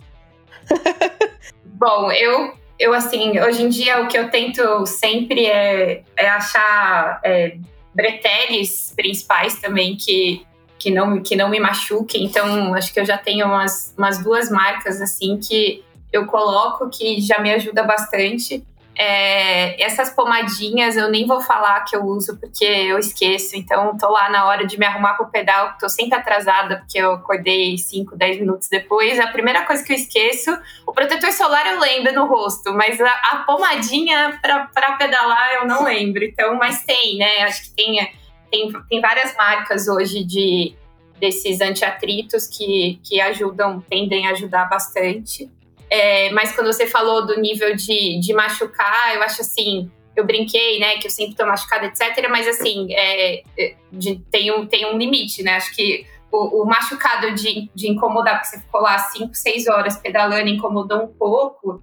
Bom, 1.65 2.13
eu, 2.13 2.53
eu 2.79 2.93
assim, 2.95 3.39
hoje 3.41 3.63
em 3.63 3.69
dia 3.69 4.03
o 4.03 4.09
que 4.09 4.19
eu 4.19 4.31
tento 4.31 4.87
sempre 4.87 5.47
é, 5.47 6.03
é 6.17 6.29
achar 6.29 7.21
é, 7.25 7.57
breteles 7.95 8.93
principais 8.97 9.61
também 9.61 9.97
que, 9.97 10.45
que, 10.79 10.91
não, 10.91 11.23
que 11.23 11.37
não 11.37 11.49
me 11.49 11.61
machuquem. 11.61 12.25
Então, 12.25 12.75
acho 12.75 12.93
que 12.93 13.01
eu 13.01 13.05
já 13.05 13.19
tenho 13.19 13.47
umas, 13.47 13.95
umas 13.97 14.23
duas 14.23 14.51
marcas 14.51 15.01
assim 15.01 15.39
que 15.39 15.83
eu 16.13 16.27
coloco 16.27 16.91
que 16.91 17.21
já 17.21 17.39
me 17.39 17.53
ajuda 17.53 17.83
bastante. 17.83 18.65
É, 18.95 19.83
essas 19.83 20.11
pomadinhas 20.11 20.97
eu 20.97 21.11
nem 21.11 21.27
vou 21.27 21.41
falar 21.41 21.81
que 21.85 21.97
eu 21.97 22.05
uso 22.05 22.39
porque 22.39 22.65
eu 22.65 22.99
esqueço. 22.99 23.57
Então, 23.57 23.97
tô 23.97 24.09
lá 24.11 24.29
na 24.29 24.47
hora 24.47 24.67
de 24.67 24.79
me 24.79 24.85
arrumar 24.85 25.15
pro 25.15 25.31
pedal, 25.31 25.75
tô 25.81 25.89
sempre 25.89 26.19
atrasada 26.19 26.79
porque 26.79 26.99
eu 26.99 27.13
acordei 27.13 27.79
5, 27.79 28.17
10 28.17 28.41
minutos 28.41 28.69
depois. 28.69 29.19
A 29.19 29.29
primeira 29.29 29.65
coisa 29.65 29.83
que 29.83 29.93
eu 29.93 29.97
esqueço, 29.97 30.57
o 30.87 30.93
protetor 30.93 31.33
solar 31.33 31.67
eu 31.67 31.81
lembro 31.81 32.13
no 32.13 32.27
rosto, 32.27 32.73
mas 32.75 33.01
a, 33.01 33.11
a 33.33 33.37
pomadinha 33.47 34.39
para 34.43 34.93
pedalar 34.99 35.55
eu 35.55 35.67
não 35.67 35.85
lembro. 35.85 36.23
Então, 36.23 36.55
mas 36.57 36.85
tem, 36.85 37.17
né? 37.17 37.43
Acho 37.43 37.65
que 37.65 37.71
tem, 37.71 38.13
tem, 38.51 38.73
tem 38.91 39.01
várias 39.01 39.35
marcas 39.35 39.89
hoje 39.89 40.23
de 40.23 40.77
desses 41.19 41.61
antiatritos 41.61 42.49
que, 42.49 43.01
que 43.05 43.21
ajudam, 43.21 43.81
tendem 43.81 44.27
a 44.27 44.33
ajudar 44.33 44.69
bastante. 44.69 45.49
É, 45.95 46.31
mas 46.31 46.55
quando 46.55 46.69
você 46.69 46.87
falou 46.87 47.27
do 47.27 47.39
nível 47.39 47.77
de, 47.77 48.19
de 48.19 48.33
machucar, 48.33 49.15
eu 49.15 49.23
acho 49.23 49.43
assim, 49.43 49.91
eu 50.17 50.25
brinquei, 50.25 50.81
né, 50.81 50.97
que 50.97 51.07
eu 51.07 51.11
sempre 51.11 51.37
tô 51.37 51.45
machucada, 51.45 51.85
etc. 51.85 52.31
Mas 52.31 52.49
assim, 52.49 52.87
é, 52.95 53.43
é, 53.59 53.77
de, 53.93 54.19
tem, 54.31 54.51
um, 54.51 54.65
tem 54.67 54.87
um 54.87 54.97
limite, 54.97 55.43
né? 55.43 55.57
Acho 55.57 55.75
que 55.75 56.07
o, 56.33 56.63
o, 56.63 56.65
machucado 56.65 57.35
de, 57.35 57.71
de 57.75 57.91
incomodar, 57.91 58.37
porque 58.37 58.49
você 58.49 58.61
ficou 58.61 58.81
lá 58.81 58.99
5, 58.99 59.35
6 59.35 59.67
horas 59.69 59.99
pedalando, 59.99 60.49
incomodou 60.49 61.03
um 61.03 61.09
pouco, 61.09 61.83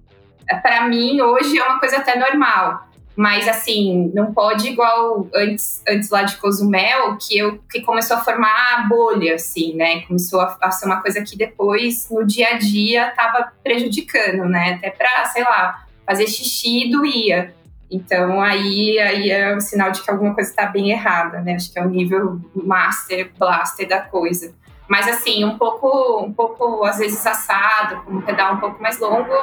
para 0.60 0.88
mim 0.88 1.20
hoje 1.20 1.56
é 1.56 1.64
uma 1.64 1.78
coisa 1.78 1.98
até 1.98 2.18
normal. 2.18 2.89
Mas 3.20 3.46
assim, 3.46 4.10
não 4.14 4.32
pode 4.32 4.66
igual 4.66 5.28
antes, 5.34 5.82
antes 5.86 6.08
lá 6.08 6.22
de 6.22 6.38
Cozumel, 6.38 7.18
que 7.18 7.36
eu 7.36 7.58
que 7.70 7.82
começou 7.82 8.16
a 8.16 8.24
formar 8.24 8.88
bolha, 8.88 9.34
assim, 9.34 9.74
né? 9.74 10.00
Começou 10.06 10.40
a, 10.40 10.56
a 10.58 10.70
ser 10.70 10.86
uma 10.86 11.02
coisa 11.02 11.20
que 11.20 11.36
depois, 11.36 12.08
no 12.10 12.24
dia 12.26 12.54
a 12.54 12.56
dia, 12.56 13.10
tava 13.10 13.52
prejudicando, 13.62 14.46
né? 14.46 14.72
Até 14.78 14.88
pra, 14.88 15.26
sei 15.26 15.42
lá, 15.42 15.84
fazer 16.06 16.26
xixi 16.26 16.90
doía. 16.90 17.54
Então 17.90 18.40
aí, 18.40 18.98
aí 18.98 19.30
é 19.30 19.54
um 19.54 19.60
sinal 19.60 19.90
de 19.90 20.00
que 20.00 20.10
alguma 20.10 20.34
coisa 20.34 20.48
está 20.48 20.64
bem 20.64 20.90
errada, 20.90 21.42
né? 21.42 21.56
Acho 21.56 21.70
que 21.70 21.78
é 21.78 21.84
o 21.84 21.90
nível 21.90 22.40
master, 22.54 23.30
blaster 23.38 23.86
da 23.86 24.00
coisa. 24.00 24.54
Mas 24.88 25.06
assim, 25.06 25.44
um 25.44 25.58
pouco, 25.58 26.24
um 26.24 26.32
pouco 26.32 26.86
às 26.86 26.96
vezes 26.96 27.26
assado, 27.26 28.00
com 28.00 28.12
um 28.12 28.22
pedal 28.22 28.54
um 28.54 28.60
pouco 28.60 28.82
mais 28.82 28.98
longo, 28.98 29.34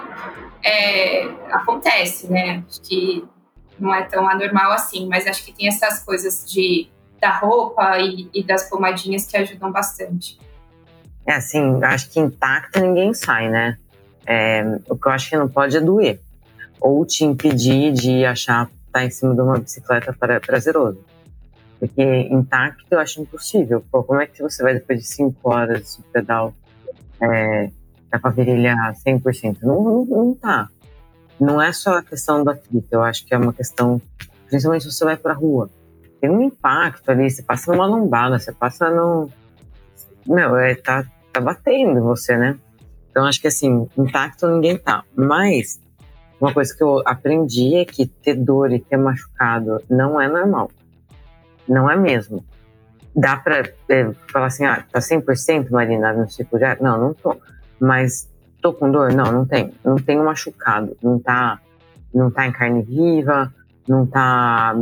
é, 0.63 1.29
acontece, 1.51 2.25
né? 2.31 2.63
Acho 2.67 2.81
que 2.81 3.36
não 3.79 3.93
é 3.93 4.03
tão 4.03 4.27
anormal 4.27 4.71
assim, 4.71 5.07
mas 5.07 5.27
acho 5.27 5.45
que 5.45 5.51
tem 5.51 5.67
essas 5.67 6.03
coisas 6.03 6.45
de 6.49 6.89
da 7.19 7.31
roupa 7.31 7.97
e, 7.99 8.29
e 8.33 8.43
das 8.43 8.69
pomadinhas 8.69 9.25
que 9.25 9.35
ajudam 9.37 9.71
bastante. 9.71 10.39
É 11.25 11.33
assim, 11.33 11.83
acho 11.83 12.09
que 12.09 12.19
intacto 12.19 12.79
ninguém 12.79 13.13
sai, 13.13 13.49
né? 13.49 13.77
É, 14.25 14.63
o 14.87 14.95
que 14.95 15.07
eu 15.07 15.11
acho 15.11 15.29
que 15.29 15.37
não 15.37 15.49
pode 15.49 15.75
é 15.75 15.81
doer. 15.81 16.21
Ou 16.79 17.05
te 17.05 17.25
impedir 17.25 17.91
de 17.91 18.23
achar 18.23 18.65
estar 18.65 18.99
tá 18.99 19.03
em 19.03 19.09
cima 19.09 19.33
de 19.33 19.41
uma 19.41 19.57
bicicleta 19.57 20.13
pra, 20.13 20.39
prazeroso. 20.39 21.03
Porque 21.79 22.03
intacto 22.03 22.85
eu 22.91 22.99
acho 22.99 23.21
impossível. 23.21 23.83
Pô, 23.91 24.03
como 24.03 24.21
é 24.21 24.27
que 24.27 24.41
você 24.41 24.63
vai 24.63 24.73
depois 24.75 24.99
de 24.99 25.07
5 25.07 25.49
horas 25.49 25.97
de 25.97 26.03
pedal 26.11 26.53
é, 27.21 27.69
dá 28.11 28.19
pra 28.19 28.31
virilhar 28.31 28.93
100%? 28.93 29.57
Não, 29.63 29.83
não, 29.83 30.05
não 30.05 30.33
tá 30.35 30.69
não 31.39 31.61
é 31.61 31.71
só 31.71 31.97
a 31.97 32.03
questão 32.03 32.43
do 32.43 32.49
atrito, 32.49 32.87
eu 32.91 33.03
acho 33.03 33.25
que 33.25 33.33
é 33.33 33.37
uma 33.37 33.53
questão, 33.53 34.01
principalmente 34.47 34.83
se 34.83 34.91
você 34.91 35.05
vai 35.05 35.17
para 35.17 35.33
a 35.33 35.35
rua. 35.35 35.69
Tem 36.19 36.29
um 36.29 36.41
impacto 36.41 37.09
ali, 37.09 37.29
você 37.29 37.43
passa 37.43 37.71
numa 37.71 37.85
lombada, 37.85 38.39
você 38.39 38.51
passa 38.51 38.89
no. 38.89 39.29
Meu, 40.25 40.57
é, 40.57 40.73
tá, 40.75 41.05
tá 41.31 41.39
batendo 41.39 42.01
você, 42.01 42.35
né? 42.35 42.57
Então 43.09 43.25
acho 43.25 43.39
que 43.39 43.47
assim, 43.47 43.87
impacto 43.97 44.47
ninguém 44.47 44.77
tá. 44.77 45.03
Mas 45.15 45.79
uma 46.39 46.53
coisa 46.53 46.75
que 46.75 46.83
eu 46.83 47.01
aprendi 47.05 47.75
é 47.75 47.85
que 47.85 48.07
ter 48.07 48.35
dor 48.35 48.71
e 48.71 48.79
ter 48.79 48.97
machucado 48.97 49.81
não 49.89 50.19
é 50.19 50.27
normal. 50.27 50.71
Não 51.67 51.89
é 51.89 51.95
mesmo. 51.95 52.43
Dá 53.15 53.37
pra 53.37 53.63
é, 53.89 54.11
falar 54.31 54.47
assim, 54.47 54.65
ah, 54.65 54.83
tá 54.91 54.99
100% 54.99 55.69
Marina 55.71 56.13
no 56.13 56.25
de 56.25 56.47
Não, 56.79 56.99
não 56.99 57.13
tô. 57.13 57.35
Mas 57.79 58.29
Tô 58.61 58.73
com 58.73 58.91
dor? 58.91 59.13
Não, 59.13 59.31
não 59.31 59.45
tem. 59.45 59.73
Não 59.83 59.95
tenho 59.95 60.23
machucado. 60.23 60.95
Não 61.01 61.19
tá, 61.19 61.59
não 62.13 62.31
tá 62.31 62.47
em 62.47 62.51
carne 62.51 62.81
viva, 62.81 63.53
não 63.87 64.05
tá. 64.05 64.73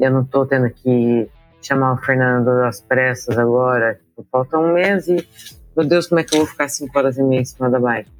Eu 0.00 0.10
não 0.10 0.24
tô 0.24 0.46
tendo 0.46 0.70
que 0.70 1.28
chamar 1.60 1.94
o 1.94 1.96
Fernando 1.96 2.46
das 2.46 2.80
pressas 2.80 3.38
agora. 3.38 3.98
Tipo, 4.08 4.26
falta 4.30 4.58
um 4.58 4.72
mês 4.72 5.08
e, 5.08 5.26
meu 5.76 5.86
Deus, 5.86 6.06
como 6.06 6.20
é 6.20 6.24
que 6.24 6.34
eu 6.34 6.40
vou 6.40 6.46
ficar 6.46 6.68
cinco 6.68 6.96
horas 6.98 7.18
e 7.18 7.22
meia 7.22 7.40
em 7.40 7.44
cima 7.44 7.70
da 7.70 7.80
bike? 7.80 8.10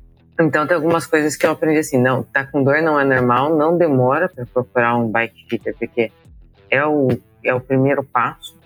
Então 0.40 0.66
tem 0.66 0.74
algumas 0.74 1.07
coisas 1.07 1.37
que 1.37 1.46
eu 1.46 1.53
aprendi 1.53 1.79
assim, 1.79 2.00
não, 2.00 2.24
tá 2.24 2.44
com 2.44 2.64
dor 2.64 2.83
não 2.83 2.98
é 2.98 3.05
normal, 3.05 3.57
não 3.57 3.79
demora 3.79 4.29
para 4.29 4.44
procurar 4.44 4.96
um 4.96 5.09
bike 5.09 5.46
fitter, 5.48 5.77
porque 5.79 6.11
é 6.68 6.85
o, 6.85 7.09
é 7.44 7.55
o 7.55 7.61
primeiro 7.61 8.03
passo. 8.03 8.59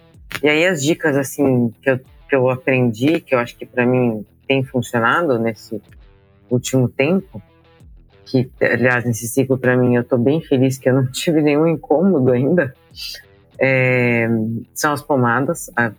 E 0.42 0.48
aí 0.48 0.66
as 0.66 0.82
dicas 0.82 1.14
assim 1.14 1.70
que 1.82 1.90
eu, 1.90 1.98
que 1.98 2.34
eu 2.34 2.48
aprendi, 2.48 3.20
que 3.20 3.34
eu 3.34 3.38
acho 3.38 3.56
que 3.56 3.66
para 3.66 3.84
mim 3.84 4.24
tem 4.46 4.64
funcionado 4.64 5.38
nesse 5.38 5.82
último 6.50 6.88
tempo, 6.88 7.42
que, 8.24 8.50
aliás, 8.60 9.04
nesse 9.04 9.26
ciclo 9.26 9.58
para 9.58 9.76
mim 9.76 9.94
eu 9.94 10.02
estou 10.02 10.18
bem 10.18 10.40
feliz 10.40 10.78
que 10.78 10.88
eu 10.88 10.94
não 10.94 11.06
tive 11.12 11.40
nenhum 11.40 11.66
incômodo 11.66 12.30
ainda, 12.30 12.74
é, 13.58 14.28
são 14.74 14.92
as 14.92 15.02
pomadas. 15.02 15.70
A, 15.76 15.92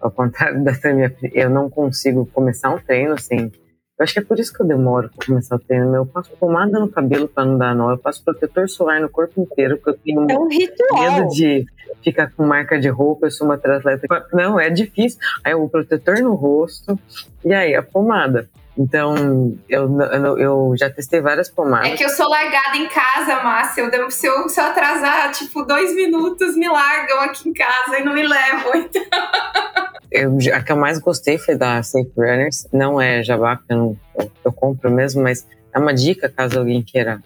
ao 0.00 0.10
contrário 0.10 0.62
da 0.62 0.72
minha, 0.92 1.14
eu 1.32 1.50
não 1.50 1.68
consigo 1.68 2.26
começar 2.26 2.70
um 2.70 2.78
treino 2.78 3.18
sem. 3.20 3.52
Eu 3.96 4.02
acho 4.02 4.12
que 4.12 4.18
é 4.18 4.24
por 4.24 4.38
isso 4.38 4.52
que 4.52 4.60
eu 4.60 4.66
demoro 4.66 5.08
para 5.08 5.26
começar 5.26 5.56
o 5.56 5.58
treino. 5.58 5.94
Eu 5.94 6.04
passo 6.04 6.30
pomada 6.32 6.80
no 6.80 6.88
cabelo 6.88 7.28
para 7.28 7.44
não 7.44 7.56
dar 7.56 7.74
nó, 7.74 7.92
eu 7.92 7.98
passo 7.98 8.24
protetor 8.24 8.68
solar 8.68 9.00
no 9.00 9.08
corpo 9.08 9.40
inteiro, 9.40 9.76
porque 9.76 9.90
eu 9.90 9.98
tenho 9.98 10.30
é 10.30 10.38
um 10.38 10.48
medo 10.48 11.28
de 11.28 11.64
ficar 12.02 12.30
com 12.32 12.44
marca 12.44 12.78
de 12.78 12.88
roupa. 12.88 13.26
Eu 13.26 13.30
sou 13.30 13.46
uma 13.46 13.54
atleta. 13.54 14.06
Não, 14.32 14.58
é 14.58 14.68
difícil. 14.68 15.18
Aí 15.44 15.54
o 15.54 15.68
protetor 15.68 16.18
no 16.18 16.34
rosto 16.34 16.98
e 17.44 17.52
aí 17.52 17.74
a 17.74 17.82
pomada. 17.82 18.48
Então, 18.76 19.56
eu, 19.68 20.00
eu, 20.00 20.38
eu, 20.38 20.74
já 20.76 20.90
testei 20.90 21.20
várias 21.20 21.48
pomadas. 21.48 21.92
É 21.92 21.96
que 21.96 22.04
eu 22.04 22.08
sou 22.08 22.28
largada 22.28 22.76
em 22.76 22.88
casa, 22.88 23.42
Márcia. 23.42 23.82
Eu, 23.82 24.10
se, 24.10 24.26
eu, 24.26 24.48
se 24.48 24.60
eu 24.60 24.64
atrasar, 24.64 25.30
tipo, 25.32 25.62
dois 25.62 25.94
minutos, 25.94 26.56
me 26.56 26.68
largam 26.68 27.20
aqui 27.20 27.48
em 27.48 27.52
casa 27.52 27.98
e 27.98 28.04
não 28.04 28.12
me 28.12 28.26
levam. 28.26 28.74
Então... 28.74 29.02
Eu, 30.10 30.38
a 30.54 30.62
que 30.62 30.70
eu 30.70 30.76
mais 30.76 31.00
gostei 31.00 31.38
foi 31.38 31.56
da 31.56 31.82
Safe 31.82 32.08
Runners. 32.16 32.68
Não 32.72 33.00
é 33.00 33.20
jabá, 33.24 33.56
que 33.56 33.64
eu, 33.68 33.76
não, 33.76 33.98
eu, 34.16 34.30
eu, 34.44 34.52
compro 34.52 34.88
mesmo, 34.88 35.20
mas 35.20 35.44
é 35.72 35.78
uma 35.78 35.92
dica 35.92 36.28
caso 36.28 36.60
alguém 36.60 36.82
queira, 36.82 37.20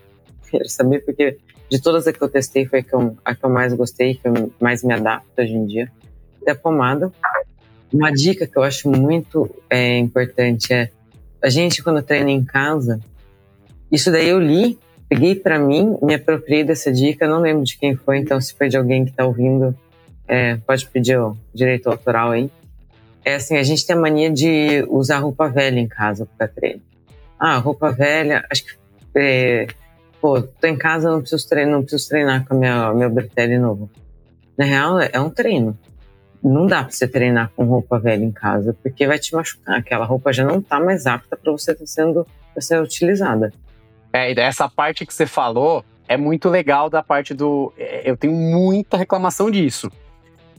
queira 0.50 0.66
saber, 0.70 1.04
porque 1.04 1.36
de 1.70 1.82
todas 1.82 2.06
as 2.06 2.16
que 2.16 2.22
eu 2.22 2.30
testei 2.30 2.64
foi 2.64 2.78
a 2.78 2.82
que 2.82 2.94
eu, 2.94 3.14
a 3.22 3.34
que 3.34 3.44
eu 3.44 3.50
mais 3.50 3.74
gostei, 3.74 4.14
que 4.14 4.26
eu 4.26 4.50
mais 4.58 4.82
me 4.82 4.94
adapto 4.94 5.28
hoje 5.38 5.52
em 5.52 5.66
dia. 5.66 5.92
É 6.46 6.52
a 6.52 6.54
pomada. 6.54 7.12
Uma 7.92 8.10
dica 8.10 8.46
que 8.46 8.56
eu 8.56 8.62
acho 8.62 8.88
muito 8.88 9.54
é, 9.68 9.98
importante 9.98 10.72
é 10.72 10.90
a 11.42 11.48
gente, 11.48 11.82
quando 11.82 12.02
treina 12.02 12.30
em 12.30 12.44
casa, 12.44 13.00
isso 13.90 14.10
daí 14.10 14.28
eu 14.28 14.38
li, 14.38 14.78
peguei 15.08 15.34
para 15.34 15.58
mim, 15.58 15.96
me 16.02 16.14
apropriei 16.14 16.64
dessa 16.64 16.92
dica, 16.92 17.26
não 17.26 17.40
lembro 17.40 17.64
de 17.64 17.76
quem 17.78 17.96
foi, 17.96 18.18
então 18.18 18.40
se 18.40 18.54
foi 18.54 18.68
de 18.68 18.76
alguém 18.76 19.04
que 19.04 19.12
tá 19.12 19.24
ouvindo, 19.24 19.76
é, 20.26 20.56
pode 20.56 20.86
pedir 20.88 21.18
o 21.18 21.36
direito 21.54 21.88
autoral 21.88 22.30
aí. 22.30 22.50
É 23.24 23.34
assim, 23.34 23.56
a 23.56 23.62
gente 23.62 23.86
tem 23.86 23.96
a 23.96 23.98
mania 23.98 24.30
de 24.30 24.84
usar 24.88 25.18
roupa 25.18 25.48
velha 25.48 25.78
em 25.78 25.88
casa 25.88 26.28
para 26.36 26.48
treino. 26.48 26.82
Ah, 27.38 27.56
roupa 27.58 27.90
velha, 27.90 28.44
acho 28.50 28.64
que 28.64 28.72
é, 29.14 29.66
pô, 30.20 30.40
tô 30.40 30.66
em 30.66 30.76
casa, 30.76 31.10
não 31.10 31.20
preciso 31.20 31.48
treinar, 31.48 31.72
não 31.72 31.82
preciso 31.82 32.08
treinar 32.08 32.46
com 32.46 32.54
a 32.54 32.58
minha, 32.58 32.94
meu 32.94 33.10
Bretelli 33.10 33.58
novo. 33.58 33.90
Na 34.56 34.64
real, 34.64 34.98
é 35.00 35.20
um 35.20 35.30
treino 35.30 35.78
não 36.42 36.66
dá 36.66 36.84
para 36.84 36.92
você 36.92 37.08
treinar 37.08 37.50
com 37.54 37.64
roupa 37.64 37.98
velha 37.98 38.24
em 38.24 38.30
casa, 38.30 38.76
porque 38.82 39.06
vai 39.06 39.18
te 39.18 39.34
machucar. 39.34 39.78
Aquela 39.78 40.04
roupa 40.04 40.32
já 40.32 40.44
não 40.44 40.58
está 40.58 40.78
mais 40.80 41.06
apta 41.06 41.36
para 41.36 41.52
você 41.52 41.72
estar 41.72 41.84
tá 41.84 41.86
sendo 41.86 42.26
pra 42.52 42.62
ser 42.62 42.80
utilizada. 42.80 43.52
É, 44.12 44.32
essa 44.40 44.68
parte 44.68 45.04
que 45.04 45.12
você 45.12 45.26
falou 45.26 45.84
é 46.06 46.16
muito 46.16 46.48
legal 46.48 46.88
da 46.88 47.02
parte 47.02 47.34
do. 47.34 47.72
É, 47.76 48.08
eu 48.08 48.16
tenho 48.16 48.32
muita 48.32 48.96
reclamação 48.96 49.50
disso. 49.50 49.90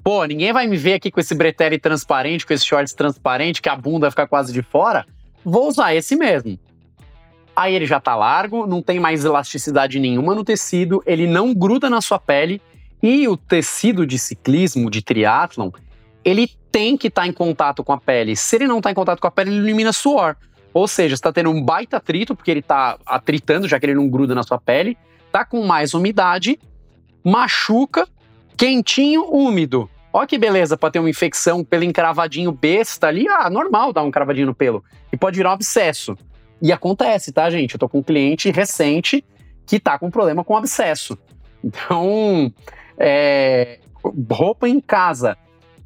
Pô, 0.04 0.24
ninguém 0.26 0.54
vai 0.54 0.68
me 0.68 0.78
ver 0.78 0.94
aqui 0.94 1.12
com 1.12 1.20
esse 1.20 1.36
bretelle 1.36 1.78
transparente, 1.78 2.46
com 2.46 2.54
esse 2.54 2.66
shorts 2.66 2.94
transparente, 2.94 3.62
que 3.62 3.70
a 3.70 3.76
bunda 3.76 4.02
vai 4.02 4.12
ficar 4.12 4.28
quase 4.28 4.54
de 4.54 4.62
fora. 4.62 5.06
Vou 5.44 5.68
usar 5.68 5.94
esse 5.94 6.16
mesmo. 6.16 6.58
Aí 7.56 7.76
ele 7.76 7.86
já 7.86 8.00
tá 8.00 8.16
largo, 8.16 8.66
não 8.66 8.82
tem 8.82 9.00
mais 9.00 9.26
elasticidade 9.26 10.00
nenhuma 10.00 10.34
no 10.34 10.46
tecido, 10.46 11.04
ele 11.06 11.28
não 11.28 11.54
gruda 11.54 11.90
na 11.90 12.00
sua 12.00 12.18
pele 12.18 12.62
e 13.02 13.28
o 13.28 13.38
tecido 13.38 14.06
de 14.06 14.20
ciclismo, 14.20 14.90
de 14.90 15.02
triatlon, 15.02 15.72
ele 16.24 16.50
tem 16.72 16.98
que 16.98 17.08
estar 17.08 17.24
tá 17.24 17.28
em 17.28 17.32
contato 17.32 17.84
com 17.84 17.94
a 17.94 17.98
pele. 17.98 18.36
Se 18.36 18.56
ele 18.58 18.68
não 18.68 18.78
está 18.78 18.92
em 18.92 18.94
contato 18.94 19.20
com 19.20 19.28
a 19.28 19.32
pele, 19.32 19.52
ele 19.52 19.60
elimina 19.60 19.94
suor. 19.94 20.36
Ou 20.74 20.88
seja, 20.88 21.16
você 21.16 21.24
tá 21.24 21.32
tendo 21.32 21.50
um 21.50 21.64
baita 21.64 21.98
atrito, 21.98 22.36
porque 22.36 22.52
ele 22.52 22.62
tá 22.62 22.98
atritando, 23.06 23.68
já 23.68 23.80
que 23.80 23.86
ele 23.86 23.96
não 23.96 24.08
gruda 24.08 24.36
na 24.36 24.44
sua 24.44 24.60
pele, 24.60 24.98
tá 25.32 25.44
com 25.44 25.66
mais 25.66 25.94
umidade, 25.94 26.60
machuca, 27.24 28.08
quentinho, 28.56 29.26
úmido. 29.26 29.90
Olha 30.12 30.28
que 30.28 30.38
beleza 30.38 30.78
para 30.78 30.92
ter 30.92 31.00
uma 31.00 31.10
infecção 31.10 31.64
pelo 31.64 31.84
encravadinho 31.84 32.52
besta 32.52 33.08
ali. 33.08 33.28
Ah, 33.28 33.50
normal 33.50 33.94
dar 33.94 34.04
um 34.04 34.12
cravadinho 34.12 34.48
no 34.48 34.56
pelo. 34.56 34.84
E 35.12 35.18
pode 35.18 35.38
virar 35.38 35.52
um 35.52 35.54
abscesso. 35.54 36.18
E 36.62 36.72
acontece, 36.72 37.32
tá, 37.32 37.50
gente? 37.50 37.76
Eu 37.76 37.80
tô 37.80 37.88
com 37.88 38.00
um 38.00 38.04
cliente 38.04 38.52
recente 38.52 39.24
que 39.66 39.80
tá 39.80 39.98
com 39.98 40.10
problema 40.10 40.44
com 40.44 40.58
abscesso. 40.58 41.18
Então, 41.64 42.52
é, 43.00 43.80
roupa 44.32 44.68
em 44.68 44.80
casa. 44.80 45.38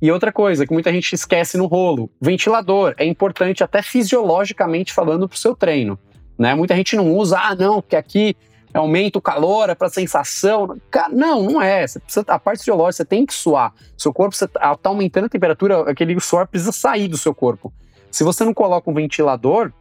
E 0.02 0.12
outra 0.12 0.34
coisa 0.34 0.66
que 0.68 0.74
muita 0.74 0.92
gente 0.92 1.14
esquece 1.14 1.58
no 1.58 1.66
rolo: 1.66 2.10
ventilador 2.20 2.94
é 2.98 3.06
importante 3.06 3.64
até 3.64 3.82
fisiologicamente 3.82 4.92
falando 4.92 5.30
pro 5.30 5.38
seu 5.38 5.56
treino. 5.56 5.98
Né? 6.38 6.56
Muita 6.56 6.76
gente 6.76 6.96
não 6.96 7.14
usa, 7.14 7.40
ah, 7.40 7.56
não, 7.56 7.82
porque 7.82 7.96
aqui 7.96 8.36
aumenta 8.74 9.20
o 9.20 9.22
calor, 9.22 9.70
é 9.70 9.76
para 9.76 9.88
sensação. 9.88 10.76
Não, 11.12 11.44
não 11.44 11.62
é. 11.62 11.86
Precisa, 11.86 12.26
a 12.28 12.40
parte 12.40 12.60
fisiológica, 12.60 13.04
você 13.04 13.06
tem 13.06 13.26
que 13.26 13.34
suar. 13.34 13.74
Seu 13.96 14.12
corpo 14.12 14.34
está 14.34 14.48
tá 14.48 14.90
aumentando 14.90 15.26
a 15.26 15.30
temperatura, 15.30 15.90
aquele 15.90 16.20
suor 16.20 16.48
precisa 16.48 16.72
sair 16.72 17.08
do 17.08 17.18
seu 17.18 17.34
corpo. 17.34 17.72
Se 18.12 18.24
você 18.24 18.44
não 18.44 18.54
coloca 18.54 18.90
um 18.90 18.94
ventilador, 18.94 19.72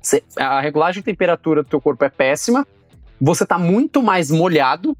você, 0.00 0.22
a 0.36 0.60
regulagem 0.60 1.00
de 1.00 1.06
temperatura 1.06 1.62
do 1.62 1.68
seu 1.68 1.80
corpo 1.80 2.04
é 2.04 2.08
péssima, 2.08 2.66
você 3.20 3.42
está 3.42 3.58
muito 3.58 4.02
mais 4.02 4.30
molhado 4.30 4.96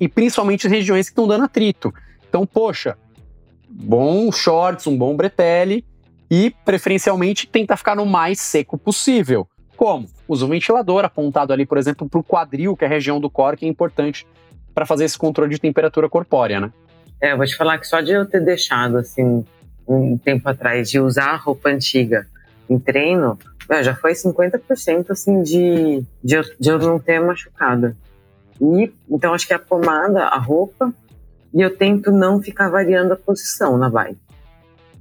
e 0.00 0.08
principalmente 0.08 0.66
em 0.66 0.70
regiões 0.70 1.06
que 1.06 1.12
estão 1.12 1.26
dando 1.26 1.44
atrito. 1.44 1.92
Então, 2.28 2.46
poxa, 2.46 2.96
bom 3.68 4.30
shorts, 4.30 4.86
um 4.86 4.96
bom 4.96 5.16
bretelle 5.16 5.84
e 6.30 6.50
preferencialmente 6.64 7.46
tentar 7.46 7.76
ficar 7.76 7.96
no 7.96 8.06
mais 8.06 8.40
seco 8.40 8.76
possível. 8.76 9.48
Como? 9.76 10.08
Usa 10.26 10.44
um 10.44 10.48
ventilador 10.48 11.04
apontado 11.04 11.52
ali, 11.52 11.64
por 11.64 11.78
exemplo, 11.78 12.08
para 12.08 12.20
o 12.20 12.24
quadril, 12.24 12.76
que 12.76 12.84
é 12.84 12.88
a 12.88 12.90
região 12.90 13.20
do 13.20 13.30
core 13.30 13.56
que 13.56 13.64
é 13.64 13.68
importante 13.68 14.26
para 14.74 14.84
fazer 14.84 15.04
esse 15.04 15.16
controle 15.16 15.54
de 15.54 15.60
temperatura 15.60 16.08
corpórea, 16.08 16.60
né? 16.60 16.72
É, 17.20 17.32
eu 17.32 17.36
vou 17.36 17.46
te 17.46 17.56
falar 17.56 17.78
que 17.78 17.86
só 17.86 18.00
de 18.00 18.12
eu 18.12 18.26
ter 18.26 18.40
deixado, 18.44 18.98
assim, 18.98 19.44
um 19.86 20.18
tempo 20.18 20.48
atrás, 20.48 20.90
de 20.90 21.00
usar 21.00 21.36
roupa 21.36 21.68
antiga 21.70 22.26
em 22.68 22.78
treino, 22.78 23.38
já 23.82 23.94
foi 23.94 24.12
50% 24.12 25.10
assim 25.10 25.42
de, 25.42 26.02
de, 26.22 26.36
de 26.58 26.68
eu 26.68 26.78
não 26.78 26.98
ter 26.98 27.20
machucado. 27.20 27.96
E, 28.60 28.92
então, 29.08 29.34
acho 29.34 29.46
que 29.46 29.54
a 29.54 29.58
pomada, 29.58 30.24
a 30.24 30.38
roupa, 30.38 30.92
e 31.52 31.60
eu 31.60 31.76
tento 31.76 32.10
não 32.10 32.42
ficar 32.42 32.68
variando 32.68 33.12
a 33.12 33.16
posição 33.16 33.76
na 33.78 33.88
bike. 33.88 34.20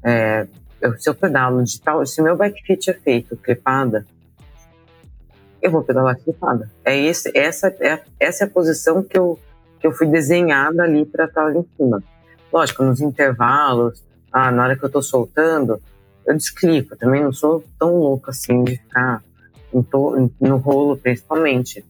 É, 0.03 0.47
eu, 0.79 0.97
se 0.97 1.09
eu 1.09 1.15
pedalo 1.15 1.63
de 1.63 1.81
tal, 1.81 2.05
se 2.05 2.21
meu 2.21 2.37
bike 2.37 2.61
fit 2.63 2.89
é 2.89 2.93
feito 2.93 3.35
clipada, 3.35 4.05
eu 5.61 5.71
vou 5.71 5.83
pedalar 5.83 6.17
clipada. 6.17 6.69
É 6.85 6.95
esse, 6.95 7.31
essa, 7.35 7.67
é, 7.79 8.01
essa 8.19 8.43
é 8.43 8.47
a 8.47 8.49
posição 8.49 9.03
que 9.03 9.17
eu, 9.17 9.39
que 9.79 9.87
eu 9.87 9.91
fui 9.91 10.07
desenhada 10.07 10.83
ali 10.83 11.05
para 11.05 11.25
estar 11.25 11.55
em 11.55 11.65
cima. 11.75 12.03
Lógico, 12.53 12.83
nos 12.83 13.01
intervalos, 13.01 14.03
ah, 14.31 14.51
na 14.51 14.63
hora 14.63 14.77
que 14.77 14.83
eu 14.83 14.87
estou 14.87 15.01
soltando, 15.01 15.81
eu 16.25 16.35
desclico. 16.35 16.95
Também 16.95 17.23
não 17.23 17.33
sou 17.33 17.63
tão 17.79 17.95
louco 17.95 18.29
assim 18.29 18.63
de 18.63 18.77
ficar 18.77 19.23
no 20.39 20.57
rolo, 20.57 20.97
principalmente. 20.97 21.83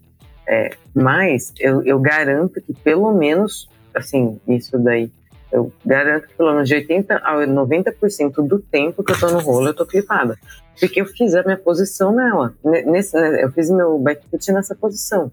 É, 0.48 0.70
mas 0.96 1.54
eu, 1.60 1.84
eu 1.84 2.00
garanto 2.00 2.62
que 2.62 2.74
pelo 2.74 3.12
menos, 3.14 3.70
assim, 3.94 4.40
isso 4.48 4.80
daí, 4.80 5.12
eu 5.52 5.72
garanto 5.86 6.28
que 6.28 6.36
pelo 6.36 6.54
menos 6.54 6.70
de 6.70 6.76
80% 6.76 7.20
a 7.22 7.36
90% 7.36 8.48
do 8.48 8.60
tempo 8.60 9.04
que 9.04 9.12
eu 9.12 9.20
tô 9.20 9.30
no 9.30 9.40
rolo, 9.40 9.68
eu 9.68 9.74
tô 9.74 9.86
clipada. 9.86 10.38
Porque 10.80 11.02
eu 11.02 11.06
fiz 11.06 11.34
a 11.36 11.44
minha 11.44 11.58
posição 11.58 12.14
nela. 12.14 12.54
Nesse, 12.64 13.16
né, 13.16 13.44
eu 13.44 13.52
fiz 13.52 13.70
meu 13.70 13.98
backfit 13.98 14.52
nessa 14.52 14.76
posição. 14.76 15.32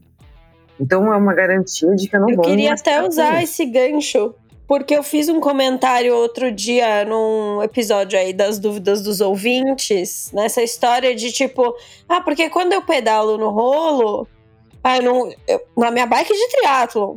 Então 0.80 1.12
é 1.12 1.16
uma 1.16 1.34
garantia 1.34 1.94
de 1.94 2.08
que 2.08 2.16
eu 2.16 2.20
não 2.20 2.30
eu 2.30 2.36
vou. 2.36 2.44
Eu 2.44 2.50
queria 2.50 2.72
até 2.72 3.06
usar 3.06 3.42
esse 3.42 3.64
gancho, 3.66 4.34
porque 4.66 4.94
eu 4.96 5.02
fiz 5.02 5.28
um 5.28 5.40
comentário 5.40 6.14
outro 6.14 6.50
dia 6.50 7.04
num 7.04 7.62
episódio 7.62 8.18
aí 8.18 8.32
das 8.32 8.58
dúvidas 8.58 9.02
dos 9.02 9.20
ouvintes, 9.20 10.32
nessa 10.32 10.62
história 10.62 11.14
de 11.14 11.30
tipo, 11.30 11.76
ah, 12.08 12.20
porque 12.20 12.48
quando 12.50 12.72
eu 12.72 12.82
pedalo 12.82 13.36
no 13.36 13.50
rolo, 13.50 14.26
ah, 14.84 14.98
eu 14.98 15.02
não, 15.02 15.34
eu, 15.48 15.66
na 15.74 15.90
minha 15.90 16.04
bike 16.04 16.30
de 16.30 16.48
triatlon, 16.48 17.16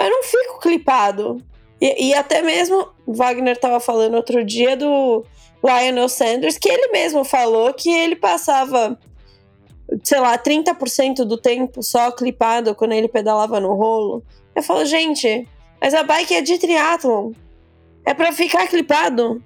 eu 0.00 0.10
não 0.10 0.22
fico 0.22 0.58
clipado. 0.58 1.36
E, 1.78 2.08
e 2.08 2.14
até 2.14 2.40
mesmo, 2.40 2.88
Wagner 3.06 3.54
estava 3.54 3.78
falando 3.78 4.14
outro 4.14 4.42
dia 4.42 4.74
do 4.74 5.22
Lionel 5.62 6.08
Sanders, 6.08 6.56
que 6.56 6.66
ele 6.66 6.88
mesmo 6.92 7.22
falou 7.22 7.74
que 7.74 7.90
ele 7.90 8.16
passava, 8.16 8.98
sei 10.02 10.18
lá, 10.18 10.38
30% 10.38 11.24
do 11.26 11.36
tempo 11.36 11.82
só 11.82 12.10
clipado 12.10 12.74
quando 12.74 12.92
ele 12.92 13.06
pedalava 13.06 13.60
no 13.60 13.74
rolo. 13.74 14.22
Eu 14.56 14.62
falo, 14.62 14.86
gente, 14.86 15.46
mas 15.78 15.92
a 15.92 16.02
bike 16.02 16.34
é 16.34 16.40
de 16.40 16.56
triatlon. 16.56 17.32
É 18.06 18.14
para 18.14 18.32
ficar 18.32 18.66
clipado. 18.66 19.44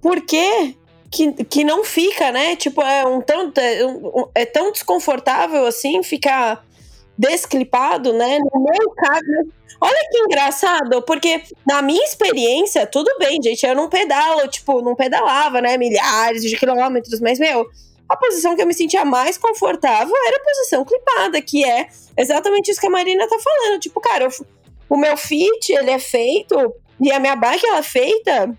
Por 0.00 0.20
quê? 0.22 0.74
Que, 1.08 1.32
que 1.44 1.62
não 1.62 1.84
fica, 1.84 2.32
né? 2.32 2.56
Tipo, 2.56 2.82
é 2.82 3.06
um 3.06 3.20
tão, 3.20 3.52
é, 3.56 3.86
um, 3.86 4.28
é 4.34 4.44
tão 4.44 4.72
desconfortável 4.72 5.64
assim 5.66 6.02
ficar 6.02 6.66
desclipado, 7.18 8.12
né? 8.12 8.38
No 8.38 8.60
meu 8.60 8.90
caso, 8.90 9.52
olha 9.80 10.08
que 10.10 10.18
engraçado, 10.18 11.02
porque 11.02 11.42
na 11.66 11.82
minha 11.82 12.04
experiência, 12.04 12.86
tudo 12.86 13.10
bem, 13.18 13.40
gente, 13.42 13.66
eu 13.66 13.74
não 13.74 13.88
pedalo, 13.88 14.46
tipo, 14.48 14.82
não 14.82 14.94
pedalava, 14.94 15.60
né? 15.60 15.76
Milhares 15.76 16.42
de 16.42 16.56
quilômetros, 16.56 17.20
mas, 17.20 17.38
meu, 17.38 17.66
a 18.08 18.16
posição 18.16 18.54
que 18.54 18.62
eu 18.62 18.66
me 18.66 18.74
sentia 18.74 19.04
mais 19.04 19.36
confortável 19.36 20.14
era 20.26 20.36
a 20.36 20.44
posição 20.44 20.84
clipada, 20.84 21.40
que 21.42 21.64
é 21.64 21.88
exatamente 22.16 22.70
isso 22.70 22.80
que 22.80 22.86
a 22.86 22.90
Marina 22.90 23.26
tá 23.28 23.36
falando. 23.38 23.80
Tipo, 23.80 24.00
cara, 24.00 24.24
eu, 24.24 24.30
o 24.88 24.96
meu 24.96 25.16
fit, 25.16 25.72
ele 25.72 25.90
é 25.90 25.98
feito, 25.98 26.74
e 27.00 27.10
a 27.10 27.18
minha 27.18 27.36
bike, 27.36 27.66
ela 27.66 27.78
é 27.78 27.82
feita 27.82 28.56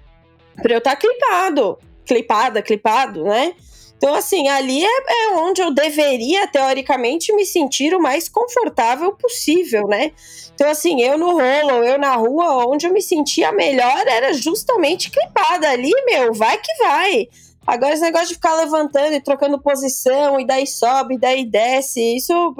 pra 0.61 0.73
eu 0.73 0.79
estar 0.79 0.91
tá 0.91 0.95
clipado. 0.95 1.77
Clipada, 2.05 2.61
clipado, 2.61 3.23
né? 3.23 3.53
Então, 3.97 4.13
assim, 4.13 4.47
ali 4.47 4.85
é, 4.85 4.87
é, 4.87 5.29
onde 5.37 5.59
eu 5.59 5.73
deveria, 5.73 6.47
teoricamente, 6.47 7.33
me 7.33 7.45
sentir 7.45 7.95
o 7.95 7.99
mais 7.99 8.29
confortável 8.29 9.11
possível, 9.13 9.87
né? 9.87 10.11
Então, 10.53 10.69
assim, 10.69 11.01
eu 11.01 11.17
no 11.17 11.31
rolo, 11.31 11.83
eu 11.83 11.97
na 11.97 12.15
rua, 12.15 12.67
onde 12.67 12.85
eu 12.85 12.93
me 12.93 13.01
sentia 13.01 13.51
melhor 13.51 14.07
era 14.07 14.33
justamente 14.33 15.09
clipada 15.09 15.69
ali, 15.69 15.91
meu, 16.05 16.31
vai 16.33 16.57
que 16.57 16.73
vai. 16.77 17.27
Agora, 17.65 17.93
esse 17.93 18.03
negócio 18.03 18.29
de 18.29 18.35
ficar 18.35 18.55
levantando 18.55 19.13
e 19.13 19.21
trocando 19.21 19.59
posição, 19.59 20.39
e 20.39 20.45
daí 20.45 20.67
sobe, 20.67 21.15
e 21.15 21.19
daí 21.19 21.43
desce, 21.43 22.15
isso 22.15 22.55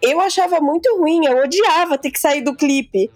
eu 0.00 0.20
achava 0.20 0.60
muito 0.60 0.96
ruim, 0.98 1.26
eu 1.26 1.38
odiava 1.38 1.98
ter 1.98 2.10
que 2.10 2.20
sair 2.20 2.42
do 2.42 2.54
clipe 2.54 3.10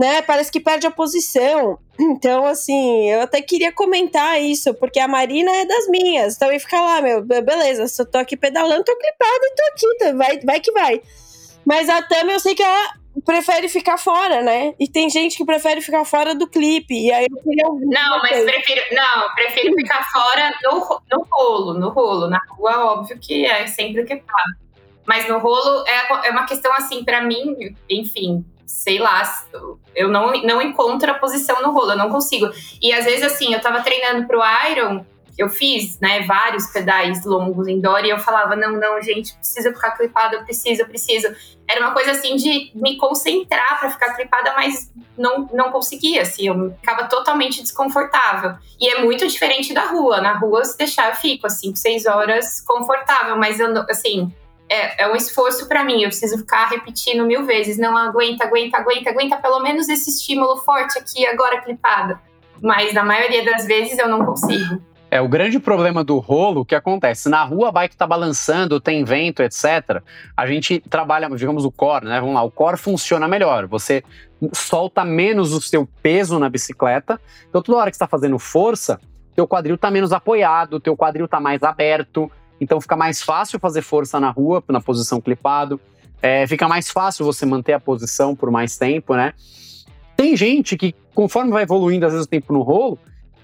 né? 0.00 0.22
Parece 0.22 0.50
que 0.50 0.58
perde 0.58 0.86
a 0.86 0.90
posição. 0.90 1.78
Então, 2.00 2.46
assim, 2.46 3.10
eu 3.10 3.20
até 3.20 3.42
queria 3.42 3.70
comentar 3.70 4.40
isso, 4.40 4.72
porque 4.72 4.98
a 4.98 5.06
Marina 5.06 5.50
é 5.54 5.66
das 5.66 5.86
minhas. 5.86 6.34
Então, 6.34 6.48
fica 6.58 6.80
lá, 6.80 7.02
meu, 7.02 7.22
beleza, 7.22 7.86
se 7.86 8.00
eu 8.00 8.10
tô 8.10 8.16
aqui 8.16 8.38
pedalando, 8.38 8.84
tô 8.84 8.96
clipada 8.96 9.40
e 9.42 9.54
tô 9.54 9.62
aqui, 9.68 9.98
tá, 9.98 10.12
vai, 10.14 10.40
vai 10.40 10.60
que 10.60 10.72
vai. 10.72 11.02
Mas 11.62 11.90
a 11.90 12.00
Tami, 12.00 12.32
eu 12.32 12.40
sei 12.40 12.54
que 12.54 12.62
ela 12.62 12.94
prefere 13.22 13.68
ficar 13.68 13.98
fora, 13.98 14.40
né? 14.40 14.72
E 14.80 14.88
tem 14.88 15.10
gente 15.10 15.36
que 15.36 15.44
prefere 15.44 15.82
ficar 15.82 16.06
fora 16.06 16.34
do 16.34 16.48
clipe. 16.48 16.94
E 16.94 17.12
aí 17.12 17.26
eu 17.30 17.42
queria 17.42 17.68
ouvir. 17.68 17.84
Não, 17.84 18.18
mas 18.22 18.44
prefiro, 18.44 18.80
não, 18.92 19.34
prefiro 19.34 19.74
ficar 19.74 20.02
fora 20.10 20.54
no, 20.62 21.02
no 21.12 21.26
rolo, 21.30 21.74
no 21.74 21.90
rolo. 21.90 22.30
Na 22.30 22.40
rua, 22.48 22.92
óbvio 22.94 23.18
que 23.20 23.44
é 23.44 23.66
sempre 23.66 24.04
que 24.04 24.16
tá. 24.16 24.42
Mas 25.06 25.28
no 25.28 25.38
rolo 25.38 25.86
é, 25.86 26.28
é 26.28 26.30
uma 26.30 26.46
questão 26.46 26.72
assim, 26.72 27.04
para 27.04 27.20
mim, 27.20 27.74
enfim, 27.90 28.42
sei 28.70 28.98
lá, 28.98 29.22
eu 29.94 30.08
não, 30.08 30.32
não 30.42 30.62
encontro 30.62 31.10
a 31.10 31.14
posição 31.14 31.60
no 31.60 31.72
rolo, 31.72 31.92
eu 31.92 31.98
não 31.98 32.08
consigo. 32.08 32.48
E 32.80 32.92
às 32.92 33.04
vezes, 33.04 33.24
assim, 33.24 33.52
eu 33.52 33.60
tava 33.60 33.82
treinando 33.82 34.26
pro 34.26 34.40
Iron, 34.70 35.04
eu 35.36 35.48
fiz, 35.48 35.98
né, 36.00 36.22
vários 36.22 36.66
pedais 36.66 37.24
longos 37.24 37.66
indoor 37.66 38.04
e 38.04 38.10
eu 38.10 38.18
falava, 38.18 38.54
não, 38.54 38.72
não, 38.72 39.00
gente, 39.02 39.34
precisa 39.34 39.72
ficar 39.72 39.92
clipada, 39.92 40.36
eu 40.36 40.44
preciso, 40.44 40.82
eu 40.82 40.86
preciso. 40.86 41.28
Era 41.68 41.80
uma 41.80 41.92
coisa 41.92 42.12
assim 42.12 42.36
de 42.36 42.70
me 42.74 42.96
concentrar 42.96 43.80
para 43.80 43.90
ficar 43.90 44.14
clipada, 44.14 44.52
mas 44.54 44.90
não, 45.18 45.48
não 45.52 45.70
conseguia, 45.70 46.22
assim, 46.22 46.46
eu 46.46 46.74
ficava 46.80 47.04
totalmente 47.04 47.60
desconfortável. 47.62 48.54
E 48.80 48.88
é 48.88 49.02
muito 49.02 49.26
diferente 49.26 49.74
da 49.74 49.86
rua. 49.86 50.20
Na 50.20 50.38
rua, 50.38 50.64
se 50.64 50.76
deixar, 50.78 51.10
eu 51.10 51.16
fico, 51.16 51.46
assim, 51.46 51.74
seis 51.74 52.06
horas 52.06 52.60
confortável, 52.60 53.36
mas 53.36 53.60
eu, 53.60 53.72
assim, 53.88 54.32
é, 54.70 55.02
é 55.02 55.08
um 55.12 55.16
esforço 55.16 55.66
para 55.66 55.84
mim. 55.84 56.02
Eu 56.02 56.08
preciso 56.08 56.38
ficar 56.38 56.66
repetindo 56.66 57.26
mil 57.26 57.44
vezes. 57.44 57.76
Não 57.76 57.96
aguenta, 57.96 58.44
aguenta, 58.44 58.78
aguenta, 58.78 59.10
aguenta 59.10 59.36
pelo 59.36 59.60
menos 59.60 59.88
esse 59.88 60.10
estímulo 60.10 60.58
forte 60.58 60.96
aqui 60.98 61.26
agora 61.26 61.60
clipada. 61.60 62.20
Mas 62.62 62.94
na 62.94 63.02
maioria 63.02 63.44
das 63.44 63.66
vezes 63.66 63.98
eu 63.98 64.08
não 64.08 64.24
consigo. 64.24 64.80
É, 65.10 65.20
o 65.20 65.26
grande 65.26 65.58
problema 65.58 66.04
do 66.04 66.18
rolo, 66.18 66.64
que 66.64 66.74
acontece? 66.74 67.28
Na 67.28 67.42
rua 67.42 67.70
a 67.70 67.72
bike 67.72 67.96
tá 67.96 68.06
balançando, 68.06 68.80
tem 68.80 69.02
vento, 69.02 69.42
etc. 69.42 70.02
A 70.36 70.46
gente 70.46 70.78
trabalha, 70.88 71.28
digamos, 71.30 71.64
o 71.64 71.72
core, 71.72 72.04
né? 72.04 72.20
Vamos 72.20 72.36
lá, 72.36 72.42
o 72.44 72.50
core 72.50 72.76
funciona 72.76 73.26
melhor. 73.26 73.66
Você 73.66 74.04
solta 74.52 75.04
menos 75.04 75.52
o 75.52 75.60
seu 75.60 75.88
peso 76.00 76.38
na 76.38 76.48
bicicleta. 76.48 77.20
Então, 77.48 77.60
toda 77.60 77.78
hora 77.78 77.90
que 77.90 77.96
está 77.96 78.06
fazendo 78.06 78.38
força, 78.38 79.00
teu 79.34 79.48
quadril 79.48 79.76
tá 79.76 79.90
menos 79.90 80.12
apoiado, 80.12 80.78
teu 80.78 80.96
quadril 80.96 81.26
tá 81.26 81.40
mais 81.40 81.64
aberto, 81.64 82.30
então 82.60 82.80
fica 82.80 82.96
mais 82.96 83.22
fácil 83.22 83.58
fazer 83.58 83.82
força 83.82 84.20
na 84.20 84.30
rua, 84.30 84.62
na 84.68 84.80
posição 84.80 85.20
clipado, 85.20 85.80
é, 86.22 86.46
fica 86.46 86.68
mais 86.68 86.90
fácil 86.90 87.24
você 87.24 87.46
manter 87.46 87.72
a 87.72 87.80
posição 87.80 88.36
por 88.36 88.50
mais 88.50 88.76
tempo, 88.76 89.14
né? 89.14 89.32
Tem 90.16 90.36
gente 90.36 90.76
que, 90.76 90.94
conforme 91.14 91.50
vai 91.50 91.62
evoluindo, 91.62 92.04
às 92.04 92.12
vezes, 92.12 92.26
o 92.26 92.28
tempo 92.28 92.52
no 92.52 92.60
rolo, 92.60 92.98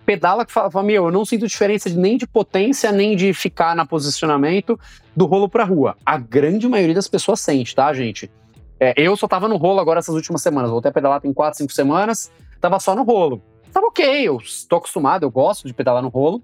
pedala 0.05 0.45
que 0.45 0.53
fala, 0.53 0.83
meu, 0.83 1.07
eu 1.07 1.11
não 1.11 1.25
sinto 1.25 1.47
diferença 1.47 1.89
nem 1.89 2.19
de 2.19 2.27
potência, 2.27 2.93
nem 2.93 3.17
de 3.17 3.33
ficar 3.33 3.75
na 3.75 3.87
posicionamento 3.87 4.79
do 5.17 5.25
rolo 5.25 5.49
pra 5.49 5.65
rua. 5.65 5.97
A 6.05 6.19
grande 6.19 6.69
maioria 6.69 6.95
das 6.95 7.09
pessoas 7.09 7.41
sente, 7.41 7.75
tá, 7.75 7.93
gente? 7.95 8.31
É, 8.79 8.93
eu 8.97 9.17
só 9.17 9.27
tava 9.27 9.49
no 9.49 9.57
rolo 9.57 9.81
agora 9.81 10.01
essas 10.01 10.15
últimas 10.15 10.43
semanas, 10.43 10.71
voltei 10.71 10.91
a 10.91 10.93
pedalar 10.93 11.21
tem 11.21 11.33
4, 11.33 11.57
5 11.57 11.73
semanas, 11.73 12.31
tava 12.61 12.79
só 12.79 12.95
no 12.95 13.05
rolo. 13.05 13.43
Tava 13.73 13.87
ok, 13.87 14.23
eu 14.23 14.37
estou 14.37 14.79
acostumado, 14.79 15.23
eu 15.23 15.31
gosto 15.31 15.67
de 15.67 15.73
pedalar 15.73 16.03
no 16.03 16.09
rolo. 16.09 16.43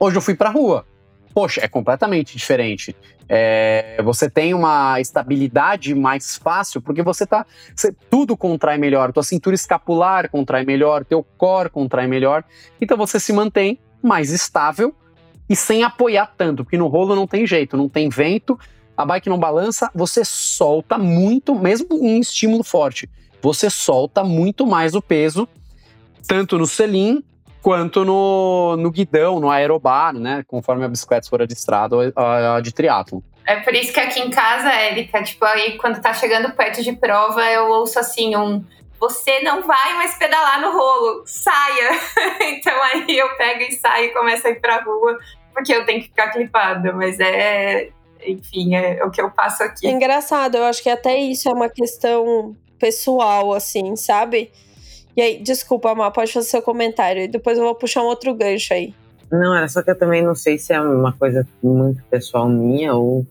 Hoje 0.00 0.16
eu 0.16 0.22
fui 0.22 0.34
pra 0.34 0.48
rua 0.48 0.86
poxa, 1.34 1.60
é 1.62 1.68
completamente 1.68 2.36
diferente. 2.36 2.94
É, 3.28 4.00
você 4.04 4.30
tem 4.30 4.54
uma 4.54 5.00
estabilidade 5.00 5.94
mais 5.94 6.36
fácil, 6.36 6.80
porque 6.80 7.02
você 7.02 7.26
tá. 7.26 7.44
Você, 7.74 7.92
tudo 8.08 8.36
contrai 8.36 8.78
melhor, 8.78 9.12
tua 9.12 9.22
cintura 9.22 9.54
escapular 9.54 10.30
contrai 10.30 10.64
melhor, 10.64 11.04
teu 11.04 11.26
core 11.36 11.68
contrai 11.70 12.06
melhor. 12.06 12.44
Então 12.80 12.96
você 12.96 13.18
se 13.18 13.32
mantém 13.32 13.78
mais 14.00 14.30
estável 14.30 14.94
e 15.48 15.56
sem 15.56 15.82
apoiar 15.82 16.32
tanto, 16.36 16.64
porque 16.64 16.78
no 16.78 16.86
rolo 16.86 17.16
não 17.16 17.26
tem 17.26 17.46
jeito, 17.46 17.76
não 17.76 17.88
tem 17.88 18.08
vento, 18.08 18.58
a 18.96 19.04
bike 19.04 19.28
não 19.28 19.38
balança, 19.38 19.90
você 19.94 20.24
solta 20.24 20.96
muito, 20.96 21.54
mesmo 21.54 21.88
em 21.92 22.20
estímulo 22.20 22.62
forte, 22.62 23.10
você 23.42 23.68
solta 23.68 24.22
muito 24.22 24.66
mais 24.66 24.94
o 24.94 25.02
peso, 25.02 25.48
tanto 26.26 26.56
no 26.56 26.66
selim 26.66 27.22
quanto 27.64 28.04
no, 28.04 28.76
no 28.76 28.90
guidão, 28.90 29.40
no 29.40 29.48
aerobar, 29.50 30.12
né? 30.12 30.44
Conforme 30.46 30.84
a 30.84 30.88
bicicleta 30.88 31.30
for 31.30 31.46
de 31.46 31.54
estrada 31.54 31.96
ou 31.96 32.02
a, 32.14 32.56
a 32.56 32.60
de 32.60 32.70
triatlo. 32.74 33.24
É 33.46 33.56
por 33.56 33.74
isso 33.74 33.90
que 33.90 33.98
aqui 33.98 34.20
em 34.20 34.28
casa, 34.28 34.70
Érica, 34.70 35.22
tipo, 35.22 35.42
aí 35.46 35.78
quando 35.78 35.98
tá 35.98 36.12
chegando 36.12 36.52
perto 36.52 36.82
de 36.82 36.92
prova, 36.92 37.42
eu 37.50 37.70
ouço 37.70 37.98
assim 37.98 38.36
um 38.36 38.62
você 39.00 39.40
não 39.40 39.62
vai 39.62 39.94
mais 39.94 40.14
pedalar 40.18 40.60
no 40.60 40.72
rolo, 40.72 41.24
saia. 41.26 41.90
então 42.52 42.74
aí 42.82 43.18
eu 43.18 43.34
pego 43.36 43.62
e 43.62 43.72
saio 43.72 44.06
e 44.06 44.12
começo 44.12 44.46
a 44.46 44.50
ir 44.50 44.60
pra 44.60 44.82
rua, 44.82 45.18
porque 45.54 45.74
eu 45.74 45.86
tenho 45.86 46.02
que 46.02 46.08
ficar 46.08 46.32
clipada, 46.32 46.92
mas 46.92 47.18
é, 47.18 47.88
enfim, 48.26 48.76
é 48.76 49.02
o 49.04 49.10
que 49.10 49.22
eu 49.22 49.30
passo 49.30 49.62
aqui. 49.62 49.86
É 49.86 49.90
engraçado, 49.90 50.56
eu 50.58 50.64
acho 50.64 50.82
que 50.82 50.90
até 50.90 51.16
isso 51.16 51.48
é 51.48 51.52
uma 51.52 51.70
questão 51.70 52.54
pessoal, 52.78 53.54
assim, 53.54 53.96
sabe? 53.96 54.52
E 55.16 55.22
aí, 55.22 55.42
desculpa, 55.42 55.94
Má, 55.94 56.10
pode 56.10 56.32
fazer 56.32 56.48
seu 56.48 56.62
comentário 56.62 57.22
e 57.22 57.28
depois 57.28 57.56
eu 57.56 57.64
vou 57.64 57.74
puxar 57.74 58.02
um 58.02 58.06
outro 58.06 58.34
gancho 58.34 58.74
aí. 58.74 58.94
Não, 59.30 59.54
era 59.54 59.68
só 59.68 59.82
que 59.82 59.90
eu 59.90 59.98
também 59.98 60.22
não 60.22 60.34
sei 60.34 60.58
se 60.58 60.72
é 60.72 60.80
uma 60.80 61.12
coisa 61.12 61.46
muito 61.62 62.02
pessoal 62.04 62.48
minha 62.48 62.94
ou 62.94 63.26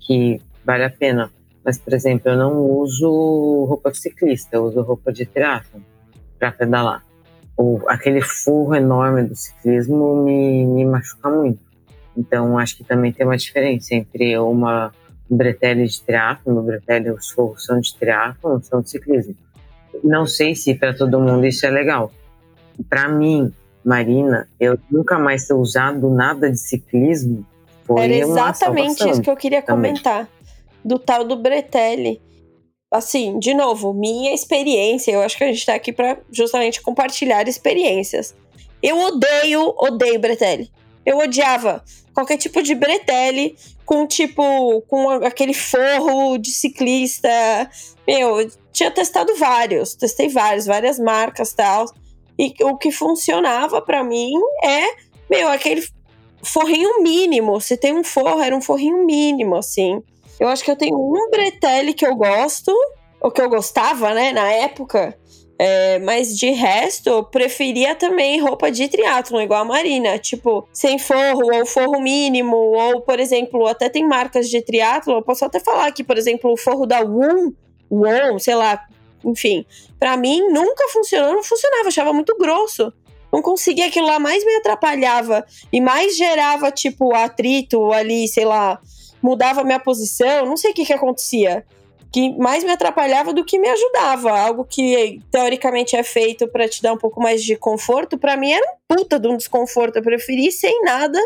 que 0.00 0.40
vale 0.64 0.84
a 0.84 0.90
pena. 0.90 1.30
Mas, 1.64 1.78
por 1.78 1.92
exemplo, 1.92 2.30
eu 2.30 2.36
não 2.36 2.60
uso 2.60 3.64
roupa 3.64 3.90
de 3.90 3.98
ciclista, 3.98 4.56
eu 4.56 4.64
uso 4.64 4.80
roupa 4.82 5.12
de 5.12 5.26
triatlo 5.26 5.82
para 6.38 6.52
pedalar. 6.52 7.04
O, 7.56 7.80
aquele 7.88 8.20
furro 8.20 8.74
enorme 8.74 9.24
do 9.24 9.34
ciclismo 9.34 10.22
me, 10.22 10.64
me 10.64 10.84
machuca 10.84 11.28
muito. 11.28 11.60
Então, 12.16 12.58
acho 12.58 12.76
que 12.76 12.84
também 12.84 13.12
tem 13.12 13.26
uma 13.26 13.36
diferença 13.36 13.94
entre 13.94 14.38
uma 14.38 14.92
bretelle 15.28 15.86
de 15.86 16.00
triatlo, 16.02 16.54
no 16.54 16.62
bretelle 16.62 17.10
os 17.10 17.30
forros 17.30 17.64
são 17.64 17.80
de 17.80 17.94
triatlo, 17.96 18.54
não 18.54 18.62
são 18.62 18.80
de 18.80 18.90
ciclismo. 18.90 19.34
Não 20.02 20.26
sei 20.26 20.54
se 20.54 20.74
para 20.74 20.94
todo 20.94 21.20
mundo 21.20 21.46
isso 21.46 21.66
é 21.66 21.70
legal. 21.70 22.12
Para 22.88 23.08
mim, 23.08 23.52
Marina, 23.84 24.48
eu 24.58 24.78
nunca 24.90 25.18
mais 25.18 25.46
ter 25.46 25.54
usado 25.54 26.10
nada 26.10 26.50
de 26.50 26.58
ciclismo. 26.58 27.46
Foi 27.84 28.04
Era 28.04 28.14
exatamente 28.14 29.08
isso 29.08 29.22
que 29.22 29.30
eu 29.30 29.36
queria 29.36 29.62
também. 29.62 29.92
comentar. 29.92 30.28
Do 30.84 30.98
tal 30.98 31.24
do 31.24 31.36
Bretelli. 31.36 32.20
Assim, 32.90 33.38
de 33.38 33.54
novo, 33.54 33.92
minha 33.92 34.34
experiência. 34.34 35.12
Eu 35.12 35.20
acho 35.20 35.36
que 35.36 35.44
a 35.44 35.46
gente 35.46 35.64
tá 35.64 35.74
aqui 35.74 35.92
para 35.92 36.18
justamente 36.32 36.80
compartilhar 36.82 37.48
experiências. 37.48 38.34
Eu 38.82 38.98
odeio, 38.98 39.74
odeio 39.78 40.18
Bretelli. 40.20 40.70
Eu 41.06 41.18
odiava 41.18 41.84
qualquer 42.12 42.36
tipo 42.36 42.60
de 42.62 42.74
Bretelli 42.74 43.56
com 43.84 44.06
tipo, 44.06 44.82
com 44.88 45.10
aquele 45.10 45.54
forro 45.54 46.36
de 46.36 46.50
ciclista. 46.50 47.30
Meu, 48.06 48.50
tinha 48.72 48.90
testado 48.90 49.34
vários, 49.36 49.94
testei 49.94 50.28
vários, 50.28 50.66
várias 50.66 50.98
marcas 50.98 51.52
tal. 51.52 51.86
E 52.36 52.52
o 52.62 52.76
que 52.76 52.90
funcionava 52.90 53.80
para 53.80 54.02
mim 54.02 54.32
é, 54.62 55.06
meu, 55.30 55.48
aquele 55.48 55.86
forrinho 56.42 57.02
mínimo. 57.02 57.60
Se 57.60 57.76
tem 57.76 57.94
um 57.94 58.04
forro, 58.04 58.40
era 58.40 58.56
um 58.56 58.60
forrinho 58.60 59.04
mínimo, 59.06 59.56
assim. 59.56 60.02
Eu 60.38 60.48
acho 60.48 60.64
que 60.64 60.70
eu 60.70 60.76
tenho 60.76 60.96
um 60.96 61.30
bretelle 61.30 61.94
que 61.94 62.06
eu 62.06 62.14
gosto, 62.14 62.72
ou 63.20 63.30
que 63.30 63.40
eu 63.40 63.48
gostava, 63.48 64.12
né, 64.12 64.32
na 64.32 64.50
época. 64.52 65.16
É, 65.58 65.98
mas 66.00 66.36
de 66.36 66.50
resto, 66.50 67.24
preferia 67.24 67.94
também 67.94 68.40
roupa 68.40 68.70
de 68.70 68.88
triatlon, 68.88 69.40
igual 69.40 69.62
a 69.62 69.64
Marina. 69.64 70.18
Tipo, 70.18 70.68
sem 70.72 70.98
forro, 70.98 71.54
ou 71.54 71.64
forro 71.64 72.00
mínimo, 72.00 72.56
ou, 72.56 73.00
por 73.00 73.18
exemplo, 73.18 73.66
até 73.66 73.88
tem 73.88 74.06
marcas 74.06 74.48
de 74.50 74.60
triatlon. 74.60 75.16
Eu 75.16 75.22
posso 75.22 75.44
até 75.44 75.58
falar 75.58 75.86
aqui, 75.86 76.04
por 76.04 76.18
exemplo, 76.18 76.52
o 76.52 76.56
forro 76.56 76.86
da 76.86 77.00
Woon 77.00 77.52
Won, 77.90 78.38
sei 78.38 78.54
lá, 78.54 78.84
enfim. 79.24 79.64
para 79.98 80.16
mim 80.16 80.40
nunca 80.50 80.88
funcionou, 80.88 81.32
não 81.34 81.42
funcionava, 81.42 81.88
achava 81.88 82.12
muito 82.12 82.36
grosso. 82.36 82.92
Não 83.32 83.42
conseguia 83.42 83.86
aquilo 83.86 84.06
lá, 84.06 84.18
mais 84.18 84.44
me 84.44 84.56
atrapalhava 84.56 85.44
e 85.72 85.80
mais 85.80 86.16
gerava, 86.16 86.70
tipo, 86.70 87.14
atrito 87.14 87.92
ali, 87.92 88.28
sei 88.28 88.44
lá, 88.44 88.80
mudava 89.22 89.64
minha 89.64 89.80
posição, 89.80 90.46
não 90.46 90.56
sei 90.56 90.70
o 90.70 90.74
que 90.74 90.84
que 90.84 90.92
acontecia. 90.92 91.64
Que 92.16 92.34
mais 92.38 92.64
me 92.64 92.70
atrapalhava 92.70 93.34
do 93.34 93.44
que 93.44 93.58
me 93.58 93.68
ajudava. 93.68 94.30
Algo 94.30 94.64
que 94.64 95.20
teoricamente 95.30 95.94
é 95.94 96.02
feito 96.02 96.48
para 96.48 96.66
te 96.66 96.80
dar 96.80 96.94
um 96.94 96.96
pouco 96.96 97.20
mais 97.20 97.44
de 97.44 97.56
conforto, 97.56 98.16
para 98.16 98.38
mim 98.38 98.52
era 98.52 98.64
um 98.72 98.96
puta 98.96 99.20
de 99.20 99.28
um 99.28 99.36
desconforto. 99.36 99.96
Eu 99.96 100.02
preferi 100.02 100.50
sem 100.50 100.80
nada 100.80 101.18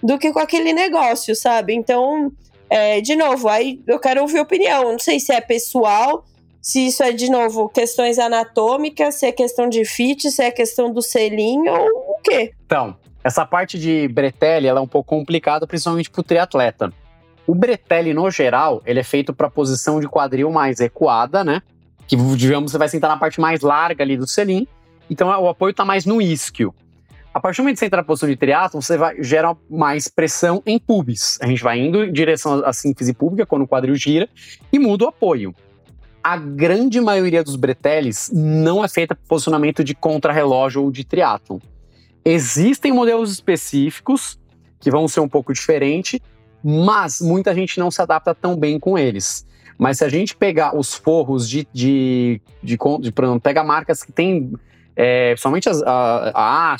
do 0.00 0.16
que 0.16 0.32
com 0.32 0.38
aquele 0.38 0.72
negócio, 0.72 1.34
sabe? 1.34 1.74
Então, 1.74 2.30
é, 2.70 3.00
de 3.00 3.16
novo, 3.16 3.48
aí 3.48 3.80
eu 3.84 3.98
quero 3.98 4.22
ouvir 4.22 4.38
opinião. 4.38 4.92
Não 4.92 4.98
sei 5.00 5.18
se 5.18 5.32
é 5.32 5.40
pessoal, 5.40 6.24
se 6.62 6.86
isso 6.86 7.02
é, 7.02 7.10
de 7.10 7.28
novo, 7.28 7.68
questões 7.68 8.16
anatômicas, 8.16 9.16
se 9.16 9.26
é 9.26 9.32
questão 9.32 9.68
de 9.68 9.84
fit, 9.84 10.30
se 10.30 10.40
é 10.40 10.52
questão 10.52 10.92
do 10.92 11.02
selinho 11.02 11.72
ou 11.72 12.12
o 12.12 12.20
quê. 12.22 12.52
Então, 12.64 12.96
essa 13.24 13.44
parte 13.44 13.76
de 13.76 14.06
bretelle 14.06 14.68
ela 14.68 14.78
é 14.78 14.82
um 14.84 14.86
pouco 14.86 15.08
complicada, 15.08 15.66
principalmente 15.66 16.08
para 16.08 16.20
o 16.20 16.22
triatleta. 16.22 16.92
O 17.48 17.54
bretelle, 17.54 18.12
no 18.12 18.30
geral, 18.30 18.82
ele 18.84 19.00
é 19.00 19.02
feito 19.02 19.32
para 19.32 19.48
posição 19.48 19.98
de 20.00 20.06
quadril 20.06 20.52
mais 20.52 20.80
recuada, 20.80 21.42
né? 21.42 21.62
Que, 22.06 22.14
digamos, 22.36 22.72
você 22.72 22.76
vai 22.76 22.90
sentar 22.90 23.08
na 23.08 23.16
parte 23.16 23.40
mais 23.40 23.62
larga 23.62 24.04
ali 24.04 24.18
do 24.18 24.26
selim. 24.26 24.68
Então, 25.08 25.28
o 25.28 25.48
apoio 25.48 25.70
está 25.70 25.82
mais 25.82 26.04
no 26.04 26.20
isquio. 26.20 26.74
A 27.32 27.40
partir 27.40 27.56
do 27.56 27.62
momento 27.62 27.76
que 27.76 27.80
você 27.80 27.86
entra 27.86 28.02
na 28.02 28.04
posição 28.04 28.28
de 28.28 28.36
triatlo, 28.36 28.82
você 28.82 28.98
vai, 28.98 29.22
gera 29.22 29.56
mais 29.70 30.08
pressão 30.08 30.62
em 30.66 30.78
pubis. 30.78 31.38
A 31.40 31.46
gente 31.46 31.62
vai 31.62 31.78
indo 31.78 32.04
em 32.04 32.12
direção 32.12 32.62
à 32.66 32.72
síntese 32.74 33.14
pública, 33.14 33.46
quando 33.46 33.62
o 33.62 33.66
quadril 33.66 33.94
gira, 33.94 34.28
e 34.70 34.78
muda 34.78 35.06
o 35.06 35.08
apoio. 35.08 35.54
A 36.22 36.36
grande 36.36 37.00
maioria 37.00 37.42
dos 37.42 37.56
breteles 37.56 38.30
não 38.30 38.84
é 38.84 38.88
feita 38.88 39.14
para 39.14 39.24
posicionamento 39.26 39.82
de 39.82 39.94
contrarrelógio 39.94 40.82
ou 40.82 40.90
de 40.90 41.02
triatlo. 41.02 41.62
Existem 42.22 42.92
modelos 42.92 43.32
específicos 43.32 44.38
que 44.78 44.90
vão 44.90 45.08
ser 45.08 45.20
um 45.20 45.28
pouco 45.28 45.50
diferentes, 45.50 46.20
mas 46.62 47.20
muita 47.20 47.54
gente 47.54 47.78
não 47.78 47.90
se 47.90 48.00
adapta 48.02 48.34
tão 48.34 48.56
bem 48.56 48.78
com 48.78 48.98
eles. 48.98 49.46
Mas 49.78 49.98
se 49.98 50.04
a 50.04 50.08
gente 50.08 50.36
pegar 50.36 50.76
os 50.76 50.94
forros 50.94 51.48
de, 51.48 51.66
de, 51.72 52.40
de, 52.62 52.76
de, 52.76 53.00
de 53.00 53.12
pega 53.40 53.62
marcas 53.62 54.02
que 54.02 54.10
têm 54.10 54.52
é, 54.98 55.30
principalmente 55.30 55.68
as, 55.68 55.80
a, 55.82 56.32
a 56.34 56.76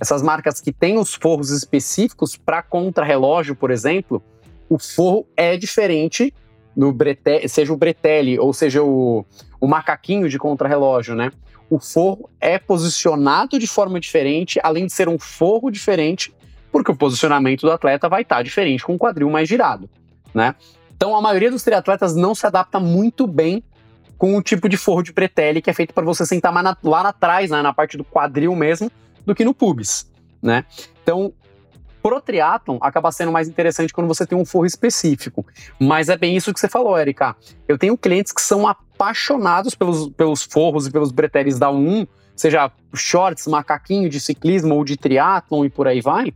essas 0.00 0.22
marcas 0.22 0.60
que 0.60 0.72
têm 0.72 0.98
os 0.98 1.14
forros 1.14 1.50
específicos 1.50 2.36
para 2.36 2.62
contra-relógio, 2.62 3.54
por 3.54 3.70
exemplo, 3.70 4.20
o 4.68 4.76
forro 4.76 5.24
é 5.36 5.56
diferente 5.56 6.34
no 6.76 6.92
brete, 6.92 7.48
seja 7.48 7.72
o 7.72 7.76
bretelle 7.76 8.38
ou 8.40 8.52
seja 8.52 8.82
o, 8.82 9.24
o 9.60 9.68
macaquinho 9.68 10.28
de 10.28 10.36
contra-relógio, 10.36 11.14
né? 11.14 11.30
O 11.70 11.78
forro 11.78 12.28
é 12.40 12.58
posicionado 12.58 13.58
de 13.58 13.66
forma 13.68 14.00
diferente, 14.00 14.58
além 14.62 14.86
de 14.86 14.92
ser 14.92 15.08
um 15.08 15.18
forro 15.18 15.70
diferente, 15.70 16.34
porque 16.70 16.90
o 16.90 16.96
posicionamento 16.96 17.62
do 17.62 17.72
atleta 17.72 18.08
vai 18.08 18.22
estar 18.22 18.36
tá 18.36 18.42
diferente 18.42 18.84
com 18.84 18.94
o 18.94 18.98
quadril 18.98 19.30
mais 19.30 19.48
girado, 19.48 19.88
né? 20.34 20.54
Então 20.96 21.16
a 21.16 21.22
maioria 21.22 21.50
dos 21.50 21.62
triatletas 21.62 22.14
não 22.16 22.34
se 22.34 22.46
adapta 22.46 22.80
muito 22.80 23.26
bem 23.26 23.62
com 24.16 24.36
o 24.36 24.42
tipo 24.42 24.68
de 24.68 24.76
forro 24.76 25.02
de 25.02 25.12
pretele 25.12 25.62
que 25.62 25.70
é 25.70 25.72
feito 25.72 25.94
para 25.94 26.04
você 26.04 26.26
sentar 26.26 26.52
na, 26.52 26.76
lá 26.82 27.08
atrás, 27.08 27.50
né, 27.50 27.62
na 27.62 27.72
parte 27.72 27.96
do 27.96 28.04
quadril 28.04 28.54
mesmo, 28.56 28.90
do 29.24 29.34
que 29.34 29.44
no 29.44 29.54
pubis, 29.54 30.10
né? 30.42 30.64
Então, 31.02 31.32
pro 32.02 32.20
triatlon, 32.20 32.78
acaba 32.80 33.12
sendo 33.12 33.30
mais 33.30 33.48
interessante 33.48 33.92
quando 33.92 34.08
você 34.08 34.26
tem 34.26 34.36
um 34.36 34.44
forro 34.44 34.66
específico. 34.66 35.46
Mas 35.78 36.08
é 36.08 36.16
bem 36.16 36.36
isso 36.36 36.52
que 36.52 36.58
você 36.58 36.68
falou, 36.68 36.98
Erika. 36.98 37.36
Eu 37.66 37.78
tenho 37.78 37.96
clientes 37.96 38.32
que 38.32 38.40
são 38.40 38.66
apaixonados 38.66 39.74
pelos, 39.74 40.08
pelos 40.10 40.42
forros 40.42 40.86
e 40.86 40.90
pelos 40.90 41.12
breteles 41.12 41.58
da 41.58 41.70
1, 41.70 42.06
seja 42.34 42.70
shorts, 42.94 43.46
macaquinho 43.46 44.08
de 44.08 44.20
ciclismo 44.20 44.74
ou 44.74 44.84
de 44.84 44.96
triatlon 44.96 45.64
e 45.64 45.70
por 45.70 45.86
aí 45.86 46.00
vai, 46.00 46.32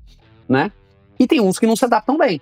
né? 0.48 0.70
E 1.18 1.26
tem 1.26 1.40
uns 1.40 1.58
que 1.58 1.66
não 1.66 1.76
se 1.76 1.84
adaptam 1.84 2.16
bem. 2.18 2.40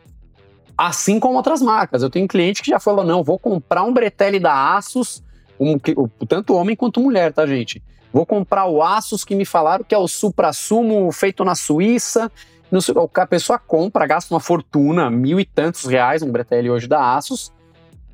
Assim 0.76 1.20
como 1.20 1.36
outras 1.36 1.60
marcas. 1.60 2.02
Eu 2.02 2.10
tenho 2.10 2.26
cliente 2.26 2.62
que 2.62 2.70
já 2.70 2.80
falou: 2.80 3.04
não, 3.04 3.22
vou 3.22 3.38
comprar 3.38 3.82
um 3.82 3.92
bretelle 3.92 4.40
da 4.40 4.76
Asus, 4.76 5.22
um, 5.58 5.78
tanto 6.26 6.54
homem 6.54 6.74
quanto 6.74 7.00
mulher, 7.00 7.32
tá, 7.32 7.46
gente? 7.46 7.82
Vou 8.12 8.26
comprar 8.26 8.66
o 8.66 8.82
Asus 8.82 9.24
que 9.24 9.34
me 9.34 9.44
falaram 9.44 9.84
que 9.84 9.94
é 9.94 9.98
o 9.98 10.08
supra-sumo 10.08 11.12
feito 11.12 11.44
na 11.44 11.54
Suíça. 11.54 12.30
Não 12.70 12.80
sei, 12.80 12.94
a 13.14 13.26
pessoa 13.26 13.58
compra, 13.58 14.06
gasta 14.06 14.32
uma 14.32 14.40
fortuna, 14.40 15.10
mil 15.10 15.38
e 15.38 15.44
tantos 15.44 15.84
reais, 15.84 16.22
um 16.22 16.30
bretelle 16.30 16.70
hoje 16.70 16.86
da 16.86 17.14
Asus. 17.14 17.52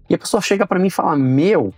E 0.09 0.15
a 0.15 0.19
pessoa 0.19 0.41
chega 0.41 0.67
para 0.67 0.79
mim 0.79 0.89
e 0.89 0.91
fala: 0.91 1.17
Meu, 1.17 1.73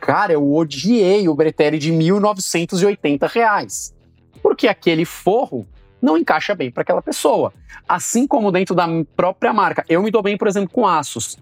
cara, 0.00 0.32
eu 0.32 0.54
odiei 0.54 1.28
o 1.28 1.34
bretelle 1.34 1.78
de 1.78 1.92
1.980 1.92 3.28
reais. 3.28 3.94
Porque 4.42 4.68
aquele 4.68 5.04
forro 5.04 5.66
não 6.06 6.16
encaixa 6.16 6.54
bem 6.54 6.70
para 6.70 6.82
aquela 6.82 7.02
pessoa. 7.02 7.52
Assim 7.88 8.26
como 8.26 8.52
dentro 8.52 8.74
da 8.74 8.86
própria 9.16 9.52
marca. 9.52 9.84
Eu 9.88 10.00
me 10.02 10.10
dou 10.10 10.22
bem, 10.22 10.38
por 10.38 10.46
exemplo, 10.46 10.70
com 10.70 10.86
Asus. 10.86 11.36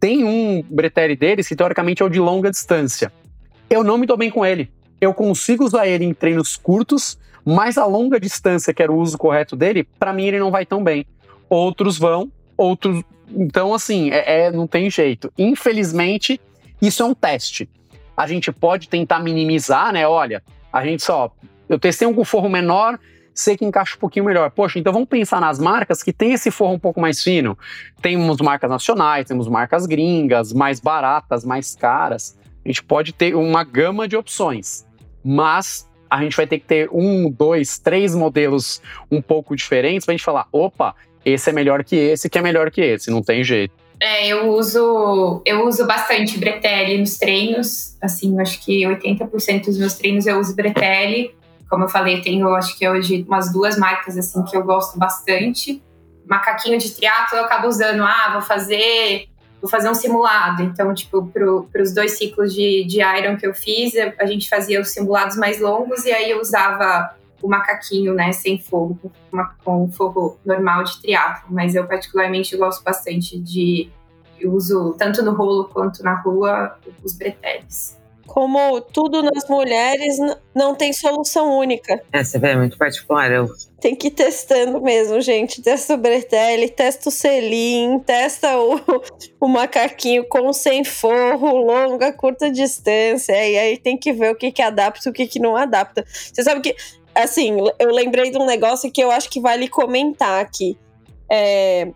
Tem 0.00 0.24
um 0.24 0.62
bretelle 0.68 1.14
deles 1.14 1.46
que 1.46 1.54
teoricamente 1.54 2.02
é 2.02 2.06
o 2.06 2.08
de 2.08 2.18
longa 2.18 2.50
distância. 2.50 3.12
Eu 3.68 3.84
não 3.84 3.96
me 3.96 4.06
dou 4.06 4.16
bem 4.16 4.28
com 4.28 4.44
ele. 4.44 4.68
Eu 5.00 5.14
consigo 5.14 5.64
usar 5.64 5.86
ele 5.86 6.04
em 6.04 6.12
treinos 6.12 6.56
curtos, 6.56 7.16
mas 7.44 7.78
a 7.78 7.86
longa 7.86 8.18
distância, 8.18 8.74
que 8.74 8.82
era 8.82 8.90
o 8.90 8.98
uso 8.98 9.16
correto 9.16 9.54
dele, 9.54 9.86
para 9.98 10.12
mim 10.12 10.26
ele 10.26 10.40
não 10.40 10.50
vai 10.50 10.66
tão 10.66 10.82
bem. 10.82 11.06
Outros 11.48 11.96
vão, 11.96 12.30
outros. 12.56 13.02
Então, 13.28 13.72
assim, 13.72 14.10
é, 14.10 14.46
é, 14.46 14.50
não 14.50 14.66
tem 14.66 14.90
jeito. 14.90 15.32
Infelizmente, 15.38 16.40
isso 16.82 17.02
é 17.02 17.06
um 17.06 17.14
teste. 17.14 17.68
A 18.16 18.26
gente 18.26 18.50
pode 18.50 18.88
tentar 18.88 19.20
minimizar, 19.20 19.92
né? 19.92 20.06
Olha, 20.06 20.42
a 20.72 20.84
gente 20.84 21.02
só. 21.02 21.32
Eu 21.68 21.78
testei 21.78 22.08
um 22.08 22.12
com 22.12 22.24
forro 22.24 22.48
menor, 22.48 22.98
sei 23.34 23.56
que 23.56 23.64
encaixa 23.64 23.96
um 23.96 23.98
pouquinho 23.98 24.24
melhor. 24.24 24.50
Poxa, 24.50 24.78
então 24.78 24.92
vamos 24.92 25.08
pensar 25.08 25.40
nas 25.40 25.58
marcas 25.58 26.02
que 26.02 26.12
tem 26.12 26.32
esse 26.32 26.50
forro 26.50 26.74
um 26.74 26.78
pouco 26.78 27.00
mais 27.00 27.22
fino. 27.22 27.56
Temos 28.02 28.38
marcas 28.40 28.70
nacionais, 28.70 29.26
temos 29.26 29.48
marcas 29.48 29.86
gringas, 29.86 30.52
mais 30.52 30.80
baratas, 30.80 31.44
mais 31.44 31.74
caras. 31.74 32.38
A 32.64 32.68
gente 32.68 32.82
pode 32.82 33.12
ter 33.12 33.34
uma 33.34 33.64
gama 33.64 34.06
de 34.06 34.16
opções, 34.16 34.86
mas 35.24 35.88
a 36.10 36.22
gente 36.22 36.36
vai 36.36 36.46
ter 36.46 36.58
que 36.58 36.66
ter 36.66 36.90
um, 36.92 37.30
dois, 37.30 37.78
três 37.78 38.14
modelos 38.14 38.82
um 39.10 39.22
pouco 39.22 39.54
diferentes 39.54 40.04
para 40.04 40.12
a 40.12 40.16
gente 40.16 40.24
falar: 40.24 40.46
opa, 40.52 40.94
esse 41.24 41.48
é 41.48 41.52
melhor 41.52 41.84
que 41.84 41.96
esse, 41.96 42.28
que 42.28 42.38
é 42.38 42.42
melhor 42.42 42.70
que 42.70 42.80
esse, 42.80 43.10
não 43.10 43.22
tem 43.22 43.44
jeito. 43.44 43.74
É, 44.02 44.28
eu 44.28 44.48
uso 44.48 45.42
eu 45.44 45.66
uso 45.66 45.86
bastante 45.86 46.38
bretelle 46.38 46.98
nos 46.98 47.18
treinos, 47.18 47.96
assim, 48.00 48.40
acho 48.40 48.64
que 48.64 48.82
80% 48.82 49.66
dos 49.66 49.78
meus 49.78 49.94
treinos 49.94 50.26
eu 50.26 50.38
uso 50.38 50.56
bretelle. 50.56 51.34
Como 51.70 51.84
eu 51.84 51.88
falei, 51.88 52.20
tenho 52.20 52.52
acho 52.56 52.76
que 52.76 52.86
hoje 52.88 53.24
umas 53.26 53.52
duas 53.52 53.78
marcas 53.78 54.18
assim 54.18 54.42
que 54.42 54.56
eu 54.56 54.64
gosto 54.64 54.98
bastante. 54.98 55.80
Macaquinho 56.26 56.76
de 56.76 56.90
triatlo 56.90 57.38
eu 57.38 57.44
acabo 57.44 57.68
usando, 57.68 58.02
ah, 58.02 58.30
vou 58.32 58.42
fazer 58.42 59.28
vou 59.62 59.70
fazer 59.70 59.88
um 59.88 59.94
simulado. 59.94 60.62
Então, 60.62 60.92
tipo, 60.92 61.24
para 61.26 61.82
os 61.82 61.94
dois 61.94 62.18
ciclos 62.18 62.52
de, 62.52 62.84
de 62.84 63.00
Iron 63.00 63.36
que 63.36 63.46
eu 63.46 63.54
fiz, 63.54 63.92
a 64.18 64.26
gente 64.26 64.48
fazia 64.48 64.80
os 64.80 64.88
simulados 64.88 65.36
mais 65.36 65.60
longos 65.60 66.04
e 66.04 66.12
aí 66.12 66.30
eu 66.30 66.40
usava 66.40 67.14
o 67.42 67.48
macaquinho, 67.48 68.14
né, 68.14 68.32
sem 68.32 68.58
fogo, 68.58 68.98
com, 69.30 69.46
com 69.62 69.90
fogo 69.92 70.38
normal 70.44 70.82
de 70.82 71.00
triatlo. 71.00 71.48
Mas 71.50 71.74
eu 71.74 71.86
particularmente 71.86 72.56
gosto 72.56 72.82
bastante 72.82 73.38
de 73.38 73.90
eu 74.40 74.52
uso 74.52 74.94
tanto 74.98 75.22
no 75.22 75.34
rolo 75.34 75.64
quanto 75.66 76.02
na 76.02 76.14
rua 76.14 76.78
os 77.04 77.12
breteles 77.12 77.99
como 78.30 78.80
tudo 78.80 79.24
nas 79.24 79.48
mulheres 79.48 80.16
não 80.54 80.72
tem 80.72 80.92
solução 80.92 81.58
única. 81.58 82.00
É, 82.12 82.22
você 82.22 82.38
vê, 82.38 82.50
é 82.50 82.56
muito 82.56 82.78
particular. 82.78 83.28
Eu... 83.32 83.48
Tem 83.80 83.92
que 83.96 84.06
ir 84.06 84.12
testando 84.12 84.80
mesmo, 84.80 85.20
gente. 85.20 85.60
Testa 85.60 85.94
o 85.94 85.96
Bretelli, 85.96 86.70
testa 86.70 87.08
o 87.08 87.12
selim, 87.12 87.98
testa 87.98 88.56
o, 88.56 88.80
o 89.40 89.48
macaquinho 89.48 90.24
com 90.28 90.52
sem 90.52 90.84
forro, 90.84 91.56
longa, 91.56 92.12
curta 92.12 92.48
distância. 92.52 93.32
E 93.32 93.58
aí 93.58 93.76
tem 93.76 93.98
que 93.98 94.12
ver 94.12 94.30
o 94.30 94.36
que, 94.36 94.52
que 94.52 94.62
adapta 94.62 95.08
e 95.08 95.10
o 95.10 95.12
que, 95.12 95.26
que 95.26 95.40
não 95.40 95.56
adapta. 95.56 96.04
Você 96.06 96.44
sabe 96.44 96.60
que, 96.60 96.76
assim, 97.12 97.56
eu 97.80 97.90
lembrei 97.90 98.30
de 98.30 98.38
um 98.38 98.46
negócio 98.46 98.92
que 98.92 99.02
eu 99.02 99.10
acho 99.10 99.28
que 99.28 99.40
vale 99.40 99.66
comentar 99.66 100.40
aqui. 100.40 100.78
É, 101.28 101.88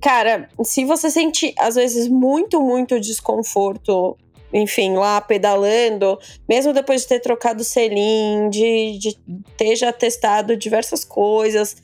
cara, 0.00 0.48
se 0.62 0.86
você 0.86 1.10
sente, 1.10 1.54
às 1.58 1.74
vezes, 1.74 2.08
muito, 2.08 2.58
muito 2.62 2.98
desconforto 2.98 4.16
enfim, 4.54 4.94
lá 4.94 5.20
pedalando, 5.20 6.16
mesmo 6.48 6.72
depois 6.72 7.00
de 7.02 7.08
ter 7.08 7.18
trocado 7.18 7.62
o 7.62 7.64
selim, 7.64 8.48
de, 8.48 8.96
de 8.98 9.18
ter 9.56 9.74
já 9.74 9.92
testado 9.92 10.56
diversas 10.56 11.04
coisas. 11.04 11.76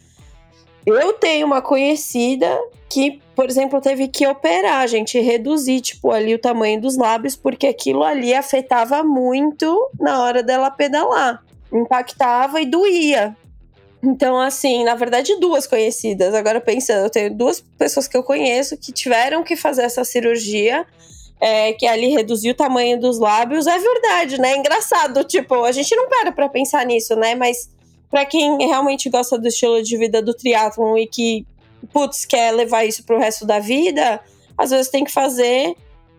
Eu 0.86 1.12
tenho 1.14 1.48
uma 1.48 1.60
conhecida 1.60 2.56
que, 2.88 3.20
por 3.34 3.50
exemplo, 3.50 3.80
teve 3.80 4.06
que 4.06 4.24
operar, 4.24 4.86
gente, 4.86 5.18
reduzir, 5.18 5.80
tipo, 5.80 6.12
ali 6.12 6.32
o 6.32 6.38
tamanho 6.38 6.80
dos 6.80 6.96
lábios, 6.96 7.34
porque 7.34 7.66
aquilo 7.66 8.04
ali 8.04 8.32
afetava 8.32 9.02
muito 9.02 9.90
na 9.98 10.22
hora 10.22 10.40
dela 10.40 10.70
pedalar. 10.70 11.44
Impactava 11.72 12.60
e 12.60 12.66
doía. 12.66 13.36
Então, 14.02 14.40
assim, 14.40 14.84
na 14.84 14.94
verdade, 14.94 15.38
duas 15.40 15.66
conhecidas. 15.66 16.34
Agora 16.34 16.60
pensando, 16.60 17.04
eu 17.04 17.10
tenho 17.10 17.36
duas 17.36 17.60
pessoas 17.60 18.06
que 18.06 18.16
eu 18.16 18.22
conheço 18.22 18.76
que 18.76 18.92
tiveram 18.92 19.42
que 19.42 19.56
fazer 19.56 19.82
essa 19.82 20.04
cirurgia 20.04 20.86
é, 21.40 21.72
que 21.72 21.86
ali 21.86 22.08
reduziu 22.08 22.52
o 22.52 22.56
tamanho 22.56 23.00
dos 23.00 23.18
lábios, 23.18 23.66
é 23.66 23.78
verdade, 23.78 24.38
né? 24.38 24.52
É 24.52 24.56
engraçado, 24.58 25.24
tipo, 25.24 25.64
a 25.64 25.72
gente 25.72 25.96
não 25.96 26.08
para 26.08 26.30
pra 26.30 26.48
pensar 26.48 26.84
nisso, 26.84 27.16
né? 27.16 27.34
Mas 27.34 27.70
para 28.10 28.26
quem 28.26 28.58
realmente 28.66 29.08
gosta 29.08 29.38
do 29.38 29.48
estilo 29.48 29.82
de 29.82 29.96
vida 29.96 30.20
do 30.20 30.34
triatlon 30.34 30.98
e 30.98 31.06
que, 31.06 31.46
putz, 31.92 32.26
quer 32.26 32.52
levar 32.52 32.84
isso 32.84 33.04
pro 33.04 33.18
resto 33.18 33.46
da 33.46 33.58
vida, 33.58 34.20
às 34.58 34.70
vezes 34.70 34.90
tem 34.90 35.02
que 35.02 35.10
fazer, 35.10 35.74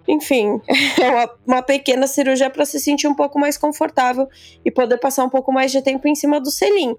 enfim, 0.07 0.59
uma, 0.97 1.29
uma 1.45 1.61
pequena 1.61 2.07
cirurgia 2.07 2.49
para 2.49 2.65
se 2.65 2.79
sentir 2.79 3.07
um 3.07 3.13
pouco 3.13 3.37
mais 3.37 3.57
confortável 3.57 4.27
e 4.65 4.71
poder 4.71 4.97
passar 4.97 5.23
um 5.23 5.29
pouco 5.29 5.51
mais 5.51 5.71
de 5.71 5.83
tempo 5.83 6.07
em 6.07 6.15
cima 6.15 6.41
do 6.41 6.49
selim. 6.49 6.95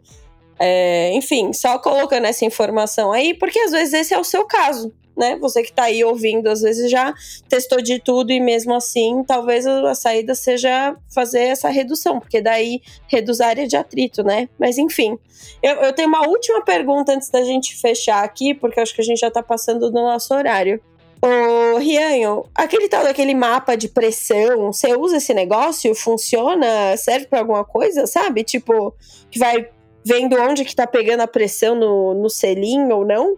É, 0.61 1.13
enfim, 1.15 1.53
só 1.53 1.77
colocando 1.79 2.27
essa 2.27 2.45
informação 2.45 3.11
aí, 3.11 3.35
porque 3.35 3.59
às 3.59 3.73
vezes 3.73 3.95
esse 3.95 4.15
é 4.15 4.19
o 4.19 4.23
seu 4.23 4.45
caso 4.45 4.93
né? 5.17 5.37
Você 5.37 5.63
que 5.63 5.71
está 5.71 5.85
aí 5.85 6.05
ouvindo, 6.05 6.49
às 6.49 6.61
vezes 6.61 6.91
já 6.91 7.15
testou 7.49 7.81
de 7.81 7.99
tudo 7.99 8.33
e 8.33 8.41
mesmo 8.41 8.75
assim, 8.75 9.23
talvez 9.27 9.67
a 9.67 9.95
saída 9.95 10.35
seja 10.35 10.97
fazer 11.15 11.41
essa 11.41 11.69
redução, 11.69 12.19
porque 12.19 12.41
daí 12.41 12.81
reduz 13.09 13.41
a 13.41 13.49
área 13.49 13.67
de 13.67 13.77
atrito, 13.77 14.23
né? 14.23 14.49
Mas 14.59 14.79
enfim, 14.79 15.19
eu, 15.63 15.75
eu 15.77 15.93
tenho 15.93 16.09
uma 16.09 16.27
última 16.27 16.65
pergunta 16.65 17.13
antes 17.13 17.29
da 17.31 17.43
gente 17.45 17.77
fechar 17.77 18.25
aqui, 18.25 18.55
porque 18.55 18.81
acho 18.81 18.95
que 18.95 19.01
a 19.01 19.05
gente 19.05 19.19
já 19.19 19.29
está 19.29 19.43
passando 19.43 19.91
do 19.91 20.03
nosso 20.03 20.35
horário. 20.35 20.81
Ô, 21.25 21.79
Rianho, 21.79 22.45
aquele 22.53 22.89
tal 22.89 23.05
daquele 23.05 23.33
mapa 23.33 23.77
de 23.77 23.89
pressão, 23.89 24.73
você 24.73 24.97
usa 24.97 25.19
esse 25.19 25.33
negócio? 25.33 25.95
Funciona? 25.95 26.97
Serve 26.97 27.27
para 27.27 27.39
alguma 27.39 27.65
coisa, 27.65 28.09
sabe? 28.09 28.43
Tipo, 28.43 28.93
que 29.31 29.39
vai 29.39 29.69
vendo 30.05 30.37
onde 30.41 30.65
que 30.65 30.75
tá 30.75 30.85
pegando 30.85 31.21
a 31.21 31.29
pressão 31.29 31.77
no, 31.77 32.15
no 32.15 32.29
selinho 32.29 32.97
ou 32.97 33.07
não? 33.07 33.37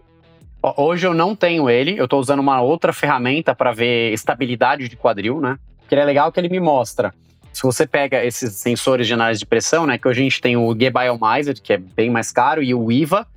Hoje 0.77 1.05
eu 1.05 1.13
não 1.13 1.35
tenho 1.35 1.69
ele, 1.69 1.99
eu 1.99 2.05
estou 2.05 2.19
usando 2.19 2.39
uma 2.39 2.61
outra 2.61 2.91
ferramenta 2.91 3.53
para 3.53 3.71
ver 3.71 4.13
estabilidade 4.13 4.87
de 4.87 4.95
quadril, 4.95 5.39
né? 5.39 5.59
Que 5.87 5.95
é 5.95 6.03
legal 6.03 6.31
que 6.31 6.39
ele 6.39 6.49
me 6.49 6.59
mostra. 6.59 7.13
Se 7.53 7.61
você 7.61 7.85
pega 7.85 8.25
esses 8.25 8.53
sensores 8.55 9.05
de 9.05 9.13
análise 9.13 9.39
de 9.39 9.45
pressão, 9.45 9.85
né? 9.85 9.97
Que 9.97 10.07
hoje 10.07 10.21
a 10.21 10.23
gente 10.23 10.41
tem 10.41 10.57
o 10.57 10.73
G-Biomizer, 10.73 11.61
que 11.61 11.73
é 11.73 11.77
bem 11.77 12.09
mais 12.09 12.31
caro, 12.31 12.63
e 12.63 12.73
o 12.73 12.91
IVA, 12.91 13.27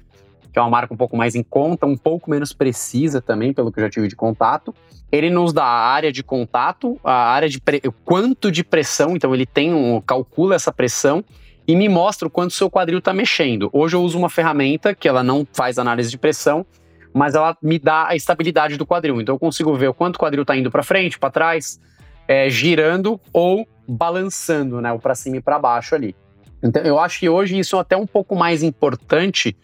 que 0.52 0.58
é 0.58 0.62
uma 0.62 0.70
marca 0.70 0.94
um 0.94 0.96
pouco 0.96 1.16
mais 1.16 1.34
em 1.34 1.42
conta, 1.42 1.86
um 1.86 1.96
pouco 1.96 2.30
menos 2.30 2.52
precisa 2.52 3.20
também, 3.20 3.52
pelo 3.52 3.70
que 3.70 3.78
eu 3.78 3.84
já 3.84 3.90
tive 3.90 4.08
de 4.08 4.16
contato. 4.16 4.74
Ele 5.12 5.28
nos 5.28 5.52
dá 5.52 5.64
a 5.64 5.88
área 5.88 6.10
de 6.10 6.22
contato, 6.22 6.98
a 7.04 7.30
área 7.30 7.48
de 7.48 7.60
pre... 7.60 7.82
quanto 8.04 8.50
de 8.50 8.64
pressão, 8.64 9.14
então 9.14 9.34
ele 9.34 9.46
tem 9.46 9.72
um 9.74 10.00
calcula 10.00 10.54
essa 10.54 10.72
pressão 10.72 11.24
e 11.66 11.76
me 11.76 11.88
mostra 11.88 12.26
o 12.26 12.30
quanto 12.30 12.50
o 12.50 12.54
seu 12.54 12.70
quadril 12.70 12.98
está 12.98 13.12
mexendo. 13.12 13.68
Hoje 13.72 13.94
eu 13.94 14.02
uso 14.02 14.18
uma 14.18 14.30
ferramenta 14.30 14.94
que 14.94 15.06
ela 15.06 15.22
não 15.22 15.46
faz 15.52 15.78
análise 15.78 16.10
de 16.10 16.18
pressão, 16.18 16.64
mas 17.12 17.34
ela 17.34 17.56
me 17.62 17.78
dá 17.78 18.08
a 18.08 18.16
estabilidade 18.16 18.76
do 18.76 18.86
quadril. 18.86 19.20
Então 19.20 19.34
eu 19.34 19.38
consigo 19.38 19.74
ver 19.74 19.88
o 19.88 19.94
quanto 19.94 20.16
o 20.16 20.18
quadril 20.18 20.42
está 20.42 20.56
indo 20.56 20.70
para 20.70 20.82
frente, 20.82 21.18
para 21.18 21.30
trás, 21.30 21.80
é, 22.26 22.48
girando 22.50 23.20
ou 23.32 23.66
balançando, 23.86 24.80
né, 24.80 24.92
o 24.92 24.98
para 24.98 25.14
cima 25.14 25.36
e 25.36 25.40
para 25.40 25.58
baixo 25.58 25.94
ali. 25.94 26.14
Então 26.62 26.82
eu 26.82 26.98
acho 26.98 27.20
que 27.20 27.28
hoje 27.28 27.58
isso 27.58 27.76
é 27.76 27.80
até 27.80 27.96
um 27.96 28.06
pouco 28.06 28.36
mais 28.36 28.62
importante 28.62 29.56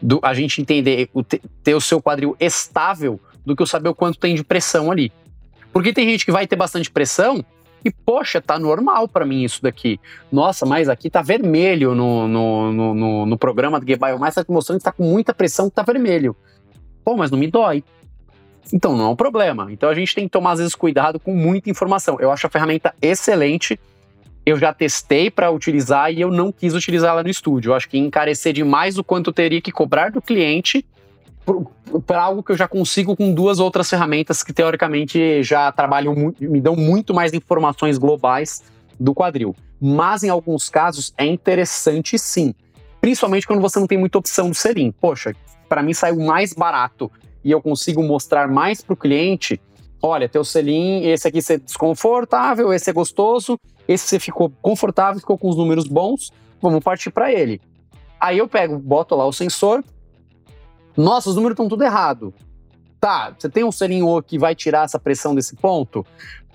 do 0.00 0.20
a 0.22 0.34
gente 0.34 0.60
entender 0.60 1.08
o 1.14 1.22
ter 1.22 1.74
o 1.74 1.80
seu 1.80 2.00
quadril 2.00 2.36
estável 2.38 3.18
do 3.44 3.56
que 3.56 3.62
eu 3.62 3.66
saber 3.66 3.88
o 3.88 3.94
quanto 3.94 4.18
tem 4.18 4.34
de 4.34 4.44
pressão 4.44 4.90
ali. 4.90 5.12
Porque 5.72 5.92
tem 5.92 6.08
gente 6.08 6.24
que 6.24 6.32
vai 6.32 6.46
ter 6.46 6.56
bastante 6.56 6.90
pressão 6.90 7.44
e, 7.84 7.90
poxa, 7.90 8.40
tá 8.40 8.58
normal 8.58 9.06
para 9.06 9.26
mim 9.26 9.42
isso 9.42 9.62
daqui. 9.62 10.00
Nossa, 10.32 10.64
mas 10.64 10.88
aqui 10.88 11.10
tá 11.10 11.20
vermelho 11.20 11.94
no, 11.94 12.26
no, 12.26 12.72
no, 12.72 12.94
no, 12.94 13.26
no 13.26 13.38
programa 13.38 13.78
do 13.78 13.86
Gebaio 13.86 14.18
Mais, 14.18 14.34
tá 14.34 14.44
mostrando 14.48 14.78
que 14.78 14.84
tá 14.84 14.92
com 14.92 15.04
muita 15.04 15.34
pressão 15.34 15.68
que 15.68 15.76
tá 15.76 15.82
vermelho. 15.82 16.34
Pô, 17.04 17.16
mas 17.16 17.30
não 17.30 17.38
me 17.38 17.50
dói. 17.50 17.84
Então 18.72 18.96
não 18.96 19.06
é 19.06 19.08
um 19.10 19.16
problema. 19.16 19.70
Então 19.70 19.88
a 19.88 19.94
gente 19.94 20.14
tem 20.14 20.24
que 20.24 20.30
tomar, 20.30 20.52
às 20.52 20.58
vezes, 20.58 20.74
cuidado 20.74 21.20
com 21.20 21.34
muita 21.34 21.68
informação. 21.70 22.16
Eu 22.18 22.30
acho 22.30 22.46
a 22.46 22.50
ferramenta 22.50 22.94
excelente. 23.00 23.78
Eu 24.46 24.58
já 24.58 24.72
testei 24.72 25.30
para 25.30 25.50
utilizar 25.50 26.12
e 26.12 26.20
eu 26.20 26.30
não 26.30 26.50
quis 26.50 26.74
utilizá-la 26.74 27.22
no 27.22 27.28
estúdio. 27.28 27.70
Eu 27.70 27.74
acho 27.74 27.88
que 27.88 27.98
encarecer 27.98 28.52
demais 28.52 28.98
o 28.98 29.04
quanto 29.04 29.32
teria 29.32 29.60
que 29.60 29.72
cobrar 29.72 30.10
do 30.10 30.20
cliente 30.20 30.84
para 32.06 32.22
algo 32.22 32.42
que 32.42 32.52
eu 32.52 32.56
já 32.56 32.66
consigo 32.66 33.14
com 33.16 33.32
duas 33.32 33.60
outras 33.60 33.88
ferramentas 33.88 34.42
que 34.42 34.52
teoricamente 34.52 35.42
já 35.42 35.70
trabalham 35.70 36.14
me 36.40 36.60
dão 36.60 36.74
muito 36.74 37.12
mais 37.12 37.32
informações 37.34 37.98
globais 37.98 38.62
do 38.98 39.14
quadril. 39.14 39.54
Mas 39.80 40.22
em 40.22 40.30
alguns 40.30 40.70
casos 40.70 41.12
é 41.18 41.26
interessante 41.26 42.18
sim, 42.18 42.54
principalmente 43.00 43.46
quando 43.46 43.60
você 43.60 43.78
não 43.78 43.86
tem 43.86 43.98
muita 43.98 44.18
opção 44.18 44.48
do 44.48 44.54
selim. 44.54 44.90
Poxa, 44.92 45.34
para 45.68 45.82
mim 45.82 45.94
saiu 45.94 46.18
mais 46.20 46.52
barato 46.52 47.10
e 47.44 47.50
eu 47.50 47.60
consigo 47.60 48.02
mostrar 48.02 48.48
mais 48.48 48.80
para 48.80 48.94
o 48.94 48.96
cliente. 48.96 49.60
Olha, 50.02 50.28
teu 50.28 50.44
selim, 50.44 51.06
esse 51.06 51.26
aqui 51.26 51.40
é 51.50 51.58
desconfortável, 51.58 52.72
esse 52.72 52.90
é 52.90 52.92
gostoso, 52.92 53.58
esse 53.88 54.06
você 54.06 54.20
ficou 54.20 54.52
confortável, 54.60 55.20
ficou 55.20 55.38
com 55.38 55.48
os 55.48 55.56
números 55.56 55.86
bons, 55.86 56.30
vamos 56.60 56.82
partir 56.82 57.10
para 57.10 57.32
ele. 57.32 57.60
Aí 58.20 58.38
eu 58.38 58.48
pego, 58.48 58.78
boto 58.78 59.14
lá 59.14 59.26
o 59.26 59.32
sensor. 59.32 59.84
Nossa, 60.96 61.28
os 61.28 61.36
números 61.36 61.54
estão 61.54 61.68
tudo 61.68 61.84
errado. 61.84 62.32
Tá, 63.00 63.34
você 63.36 63.48
tem 63.50 63.64
um 63.64 63.72
selinho 63.72 64.22
que 64.22 64.38
vai 64.38 64.54
tirar 64.54 64.84
essa 64.84 64.98
pressão 64.98 65.34
desse 65.34 65.56
ponto? 65.56 66.06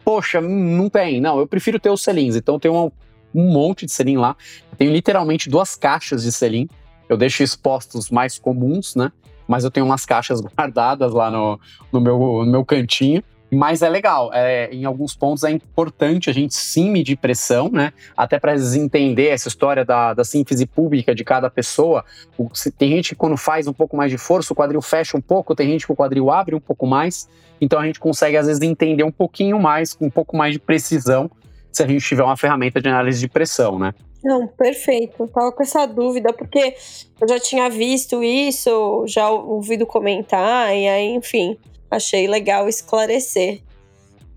Poxa, 0.03 0.41
não 0.41 0.89
tem. 0.89 1.21
Não, 1.21 1.39
eu 1.39 1.47
prefiro 1.47 1.79
ter 1.79 1.91
os 1.91 2.01
selins. 2.01 2.35
Então 2.35 2.55
eu 2.55 2.59
tenho 2.59 2.75
um, 2.75 2.91
um 3.35 3.51
monte 3.51 3.85
de 3.85 3.91
selim 3.91 4.17
lá. 4.17 4.35
Eu 4.71 4.77
tenho 4.77 4.91
literalmente 4.91 5.49
duas 5.49 5.75
caixas 5.75 6.23
de 6.23 6.31
selim. 6.31 6.67
Eu 7.09 7.17
deixo 7.17 7.43
expostos 7.43 8.09
mais 8.09 8.39
comuns, 8.39 8.95
né? 8.95 9.11
Mas 9.47 9.63
eu 9.63 9.71
tenho 9.71 9.85
umas 9.85 10.05
caixas 10.05 10.39
guardadas 10.55 11.11
lá 11.11 11.29
no, 11.29 11.59
no, 11.91 11.99
meu, 11.99 12.19
no 12.19 12.51
meu 12.51 12.63
cantinho. 12.63 13.23
Mas 13.51 13.81
é 13.81 13.89
legal, 13.89 14.29
é, 14.31 14.69
em 14.71 14.85
alguns 14.85 15.15
pontos 15.15 15.43
é 15.43 15.49
importante 15.49 16.29
a 16.29 16.33
gente 16.33 16.53
sim 16.53 16.91
medir 16.91 17.17
pressão, 17.17 17.67
né? 17.67 17.91
Até 18.15 18.39
para 18.39 18.53
entender 18.55 19.29
essa 19.29 19.47
história 19.47 19.83
da, 19.83 20.13
da 20.13 20.23
síntese 20.23 20.67
pública 20.67 21.15
de 21.15 21.23
cada 21.23 21.49
pessoa. 21.49 22.05
O, 22.37 22.47
se, 22.53 22.71
tem 22.71 22.89
gente 22.91 23.09
que 23.09 23.15
quando 23.15 23.35
faz 23.35 23.65
um 23.65 23.73
pouco 23.73 23.97
mais 23.97 24.11
de 24.11 24.19
força, 24.19 24.53
o 24.53 24.55
quadril 24.55 24.81
fecha 24.83 25.17
um 25.17 25.21
pouco, 25.21 25.55
tem 25.55 25.67
gente 25.67 25.87
que 25.87 25.91
o 25.91 25.95
quadril 25.95 26.29
abre 26.29 26.53
um 26.53 26.59
pouco 26.59 26.85
mais. 26.85 27.27
Então 27.59 27.79
a 27.79 27.85
gente 27.85 27.99
consegue, 27.99 28.37
às 28.37 28.45
vezes, 28.45 28.61
entender 28.61 29.03
um 29.03 29.11
pouquinho 29.11 29.59
mais, 29.59 29.95
com 29.95 30.05
um 30.05 30.11
pouco 30.11 30.37
mais 30.37 30.53
de 30.53 30.59
precisão, 30.59 31.29
se 31.71 31.81
a 31.81 31.87
gente 31.87 32.05
tiver 32.05 32.23
uma 32.23 32.37
ferramenta 32.37 32.79
de 32.79 32.87
análise 32.87 33.19
de 33.19 33.27
pressão, 33.27 33.79
né? 33.79 33.95
Não, 34.23 34.47
perfeito. 34.47 35.23
Eu 35.23 35.27
tava 35.27 35.51
com 35.51 35.63
essa 35.63 35.85
dúvida, 35.85 36.33
porque 36.33 36.75
eu 37.19 37.27
já 37.27 37.39
tinha 37.39 37.69
visto 37.69 38.23
isso, 38.23 39.05
já 39.07 39.29
ouvido 39.29 39.85
comentar, 39.85 40.75
e 40.75 40.87
aí, 40.87 41.09
enfim, 41.11 41.57
Achei 41.89 42.27
legal 42.27 42.69
esclarecer. 42.69 43.61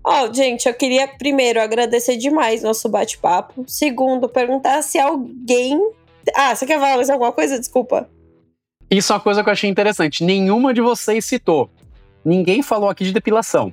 Ó, 0.03 0.25
oh, 0.25 0.33
gente, 0.33 0.67
eu 0.67 0.73
queria 0.73 1.07
primeiro 1.07 1.61
agradecer 1.61 2.17
demais 2.17 2.63
nosso 2.63 2.89
bate-papo. 2.89 3.63
Segundo, 3.67 4.27
perguntar 4.27 4.81
se 4.81 4.99
alguém. 4.99 5.79
Ah, 6.35 6.55
você 6.55 6.65
quer 6.65 6.79
falar 6.79 6.97
mais 6.97 7.09
alguma 7.09 7.31
coisa? 7.31 7.59
Desculpa. 7.59 8.09
Isso 8.89 9.13
é 9.13 9.15
uma 9.15 9.21
coisa 9.21 9.43
que 9.43 9.49
eu 9.49 9.53
achei 9.53 9.69
interessante. 9.69 10.23
Nenhuma 10.23 10.73
de 10.73 10.81
vocês 10.81 11.23
citou. 11.25 11.69
Ninguém 12.25 12.61
falou 12.61 12.89
aqui 12.89 13.05
de 13.05 13.13
depilação. 13.13 13.71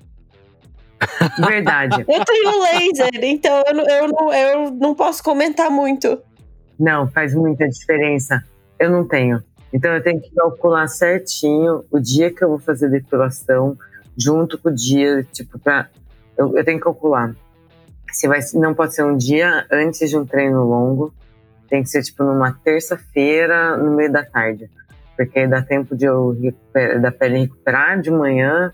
Verdade. 1.46 2.04
eu 2.08 2.24
tenho 2.24 2.62
laser, 2.62 3.24
então 3.24 3.62
eu, 3.66 3.78
eu, 3.86 4.08
não, 4.08 4.34
eu 4.34 4.70
não 4.70 4.94
posso 4.94 5.22
comentar 5.22 5.70
muito. 5.70 6.20
Não, 6.78 7.08
faz 7.08 7.34
muita 7.34 7.68
diferença. 7.68 8.42
Eu 8.78 8.90
não 8.90 9.06
tenho. 9.06 9.42
Então 9.72 9.92
eu 9.92 10.02
tenho 10.02 10.20
que 10.20 10.34
calcular 10.34 10.88
certinho 10.88 11.84
o 11.90 11.98
dia 11.98 12.32
que 12.32 12.42
eu 12.42 12.48
vou 12.48 12.58
fazer 12.58 12.88
depilação, 12.88 13.76
junto 14.16 14.58
com 14.58 14.68
o 14.68 14.74
dia, 14.74 15.22
tipo, 15.32 15.58
pra. 15.58 15.88
Eu, 16.36 16.56
eu 16.56 16.64
tenho 16.64 16.78
que 16.78 16.84
calcular. 16.84 17.34
Se 18.12 18.26
vai, 18.26 18.40
não 18.54 18.74
pode 18.74 18.94
ser 18.94 19.04
um 19.04 19.16
dia 19.16 19.66
antes 19.70 20.10
de 20.10 20.16
um 20.16 20.26
treino 20.26 20.64
longo, 20.64 21.14
tem 21.68 21.82
que 21.82 21.88
ser 21.88 22.02
tipo 22.02 22.24
numa 22.24 22.52
terça-feira, 22.52 23.76
no 23.76 23.94
meio 23.94 24.10
da 24.10 24.24
tarde. 24.24 24.68
Porque 25.16 25.38
aí 25.38 25.46
dá 25.46 25.62
tempo 25.62 25.94
de 25.94 26.06
eu 26.06 26.36
da 27.00 27.12
pele 27.12 27.40
recuperar 27.40 28.00
de 28.00 28.10
manhã, 28.10 28.72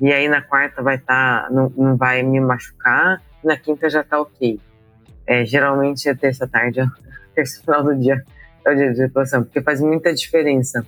e 0.00 0.12
aí 0.12 0.28
na 0.28 0.42
quarta 0.42 0.82
vai 0.82 0.96
estar, 0.96 1.44
tá, 1.44 1.50
não, 1.50 1.72
não 1.76 1.96
vai 1.96 2.22
me 2.22 2.40
machucar, 2.40 3.22
na 3.42 3.56
quinta 3.56 3.88
já 3.88 4.02
tá 4.02 4.20
ok. 4.20 4.60
É, 5.26 5.44
geralmente 5.44 6.08
é 6.08 6.14
terça-tarde, 6.14 6.80
terça 7.34 7.60
final 7.62 7.82
do 7.82 7.94
dia 7.94 8.22
é 8.64 8.72
o 8.72 8.74
dia 8.74 8.92
de 8.92 8.98
depilação, 8.98 9.44
porque 9.44 9.62
faz 9.62 9.80
muita 9.80 10.12
diferença 10.12 10.84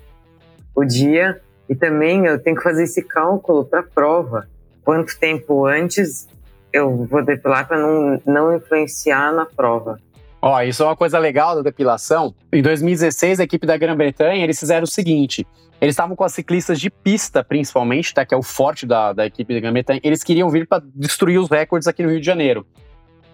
o 0.74 0.84
dia 0.84 1.40
e 1.68 1.74
também 1.74 2.26
eu 2.26 2.38
tenho 2.38 2.56
que 2.56 2.62
fazer 2.62 2.84
esse 2.84 3.02
cálculo 3.02 3.64
para 3.64 3.80
a 3.80 3.82
prova. 3.82 4.48
Quanto 4.84 5.18
tempo 5.18 5.66
antes 5.66 6.28
eu 6.72 7.04
vou 7.04 7.24
depilar 7.24 7.66
para 7.66 7.78
não, 7.78 8.20
não 8.26 8.56
influenciar 8.56 9.32
na 9.32 9.44
prova. 9.44 9.98
Ó, 10.40 10.60
isso 10.62 10.82
é 10.82 10.86
uma 10.86 10.96
coisa 10.96 11.18
legal 11.18 11.56
da 11.56 11.62
depilação. 11.62 12.34
Em 12.52 12.62
2016, 12.62 13.40
a 13.40 13.44
equipe 13.44 13.66
da 13.66 13.76
Grã-Bretanha, 13.76 14.44
eles 14.44 14.58
fizeram 14.58 14.84
o 14.84 14.86
seguinte. 14.86 15.46
Eles 15.80 15.92
estavam 15.92 16.14
com 16.16 16.24
as 16.24 16.32
ciclistas 16.32 16.80
de 16.80 16.90
pista, 16.90 17.42
principalmente, 17.42 18.14
tá, 18.14 18.24
que 18.24 18.34
é 18.34 18.36
o 18.36 18.42
forte 18.42 18.86
da, 18.86 19.12
da 19.12 19.26
equipe 19.26 19.52
da 19.54 19.60
Grã-Bretanha. 19.60 20.00
Eles 20.02 20.22
queriam 20.22 20.48
vir 20.48 20.66
para 20.66 20.82
destruir 20.94 21.38
os 21.38 21.50
recordes 21.50 21.88
aqui 21.88 22.02
no 22.02 22.10
Rio 22.10 22.20
de 22.20 22.26
Janeiro. 22.26 22.66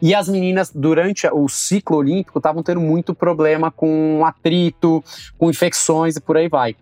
E 0.01 0.15
as 0.15 0.29
meninas, 0.29 0.71
durante 0.75 1.27
o 1.29 1.49
ciclo 1.49 1.99
olímpico, 1.99 2.39
estavam 2.39 2.63
tendo 2.63 2.81
muito 2.81 3.15
problema 3.15 3.71
com 3.71 4.23
atrito, 4.25 5.03
com 5.39 5.51
infecções 5.51 6.17
e 6.17 6.21
por 6.21 6.37
aí 6.37 6.49
vai. 6.49 6.75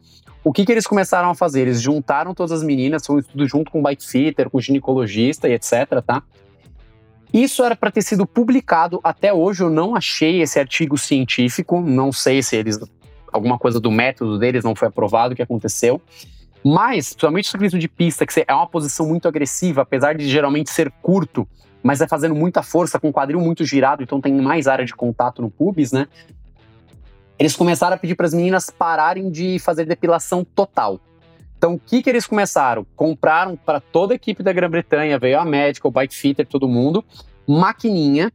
O 0.45 0.53
que, 0.53 0.65
que 0.65 0.73
eles 0.73 0.87
começaram 0.87 1.31
a 1.31 1.35
fazer? 1.35 1.63
Eles 1.63 1.81
juntaram 1.81 2.35
todas 2.35 2.51
as 2.51 2.65
meninas, 2.65 3.07
foi 3.07 3.17
um 3.17 3.19
estudo 3.21 3.47
junto 3.47 3.71
com 3.71 3.79
o 3.79 3.83
bike 3.83 4.05
fitter, 4.05 4.51
com 4.51 4.59
o 4.59 4.61
ginecologista 4.61 5.49
e 5.49 5.53
etc, 5.53 6.03
tá? 6.05 6.23
Isso 7.33 7.65
era 7.65 7.75
para 7.75 7.91
ter 7.91 8.03
sido 8.03 8.27
publicado 8.27 9.01
até 9.03 9.33
hoje. 9.33 9.63
Eu 9.63 9.71
não 9.71 9.97
achei 9.97 10.43
esse 10.43 10.59
artigo 10.59 10.99
científico, 10.99 11.81
não 11.81 12.13
sei 12.13 12.43
se 12.43 12.57
eles 12.57 12.79
alguma 13.33 13.59
coisa 13.59 13.81
do 13.81 13.91
método 13.91 14.39
deles 14.39 14.63
não 14.63 14.77
foi 14.77 14.89
aprovado, 14.89 15.33
o 15.33 15.37
que 15.37 15.43
aconteceu. 15.43 16.01
Mas, 16.63 17.09
principalmente 17.09 17.49
o 17.49 17.51
ciclismo 17.51 17.79
de 17.79 17.89
pista, 17.89 18.27
que 18.27 18.45
é 18.47 18.55
uma 18.55 18.67
posição 18.67 19.09
muito 19.09 19.27
agressiva, 19.27 19.83
apesar 19.83 20.15
de 20.15 20.29
geralmente 20.29 20.71
ser 20.71 20.91
curto, 21.03 21.49
mas 21.83 22.01
é 22.01 22.07
fazendo 22.07 22.35
muita 22.35 22.63
força, 22.63 23.01
com 23.01 23.09
o 23.09 23.13
quadril 23.13 23.41
muito 23.41 23.65
girado, 23.65 24.03
então 24.03 24.21
tem 24.21 24.33
mais 24.35 24.69
área 24.69 24.85
de 24.85 24.95
contato 24.95 25.43
no 25.43 25.51
pubis, 25.51 25.91
né? 25.91 26.07
Eles 27.39 27.57
começaram 27.57 27.97
a 27.97 27.99
pedir 27.99 28.15
para 28.15 28.27
as 28.27 28.35
meninas 28.35 28.71
pararem 28.71 29.29
de 29.31 29.59
fazer 29.59 29.85
depilação 29.87 30.45
total. 30.45 31.01
Então, 31.63 31.75
o 31.75 31.79
que, 31.79 32.03
que 32.03 32.11
eles 32.11 32.27
começaram? 32.27 32.85
Compraram 32.97 33.55
para 33.55 33.79
toda 33.79 34.13
a 34.13 34.17
equipe 34.17 34.43
da 34.43 34.53
Grã-Bretanha, 34.53 35.17
veio 35.17 35.39
a 35.39 35.45
médica, 35.45 35.87
o 35.87 35.93
bike 35.93 36.13
fitter, 36.13 36.45
todo 36.45 36.67
mundo, 36.67 37.05
maquininha, 37.47 38.33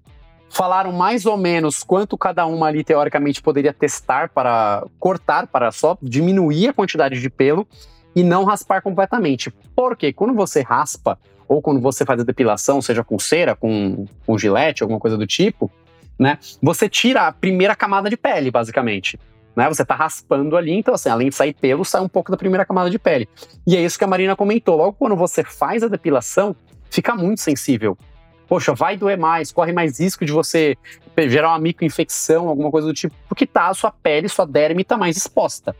falaram 0.49 0.93
mais 0.93 1.25
ou 1.25 1.35
menos 1.35 1.83
quanto 1.83 2.17
cada 2.17 2.45
uma 2.45 2.67
ali 2.67 2.85
teoricamente 2.85 3.41
poderia 3.41 3.73
testar 3.73 4.29
para 4.29 4.85
cortar, 4.97 5.45
para 5.47 5.73
só 5.73 5.97
diminuir 6.01 6.69
a 6.69 6.73
quantidade 6.73 7.19
de 7.19 7.29
pelo 7.29 7.67
e 8.15 8.23
não 8.23 8.45
raspar 8.45 8.81
completamente. 8.81 9.53
Porque 9.75 10.13
quando 10.13 10.33
você 10.33 10.61
raspa, 10.61 11.19
ou 11.49 11.61
quando 11.61 11.81
você 11.81 12.05
faz 12.05 12.21
a 12.21 12.23
depilação, 12.23 12.81
seja 12.81 13.03
com 13.03 13.19
cera, 13.19 13.57
com, 13.57 14.05
com 14.25 14.37
gilete, 14.37 14.83
alguma 14.83 15.01
coisa 15.01 15.17
do 15.17 15.27
tipo, 15.27 15.69
né? 16.17 16.39
Você 16.61 16.87
tira 16.87 17.27
a 17.27 17.33
primeira 17.33 17.75
camada 17.75 18.09
de 18.09 18.15
pele, 18.15 18.49
basicamente. 18.49 19.19
Né? 19.57 19.67
Você 19.67 19.83
tá 19.83 19.95
raspando 19.95 20.55
ali, 20.55 20.71
então 20.71 20.93
assim, 20.93 21.09
além 21.09 21.29
de 21.29 21.35
sair 21.35 21.51
pelo, 21.51 21.83
sai 21.83 21.99
um 21.99 22.07
pouco 22.07 22.29
da 22.29 22.37
primeira 22.37 22.63
camada 22.63 22.91
de 22.91 22.99
pele. 22.99 23.27
E 23.65 23.75
é 23.75 23.81
isso 23.81 23.97
que 23.97 24.03
a 24.03 24.07
Marina 24.07 24.35
comentou. 24.35 24.77
Logo 24.77 24.93
quando 24.93 25.15
você 25.15 25.43
faz 25.43 25.81
a 25.81 25.87
depilação, 25.87 26.55
fica 26.91 27.15
muito 27.15 27.41
sensível. 27.41 27.97
Poxa, 28.47 28.75
vai 28.75 28.95
doer 28.95 29.17
mais, 29.17 29.51
corre 29.51 29.73
mais 29.73 29.99
risco 29.99 30.23
de 30.23 30.31
você 30.31 30.77
gerar 31.27 31.49
uma 31.49 31.59
microinfecção, 31.59 32.47
alguma 32.47 32.69
coisa 32.69 32.87
do 32.87 32.93
tipo, 32.93 33.15
porque 33.27 33.47
tá 33.47 33.67
a 33.67 33.73
sua 33.73 33.91
pele, 33.91 34.29
sua 34.29 34.45
derme 34.45 34.83
tá 34.83 34.95
mais 34.95 35.17
exposta. 35.17 35.75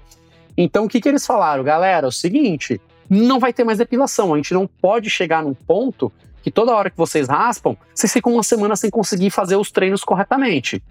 Então 0.57 0.85
o 0.85 0.89
que, 0.89 0.99
que 0.99 1.07
eles 1.07 1.25
falaram? 1.25 1.63
Galera, 1.63 2.07
é 2.07 2.09
o 2.09 2.11
seguinte, 2.11 2.81
não 3.07 3.39
vai 3.39 3.53
ter 3.53 3.63
mais 3.63 3.77
depilação. 3.77 4.33
A 4.33 4.37
gente 4.37 4.55
não 4.55 4.65
pode 4.65 5.07
chegar 5.07 5.43
num 5.43 5.53
ponto 5.53 6.11
que 6.41 6.49
toda 6.49 6.75
hora 6.75 6.89
que 6.89 6.97
vocês 6.97 7.27
raspam, 7.27 7.77
vocês 7.93 8.11
ficam 8.11 8.33
uma 8.33 8.43
semana 8.43 8.75
sem 8.75 8.89
conseguir 8.89 9.29
fazer 9.29 9.55
os 9.55 9.69
treinos 9.69 10.03
corretamente. 10.03 10.83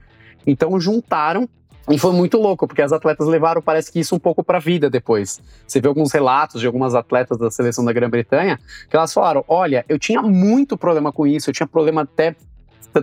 Então 0.46 0.78
juntaram 0.78 1.48
e 1.88 1.98
foi 1.98 2.12
muito 2.12 2.36
louco, 2.38 2.66
porque 2.66 2.82
as 2.82 2.92
atletas 2.92 3.28
levaram, 3.28 3.62
parece 3.62 3.92
que 3.92 4.00
isso 4.00 4.14
um 4.14 4.18
pouco 4.18 4.42
para 4.42 4.58
a 4.58 4.60
vida 4.60 4.90
depois. 4.90 5.40
Você 5.66 5.80
vê 5.80 5.86
alguns 5.86 6.12
relatos 6.12 6.60
de 6.60 6.66
algumas 6.66 6.94
atletas 6.94 7.38
da 7.38 7.50
seleção 7.50 7.84
da 7.84 7.92
Grã-Bretanha, 7.92 8.58
que 8.90 8.96
elas 8.96 9.12
falaram: 9.12 9.44
olha, 9.46 9.84
eu 9.88 9.98
tinha 9.98 10.20
muito 10.20 10.76
problema 10.76 11.12
com 11.12 11.26
isso, 11.26 11.50
eu 11.50 11.54
tinha 11.54 11.66
problema 11.66 12.02
até 12.02 12.34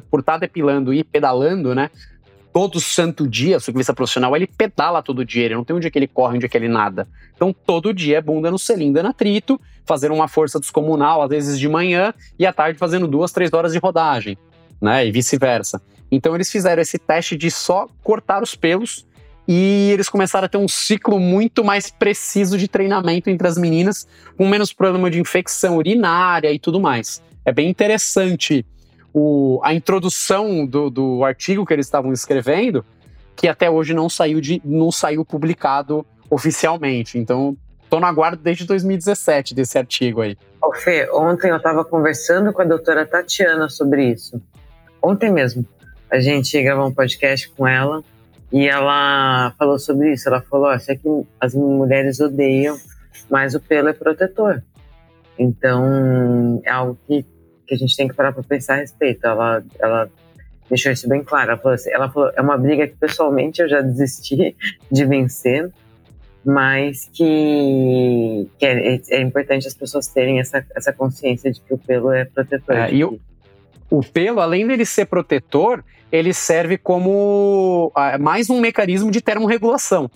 por 0.10 0.20
estar 0.20 0.34
tá 0.34 0.40
depilando 0.40 0.94
e 0.94 1.04
pedalando, 1.04 1.74
né? 1.74 1.90
todo 2.54 2.80
santo 2.80 3.28
dia, 3.28 3.58
o 3.58 3.60
ciclista 3.60 3.94
profissional, 3.94 4.36
ele 4.36 4.46
pedala 4.46 5.02
todo 5.02 5.26
dia, 5.26 5.46
ele 5.46 5.56
não 5.56 5.64
tem 5.64 5.76
um 5.76 5.80
dia 5.80 5.90
que 5.90 5.98
ele 5.98 6.08
corre, 6.08 6.36
um 6.36 6.40
dia 6.40 6.48
que 6.48 6.56
ele 6.56 6.68
nada. 6.68 7.08
Então, 7.36 7.52
todo 7.52 7.92
dia 7.92 8.20
é 8.20 8.22
bunda 8.22 8.52
no 8.52 8.60
selim, 8.60 8.94
dando 8.94 9.08
atrito, 9.08 9.60
fazendo 9.84 10.14
uma 10.14 10.28
força 10.28 10.60
descomunal, 10.60 11.24
às 11.24 11.30
vezes 11.30 11.60
de 11.60 11.68
manhã, 11.68 12.14
e 12.38 12.46
à 12.46 12.54
tarde 12.54 12.78
fazendo 12.78 13.08
duas, 13.08 13.32
três 13.32 13.52
horas 13.52 13.74
de 13.74 13.80
rodagem, 13.80 14.38
né? 14.80 15.06
E 15.06 15.12
vice-versa. 15.12 15.82
Então, 16.16 16.36
eles 16.36 16.52
fizeram 16.52 16.82
esse 16.82 16.98
teste 16.98 17.36
de 17.36 17.50
só 17.50 17.88
cortar 18.04 18.42
os 18.44 18.56
pelos 18.56 19.06
e 19.48 19.90
eles 19.92 20.08
começaram 20.08 20.46
a 20.46 20.50
ter 20.50 20.58
um 20.58 20.68
ciclo 20.68 21.20
muito 21.20 21.64
mais 21.64 21.90
preciso 21.90 22.58
de 22.58 22.68
treinamento 22.68 23.30
entre 23.30 23.48
as 23.48 23.58
meninas, 23.58 24.08
com 24.38 24.48
menos 24.48 24.72
problema 24.72 25.10
de 25.10 25.20
infecção 25.20 25.78
urinária 25.78 26.52
e 26.52 26.60
tudo 26.60 26.80
mais. 26.80 27.22
É 27.44 27.52
bem 27.52 27.70
interessante 27.70 28.66
o, 29.14 29.60
a 29.64 29.74
introdução 29.74 30.66
do, 30.66 30.90
do 30.90 31.24
artigo 31.26 31.66
que 31.66 31.74
eles 31.74 31.86
estavam 31.86 32.14
escrevendo, 32.14 32.86
que 33.36 33.48
até 33.48 33.70
hoje 33.70 33.94
não 33.94 34.10
saiu, 34.10 34.40
de, 34.40 34.62
não 34.64 34.92
saiu 34.92 35.26
publicado 35.26 36.06
oficialmente. 36.30 37.18
Então, 37.18 37.58
tô 37.90 38.00
no 38.00 38.06
aguardo 38.06 38.42
desde 38.42 38.66
2017 38.66 39.54
desse 39.54 39.78
artigo 39.78 40.22
aí. 40.22 40.38
Ô 40.62 40.74
Fê, 40.74 41.10
ontem 41.12 41.52
eu 41.52 41.58
estava 41.58 41.84
conversando 41.84 42.54
com 42.54 42.62
a 42.62 42.66
doutora 42.66 43.06
Tatiana 43.06 43.68
sobre 43.68 44.06
isso. 44.06 44.42
Ontem 45.02 45.32
mesmo. 45.32 45.66
A 46.14 46.20
gente 46.20 46.62
gravou 46.62 46.86
um 46.86 46.94
podcast 46.94 47.50
com 47.50 47.68
ela 47.68 48.04
e 48.52 48.68
ela 48.68 49.52
falou 49.58 49.80
sobre 49.80 50.14
isso. 50.14 50.30
Ela 50.30 50.42
falou: 50.42 50.72
oh, 50.72 50.78
sei 50.78 50.96
que 50.96 51.10
as 51.42 51.56
mulheres 51.56 52.20
odeiam, 52.20 52.78
mas 53.32 53.56
o 53.56 53.60
pelo 53.60 53.90
é 53.90 53.94
protetor. 53.94 54.62
Então, 55.40 56.62
é 56.64 56.70
algo 56.70 56.96
que, 57.08 57.26
que 57.66 57.74
a 57.74 57.78
gente 57.78 57.98
tem 57.98 58.08
que 58.08 58.14
parar 58.14 58.32
para 58.32 58.44
pensar 58.44 58.76
a 58.76 58.78
respeito. 58.82 59.26
Ela, 59.26 59.64
ela 59.80 60.08
deixou 60.70 60.92
isso 60.92 61.10
bem 61.10 61.24
claro. 61.24 61.50
Ela 61.50 61.60
falou, 61.60 61.74
assim, 61.74 61.90
ela 61.92 62.08
falou: 62.08 62.32
é 62.36 62.42
uma 62.44 62.60
briga 62.60 62.88
que 62.88 62.96
pessoalmente 62.96 63.64
eu 63.64 63.68
já 63.68 63.82
desisti 63.82 64.56
de 64.92 65.06
vencer, 65.06 65.72
mas 66.46 67.10
que, 67.12 68.48
que 68.60 68.66
é, 68.68 69.02
é, 69.10 69.20
importante 69.20 69.68
as 69.68 69.74
pessoas 69.74 70.06
terem 70.10 70.40
essa, 70.40 70.64
essa 70.76 70.94
consciência 70.94 71.52
de 71.52 71.60
que 71.60 71.74
o 71.74 71.78
pelo 71.80 72.12
é 72.12 72.24
protetor. 72.24 72.76
É, 72.76 72.94
e 72.94 73.04
o, 73.04 73.20
o 73.90 74.04
pelo, 74.04 74.42
além 74.42 74.68
dele 74.68 74.86
ser 74.86 75.06
protetor, 75.06 75.84
ele 76.14 76.32
serve 76.32 76.78
como 76.78 77.92
uh, 77.98 78.22
mais 78.22 78.48
um 78.48 78.62
mecanismo 78.62 79.10
de 79.10 79.20
termorregulação. 79.20 80.12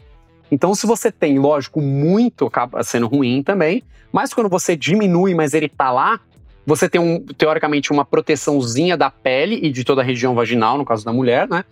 Então, 0.52 0.76
se 0.76 0.86
você 0.86 1.12
tem, 1.12 1.40
lógico, 1.40 1.82
muito, 1.82 2.46
acaba 2.46 2.84
sendo 2.84 3.08
ruim 3.08 3.42
também, 3.42 3.82
mas 4.12 4.32
quando 4.32 4.48
você 4.48 4.76
diminui, 4.76 5.34
mas 5.34 5.56
ele 5.56 5.68
tá 5.68 5.92
lá, 5.92 6.20
você 6.68 6.88
tem, 6.88 7.02
um, 7.02 7.20
teoricamente, 7.20 7.92
uma 7.92 8.06
proteçãozinha 8.06 8.96
da 8.96 9.10
pele 9.10 9.60
e 9.64 9.72
de 9.72 9.84
toda 9.84 10.02
a 10.02 10.06
região 10.06 10.36
vaginal, 10.36 10.78
no 10.78 10.86
caso 10.86 11.04
da 11.04 11.12
mulher, 11.12 11.50
né? 11.50 11.66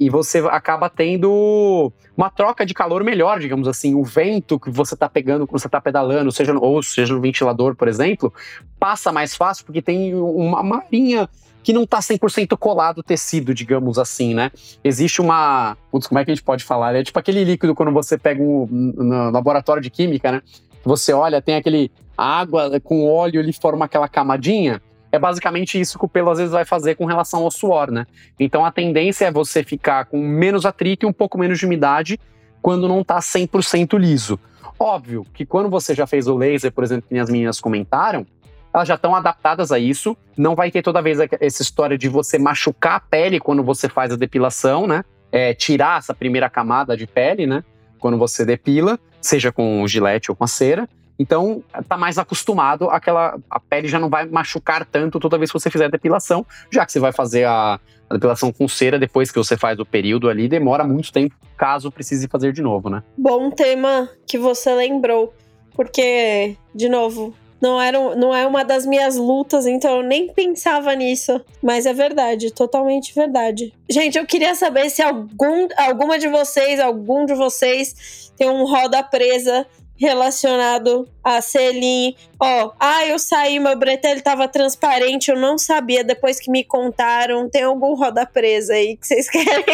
e 0.00 0.08
você 0.08 0.38
acaba 0.50 0.88
tendo 0.88 1.92
uma 2.16 2.30
troca 2.30 2.64
de 2.64 2.72
calor 2.72 3.02
melhor, 3.02 3.40
digamos 3.40 3.66
assim. 3.66 3.94
O 3.94 4.04
vento 4.04 4.58
que 4.58 4.70
você 4.70 4.94
está 4.94 5.08
pegando 5.08 5.46
quando 5.46 5.60
você 5.60 5.66
está 5.66 5.80
pedalando, 5.80 6.30
seja 6.30 6.52
no, 6.52 6.62
ou 6.62 6.82
seja 6.82 7.12
no 7.12 7.20
ventilador, 7.20 7.74
por 7.74 7.88
exemplo, 7.88 8.32
passa 8.78 9.10
mais 9.10 9.34
fácil 9.34 9.64
porque 9.64 9.82
tem 9.82 10.14
uma 10.14 10.62
marinha 10.62 11.28
que 11.68 11.72
não 11.74 11.82
está 11.82 11.98
100% 11.98 12.56
colado 12.56 13.00
o 13.00 13.02
tecido, 13.02 13.52
digamos 13.52 13.98
assim, 13.98 14.32
né? 14.32 14.50
Existe 14.82 15.20
uma. 15.20 15.76
Putz, 15.90 16.06
como 16.06 16.18
é 16.18 16.24
que 16.24 16.30
a 16.30 16.34
gente 16.34 16.42
pode 16.42 16.64
falar? 16.64 16.94
É 16.94 17.04
tipo 17.04 17.18
aquele 17.18 17.44
líquido 17.44 17.74
quando 17.74 17.92
você 17.92 18.16
pega 18.16 18.42
um, 18.42 18.66
no 18.70 19.30
laboratório 19.30 19.82
de 19.82 19.90
química, 19.90 20.32
né? 20.32 20.42
Você 20.82 21.12
olha, 21.12 21.42
tem 21.42 21.56
aquele 21.56 21.92
água 22.16 22.80
com 22.80 23.06
óleo, 23.06 23.38
ele 23.38 23.52
forma 23.52 23.84
aquela 23.84 24.08
camadinha 24.08 24.80
é 25.12 25.18
basicamente 25.18 25.78
isso 25.78 25.98
que 25.98 26.06
o 26.06 26.08
pelo 26.08 26.30
às 26.30 26.38
vezes 26.38 26.52
vai 26.52 26.64
fazer 26.64 26.94
com 26.94 27.04
relação 27.04 27.42
ao 27.42 27.50
suor, 27.50 27.90
né? 27.90 28.06
Então 28.40 28.64
a 28.64 28.72
tendência 28.72 29.26
é 29.26 29.30
você 29.30 29.62
ficar 29.62 30.06
com 30.06 30.18
menos 30.26 30.64
atrito 30.64 31.04
e 31.04 31.06
um 31.06 31.12
pouco 31.12 31.36
menos 31.36 31.58
de 31.58 31.66
umidade 31.66 32.18
quando 32.62 32.88
não 32.88 33.04
tá 33.04 33.18
100% 33.18 33.98
liso. 33.98 34.40
Óbvio 34.80 35.26
que 35.34 35.44
quando 35.44 35.68
você 35.68 35.94
já 35.94 36.06
fez 36.06 36.28
o 36.28 36.34
laser, 36.34 36.72
por 36.72 36.82
exemplo, 36.82 37.10
que 37.10 37.18
as 37.18 37.28
meninas 37.28 37.60
comentaram, 37.60 38.26
elas 38.72 38.88
já 38.88 38.94
estão 38.94 39.14
adaptadas 39.14 39.72
a 39.72 39.78
isso. 39.78 40.16
Não 40.36 40.54
vai 40.54 40.70
ter 40.70 40.82
toda 40.82 41.02
vez 41.02 41.18
essa 41.40 41.62
história 41.62 41.96
de 41.96 42.08
você 42.08 42.38
machucar 42.38 42.96
a 42.96 43.00
pele 43.00 43.40
quando 43.40 43.62
você 43.62 43.88
faz 43.88 44.12
a 44.12 44.16
depilação, 44.16 44.86
né? 44.86 45.04
É, 45.30 45.52
tirar 45.52 45.98
essa 45.98 46.14
primeira 46.14 46.48
camada 46.48 46.96
de 46.96 47.06
pele, 47.06 47.46
né? 47.46 47.62
Quando 47.98 48.16
você 48.16 48.44
depila, 48.44 48.98
seja 49.20 49.50
com 49.50 49.82
o 49.82 49.88
gilete 49.88 50.30
ou 50.30 50.36
com 50.36 50.44
a 50.44 50.48
cera. 50.48 50.88
Então, 51.18 51.64
tá 51.88 51.96
mais 51.96 52.16
acostumado 52.16 52.88
àquela. 52.90 53.38
A 53.50 53.58
pele 53.58 53.88
já 53.88 53.98
não 53.98 54.08
vai 54.08 54.24
machucar 54.26 54.86
tanto 54.86 55.18
toda 55.18 55.36
vez 55.36 55.50
que 55.50 55.58
você 55.58 55.68
fizer 55.68 55.86
a 55.86 55.88
depilação, 55.88 56.46
já 56.70 56.86
que 56.86 56.92
você 56.92 57.00
vai 57.00 57.10
fazer 57.10 57.44
a, 57.44 57.80
a 58.08 58.14
depilação 58.14 58.52
com 58.52 58.68
cera 58.68 58.98
depois 58.98 59.30
que 59.32 59.38
você 59.38 59.56
faz 59.56 59.80
o 59.80 59.84
período 59.84 60.28
ali, 60.28 60.48
demora 60.48 60.84
muito 60.84 61.12
tempo, 61.12 61.34
caso 61.56 61.90
precise 61.90 62.28
fazer 62.28 62.52
de 62.52 62.62
novo, 62.62 62.88
né? 62.88 63.02
Bom 63.16 63.50
tema 63.50 64.08
que 64.26 64.38
você 64.38 64.72
lembrou, 64.72 65.34
porque, 65.74 66.56
de 66.72 66.88
novo, 66.88 67.34
não, 67.60 67.80
era, 67.80 68.14
não 68.16 68.34
é 68.34 68.46
uma 68.46 68.64
das 68.64 68.86
minhas 68.86 69.16
lutas, 69.16 69.66
então 69.66 69.98
eu 69.98 70.02
nem 70.02 70.28
pensava 70.32 70.94
nisso. 70.94 71.40
Mas 71.62 71.86
é 71.86 71.92
verdade, 71.92 72.52
totalmente 72.52 73.14
verdade. 73.14 73.72
Gente, 73.90 74.18
eu 74.18 74.26
queria 74.26 74.54
saber 74.54 74.90
se 74.90 75.02
algum, 75.02 75.68
alguma 75.76 76.18
de 76.18 76.28
vocês, 76.28 76.78
algum 76.78 77.24
de 77.24 77.34
vocês 77.34 78.32
tem 78.36 78.48
um 78.48 78.64
roda 78.64 79.02
presa 79.02 79.66
relacionado 79.98 81.08
a 81.24 81.40
selim. 81.40 82.14
Ó, 82.40 82.72
ah, 82.78 83.04
eu 83.04 83.18
saí, 83.18 83.58
meu 83.58 83.76
bretelho 83.76 84.22
tava 84.22 84.46
transparente, 84.46 85.30
eu 85.30 85.36
não 85.36 85.58
sabia, 85.58 86.04
depois 86.04 86.38
que 86.38 86.50
me 86.50 86.62
contaram, 86.62 87.50
tem 87.50 87.64
algum 87.64 87.94
roda 87.94 88.24
presa 88.24 88.74
aí 88.74 88.96
que 88.96 89.06
vocês 89.06 89.28
querem? 89.28 89.64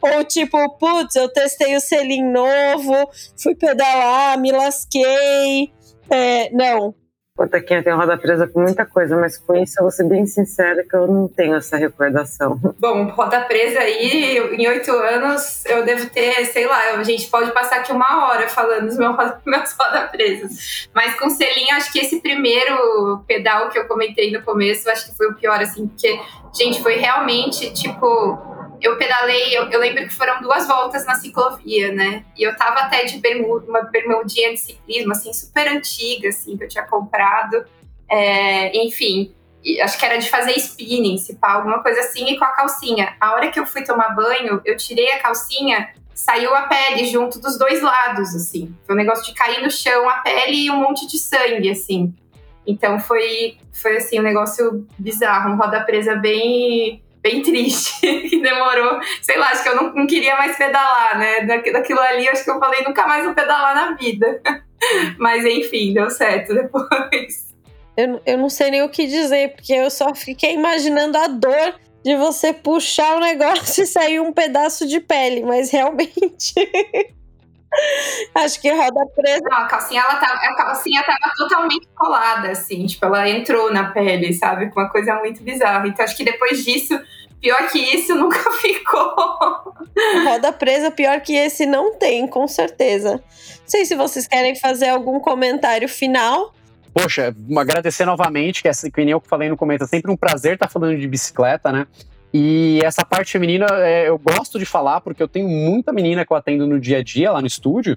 Ou 0.00 0.24
tipo, 0.24 0.56
putz, 0.78 1.16
eu 1.16 1.28
testei 1.28 1.74
o 1.74 1.80
selim 1.80 2.22
novo, 2.22 3.10
fui 3.36 3.56
pedalar, 3.56 4.38
me 4.38 4.52
lasquei. 4.52 5.72
É, 6.08 6.48
não, 6.52 6.94
Pô, 7.36 7.46
tem 7.46 7.92
roda 7.92 8.16
presa 8.16 8.48
com 8.48 8.62
muita 8.62 8.86
coisa, 8.86 9.14
mas 9.14 9.36
com 9.36 9.54
isso 9.56 9.74
eu 9.78 9.82
vou 9.82 9.90
ser 9.90 10.08
bem 10.08 10.26
sincera 10.26 10.82
que 10.82 10.96
eu 10.96 11.06
não 11.06 11.28
tenho 11.28 11.56
essa 11.56 11.76
recordação. 11.76 12.58
Bom, 12.78 13.04
roda 13.10 13.42
presa 13.42 13.80
aí, 13.80 14.38
em 14.38 14.66
oito 14.66 14.90
anos, 14.90 15.62
eu 15.66 15.84
devo 15.84 16.08
ter, 16.08 16.46
sei 16.46 16.66
lá, 16.66 16.94
a 16.94 17.04
gente 17.04 17.28
pode 17.28 17.52
passar 17.52 17.80
aqui 17.80 17.92
uma 17.92 18.26
hora 18.26 18.48
falando 18.48 18.86
dos 18.86 18.96
meus, 18.96 19.14
meus 19.44 19.76
roda 19.78 20.08
presas. 20.08 20.88
Mas 20.94 21.14
com 21.18 21.28
selinho, 21.28 21.76
acho 21.76 21.92
que 21.92 21.98
esse 21.98 22.20
primeiro 22.22 23.22
pedal 23.26 23.68
que 23.68 23.78
eu 23.78 23.86
comentei 23.86 24.32
no 24.32 24.42
começo, 24.42 24.88
acho 24.88 25.10
que 25.10 25.14
foi 25.14 25.28
o 25.28 25.34
pior, 25.34 25.60
assim, 25.60 25.86
porque, 25.86 26.18
gente, 26.54 26.82
foi 26.82 26.96
realmente, 26.96 27.70
tipo, 27.74 28.55
eu 28.86 28.96
pedalei, 28.96 29.56
eu, 29.56 29.68
eu, 29.68 29.80
lembro 29.80 30.04
que 30.04 30.14
foram 30.14 30.40
duas 30.40 30.66
voltas 30.66 31.04
na 31.04 31.16
ciclovia, 31.16 31.92
né? 31.92 32.24
E 32.36 32.44
eu 32.44 32.56
tava 32.56 32.80
até 32.80 33.04
de 33.04 33.18
bermuda, 33.18 33.68
uma 33.68 33.82
bermudinha 33.82 34.52
de 34.52 34.60
ciclismo, 34.60 35.12
assim, 35.12 35.32
super 35.32 35.66
antiga, 35.68 36.28
assim, 36.28 36.56
que 36.56 36.64
eu 36.64 36.68
tinha 36.68 36.84
comprado. 36.84 37.64
É, 38.08 38.76
enfim, 38.84 39.34
acho 39.82 39.98
que 39.98 40.06
era 40.06 40.18
de 40.18 40.30
fazer 40.30 40.52
spinning, 40.52 41.18
se 41.18 41.34
pá, 41.34 41.54
alguma 41.54 41.82
coisa 41.82 42.00
assim, 42.00 42.30
e 42.30 42.38
com 42.38 42.44
a 42.44 42.52
calcinha. 42.52 43.16
A 43.20 43.32
hora 43.32 43.50
que 43.50 43.58
eu 43.58 43.66
fui 43.66 43.82
tomar 43.82 44.10
banho, 44.10 44.60
eu 44.64 44.76
tirei 44.76 45.10
a 45.12 45.18
calcinha, 45.18 45.92
saiu 46.14 46.54
a 46.54 46.62
pele 46.62 47.06
junto 47.06 47.40
dos 47.40 47.58
dois 47.58 47.82
lados, 47.82 48.34
assim. 48.36 48.72
Foi 48.86 48.94
um 48.94 48.98
negócio 48.98 49.24
de 49.24 49.34
cair 49.34 49.62
no 49.62 49.70
chão 49.70 50.08
a 50.08 50.18
pele 50.18 50.66
e 50.66 50.70
um 50.70 50.76
monte 50.76 51.08
de 51.08 51.18
sangue, 51.18 51.70
assim. 51.70 52.14
Então 52.64 53.00
foi, 53.00 53.58
foi 53.72 53.96
assim, 53.96 54.20
um 54.20 54.22
negócio 54.22 54.86
bizarro, 54.96 55.52
um 55.52 55.56
roda 55.56 55.80
presa 55.80 56.14
bem 56.14 57.02
bem 57.26 57.42
triste, 57.42 58.00
que 58.28 58.40
demorou, 58.40 59.00
sei 59.20 59.36
lá, 59.36 59.50
acho 59.50 59.64
que 59.64 59.68
eu 59.68 59.76
não, 59.76 59.92
não 59.92 60.06
queria 60.06 60.36
mais 60.36 60.56
pedalar, 60.56 61.18
né? 61.18 61.40
Daquilo 61.44 62.00
ali, 62.00 62.28
acho 62.28 62.44
que 62.44 62.50
eu 62.50 62.60
falei, 62.60 62.82
nunca 62.82 63.06
mais 63.06 63.24
vou 63.24 63.34
pedalar 63.34 63.74
na 63.74 63.94
vida. 63.96 64.40
Mas 65.18 65.44
enfim, 65.44 65.92
deu 65.92 66.08
certo 66.08 66.54
depois. 66.54 67.46
Eu, 67.96 68.20
eu 68.24 68.38
não 68.38 68.48
sei 68.48 68.70
nem 68.70 68.82
o 68.82 68.88
que 68.88 69.06
dizer, 69.06 69.54
porque 69.54 69.72
eu 69.72 69.90
só 69.90 70.14
fiquei 70.14 70.54
imaginando 70.54 71.18
a 71.18 71.26
dor 71.26 71.74
de 72.04 72.14
você 72.14 72.52
puxar 72.52 73.16
o 73.16 73.20
negócio 73.20 73.82
e 73.82 73.86
sair 73.86 74.20
um 74.20 74.32
pedaço 74.32 74.86
de 74.86 75.00
pele, 75.00 75.42
mas 75.42 75.70
realmente. 75.70 76.54
Acho 78.34 78.60
que 78.60 78.70
roda 78.70 79.04
presa. 79.14 79.42
Não, 79.42 79.58
a 79.58 79.66
calcinha, 79.66 80.00
ela 80.00 80.16
tava, 80.16 80.34
a 80.34 80.56
calcinha 80.56 81.02
tava 81.02 81.32
totalmente 81.36 81.86
colada, 81.94 82.50
assim, 82.50 82.86
tipo, 82.86 83.04
ela 83.06 83.28
entrou 83.28 83.72
na 83.72 83.90
pele, 83.90 84.32
sabe? 84.32 84.70
Uma 84.74 84.88
coisa 84.88 85.16
muito 85.16 85.42
bizarra. 85.42 85.86
Então, 85.86 86.04
acho 86.04 86.16
que 86.16 86.24
depois 86.24 86.64
disso, 86.64 86.98
pior 87.40 87.68
que 87.70 87.78
isso, 87.78 88.14
nunca 88.14 88.50
ficou. 88.60 89.14
Roda 90.24 90.52
presa, 90.52 90.90
pior 90.90 91.20
que 91.20 91.34
esse, 91.34 91.66
não 91.66 91.94
tem, 91.94 92.26
com 92.26 92.46
certeza. 92.46 93.12
Não 93.12 93.68
sei 93.68 93.84
se 93.84 93.94
vocês 93.94 94.26
querem 94.26 94.54
fazer 94.54 94.88
algum 94.88 95.20
comentário 95.20 95.88
final. 95.88 96.54
Poxa, 96.92 97.34
agradecer 97.58 98.04
novamente, 98.04 98.62
que, 98.62 98.68
essa, 98.68 98.90
que 98.90 99.00
nem 99.04 99.10
eu 99.10 99.20
falei 99.20 99.48
no 99.48 99.56
começo, 99.56 99.84
é 99.84 99.86
sempre 99.86 100.10
um 100.10 100.16
prazer 100.16 100.54
estar 100.54 100.68
falando 100.68 100.98
de 100.98 101.06
bicicleta, 101.06 101.70
né? 101.70 101.86
E 102.32 102.80
essa 102.84 103.04
parte 103.04 103.32
feminina 103.32 103.66
é, 103.78 104.08
eu 104.08 104.18
gosto 104.18 104.58
de 104.58 104.66
falar 104.66 105.00
porque 105.00 105.22
eu 105.22 105.28
tenho 105.28 105.48
muita 105.48 105.92
menina 105.92 106.24
que 106.24 106.32
eu 106.32 106.36
atendo 106.36 106.66
no 106.66 106.78
dia 106.78 106.98
a 106.98 107.02
dia 107.02 107.32
lá 107.32 107.40
no 107.40 107.46
estúdio. 107.46 107.96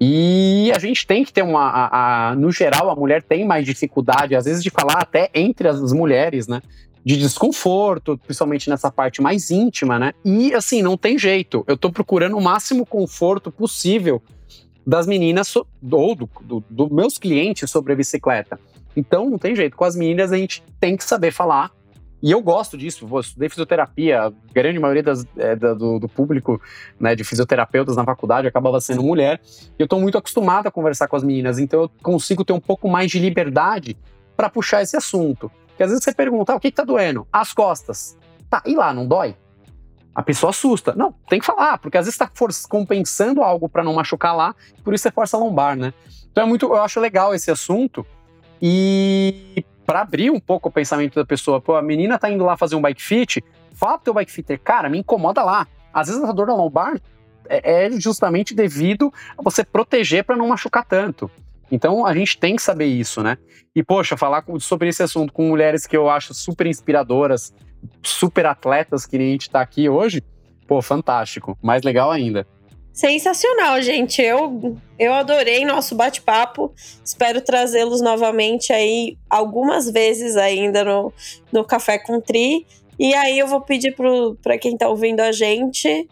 E 0.00 0.70
a 0.74 0.78
gente 0.78 1.06
tem 1.06 1.24
que 1.24 1.32
ter 1.32 1.42
uma. 1.42 1.62
A, 1.62 2.30
a, 2.30 2.34
no 2.34 2.52
geral, 2.52 2.90
a 2.90 2.94
mulher 2.94 3.22
tem 3.22 3.46
mais 3.46 3.64
dificuldade, 3.64 4.34
às 4.34 4.44
vezes, 4.44 4.62
de 4.62 4.70
falar 4.70 4.98
até 4.98 5.30
entre 5.34 5.68
as 5.68 5.92
mulheres, 5.92 6.46
né? 6.46 6.60
De 7.06 7.16
desconforto, 7.16 8.18
principalmente 8.18 8.68
nessa 8.68 8.90
parte 8.90 9.22
mais 9.22 9.50
íntima, 9.50 9.96
né? 9.96 10.12
E 10.24 10.52
assim, 10.52 10.82
não 10.82 10.96
tem 10.96 11.16
jeito. 11.16 11.64
Eu 11.68 11.78
tô 11.78 11.92
procurando 11.92 12.36
o 12.36 12.42
máximo 12.42 12.84
conforto 12.84 13.52
possível 13.52 14.20
das 14.84 15.06
meninas 15.06 15.54
ou 15.54 15.66
do, 15.80 16.28
do, 16.42 16.64
do 16.68 16.92
meus 16.92 17.16
clientes 17.16 17.70
sobre 17.70 17.92
a 17.92 17.96
bicicleta. 17.96 18.58
Então, 18.96 19.30
não 19.30 19.38
tem 19.38 19.54
jeito. 19.54 19.76
Com 19.76 19.84
as 19.84 19.94
meninas, 19.94 20.32
a 20.32 20.36
gente 20.36 20.64
tem 20.80 20.96
que 20.96 21.04
saber 21.04 21.30
falar 21.30 21.70
e 22.22 22.30
eu 22.32 22.40
gosto 22.40 22.78
disso, 22.78 23.06
eu 23.08 23.20
estudei 23.20 23.48
fisioterapia, 23.48 24.22
a 24.22 24.32
grande 24.52 24.78
maioria 24.78 25.02
das, 25.02 25.24
é, 25.36 25.54
do, 25.54 25.98
do, 25.98 26.08
público 26.08 26.60
né, 26.98 27.14
de 27.14 27.22
fisioterapeutas 27.22 27.94
na 27.94 28.04
faculdade 28.04 28.48
acabava 28.48 28.80
sendo 28.80 29.02
mulher, 29.02 29.40
e 29.44 29.82
eu 29.82 29.84
estou 29.84 30.00
muito 30.00 30.16
acostumado 30.16 30.66
a 30.66 30.70
conversar 30.70 31.08
com 31.08 31.16
as 31.16 31.22
meninas, 31.22 31.58
então 31.58 31.82
eu 31.82 31.90
consigo 32.02 32.44
ter 32.44 32.54
um 32.54 32.60
pouco 32.60 32.88
mais 32.88 33.10
de 33.10 33.18
liberdade 33.18 33.96
para 34.36 34.48
puxar 34.48 34.82
esse 34.82 34.96
assunto. 34.96 35.50
Porque 35.76 35.82
às 35.82 35.90
vezes 35.90 36.02
você 36.02 36.14
pergunta, 36.14 36.54
ah, 36.54 36.56
o 36.56 36.60
que, 36.60 36.68
está 36.68 36.84
doendo? 36.84 37.28
As 37.30 37.52
costas. 37.52 38.16
Tá, 38.48 38.62
e 38.64 38.74
lá, 38.74 38.94
não 38.94 39.06
dói? 39.06 39.36
A 40.14 40.22
pessoa 40.22 40.48
assusta. 40.48 40.94
Não, 40.94 41.12
tem 41.28 41.38
que 41.38 41.44
falar, 41.44 41.76
porque 41.76 41.98
às 41.98 42.06
vezes 42.06 42.18
está 42.18 42.32
compensando 42.66 43.42
algo 43.42 43.68
para 43.68 43.84
não 43.84 43.92
machucar 43.92 44.34
lá, 44.34 44.54
por 44.82 44.94
isso 44.94 45.02
você 45.02 45.10
força 45.10 45.36
a 45.36 45.40
lombar, 45.40 45.76
né? 45.76 45.92
Então 46.32 46.44
é 46.44 46.46
muito, 46.46 46.64
eu 46.64 46.80
acho 46.80 46.98
legal 46.98 47.34
esse 47.34 47.50
assunto 47.50 48.06
e 48.60 49.62
para 49.84 50.00
abrir 50.00 50.30
um 50.30 50.40
pouco 50.40 50.70
o 50.70 50.72
pensamento 50.72 51.16
da 51.16 51.26
pessoa, 51.26 51.60
pô, 51.60 51.76
a 51.76 51.82
menina 51.82 52.18
tá 52.18 52.30
indo 52.30 52.42
lá 52.42 52.56
fazer 52.56 52.74
um 52.74 52.80
bike 52.80 53.02
fit, 53.02 53.44
fala 53.74 53.98
pro 53.98 54.04
teu 54.04 54.14
bike 54.14 54.32
fitter, 54.32 54.58
cara, 54.58 54.88
me 54.88 54.98
incomoda 54.98 55.42
lá. 55.42 55.66
Às 55.92 56.08
vezes 56.08 56.24
a 56.24 56.32
dor 56.32 56.46
da 56.46 56.54
lombar 56.54 56.98
é, 57.50 57.84
é 57.84 57.90
justamente 58.00 58.54
devido 58.54 59.12
a 59.36 59.42
você 59.42 59.62
proteger 59.62 60.24
para 60.24 60.36
não 60.36 60.48
machucar 60.48 60.86
tanto. 60.86 61.30
Então 61.70 62.06
a 62.06 62.14
gente 62.14 62.38
tem 62.38 62.56
que 62.56 62.62
saber 62.62 62.86
isso, 62.86 63.22
né? 63.22 63.36
E 63.74 63.82
poxa, 63.82 64.16
falar 64.16 64.44
sobre 64.60 64.88
esse 64.88 65.02
assunto 65.02 65.32
com 65.32 65.48
mulheres 65.48 65.86
que 65.86 65.96
eu 65.96 66.08
acho 66.08 66.32
super 66.32 66.66
inspiradoras, 66.66 67.52
super 68.02 68.46
atletas 68.46 69.06
que 69.06 69.18
nem 69.18 69.28
a 69.28 69.32
gente 69.32 69.50
tá 69.50 69.60
aqui 69.60 69.88
hoje, 69.88 70.22
pô, 70.66 70.80
fantástico. 70.80 71.58
Mais 71.62 71.82
legal 71.82 72.10
ainda. 72.10 72.46
Sensacional, 72.92 73.82
gente. 73.82 74.22
Eu, 74.22 74.78
eu 74.98 75.12
adorei 75.12 75.66
nosso 75.66 75.94
bate-papo. 75.94 76.72
Espero 77.04 77.42
trazê-los 77.42 78.00
novamente 78.00 78.72
aí 78.72 79.18
algumas 79.28 79.90
vezes 79.90 80.34
ainda 80.34 80.82
no, 80.82 81.12
no 81.52 81.62
Café 81.62 81.98
com 81.98 82.20
Tri. 82.20 82.66
E 82.98 83.14
aí 83.14 83.38
eu 83.38 83.46
vou 83.46 83.60
pedir 83.60 83.94
para 84.42 84.56
quem 84.56 84.72
está 84.72 84.88
ouvindo 84.88 85.20
a 85.20 85.30
gente 85.30 86.08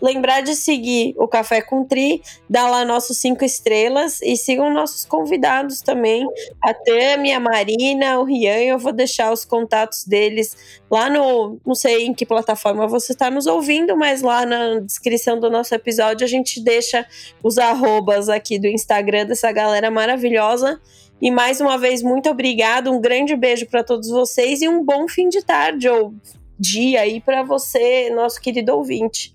lembrar 0.00 0.42
de 0.42 0.54
seguir 0.54 1.14
o 1.16 1.26
Café 1.26 1.62
com 1.62 1.84
Tri, 1.84 2.22
dar 2.48 2.68
lá 2.68 2.84
nossos 2.84 3.18
cinco 3.18 3.44
estrelas 3.44 4.20
e 4.22 4.36
sigam 4.36 4.72
nossos 4.72 5.04
convidados 5.04 5.80
também, 5.80 6.26
a 6.62 6.74
Tami, 6.74 7.32
a 7.32 7.40
Marina, 7.40 8.18
o 8.18 8.24
Rian, 8.24 8.58
eu 8.58 8.78
vou 8.78 8.92
deixar 8.92 9.32
os 9.32 9.44
contatos 9.44 10.04
deles 10.04 10.82
lá 10.90 11.08
no, 11.08 11.58
não 11.66 11.74
sei 11.74 12.06
em 12.06 12.14
que 12.14 12.26
plataforma 12.26 12.86
você 12.86 13.12
está 13.12 13.30
nos 13.30 13.46
ouvindo, 13.46 13.96
mas 13.96 14.22
lá 14.22 14.44
na 14.44 14.80
descrição 14.80 15.40
do 15.40 15.50
nosso 15.50 15.74
episódio 15.74 16.24
a 16.24 16.28
gente 16.28 16.60
deixa 16.60 17.06
os 17.42 17.58
arrobas 17.58 18.28
aqui 18.28 18.58
do 18.58 18.66
Instagram 18.66 19.26
dessa 19.26 19.50
galera 19.50 19.90
maravilhosa. 19.90 20.80
E 21.20 21.30
mais 21.30 21.60
uma 21.60 21.78
vez, 21.78 22.02
muito 22.02 22.28
obrigado, 22.28 22.90
um 22.90 23.00
grande 23.00 23.36
beijo 23.36 23.66
para 23.66 23.84
todos 23.84 24.08
vocês 24.08 24.60
e 24.60 24.68
um 24.68 24.84
bom 24.84 25.06
fim 25.06 25.28
de 25.28 25.40
tarde 25.40 25.88
ou 25.88 26.12
dia 26.58 27.00
aí 27.00 27.20
para 27.20 27.42
você, 27.42 28.10
nosso 28.10 28.40
querido 28.40 28.74
ouvinte. 28.74 29.32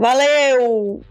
Valeu! 0.00 1.02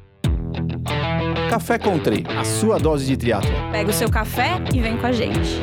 Café 1.48 1.78
Country, 1.78 2.26
a 2.28 2.44
sua 2.44 2.80
dose 2.80 3.06
de 3.06 3.16
triatlo. 3.16 3.52
Pega 3.72 3.92
o 3.92 3.94
seu 3.94 4.10
café 4.10 4.56
e 4.74 4.80
vem 4.82 4.98
com 4.98 5.06
a 5.06 5.12
gente. 5.12 5.62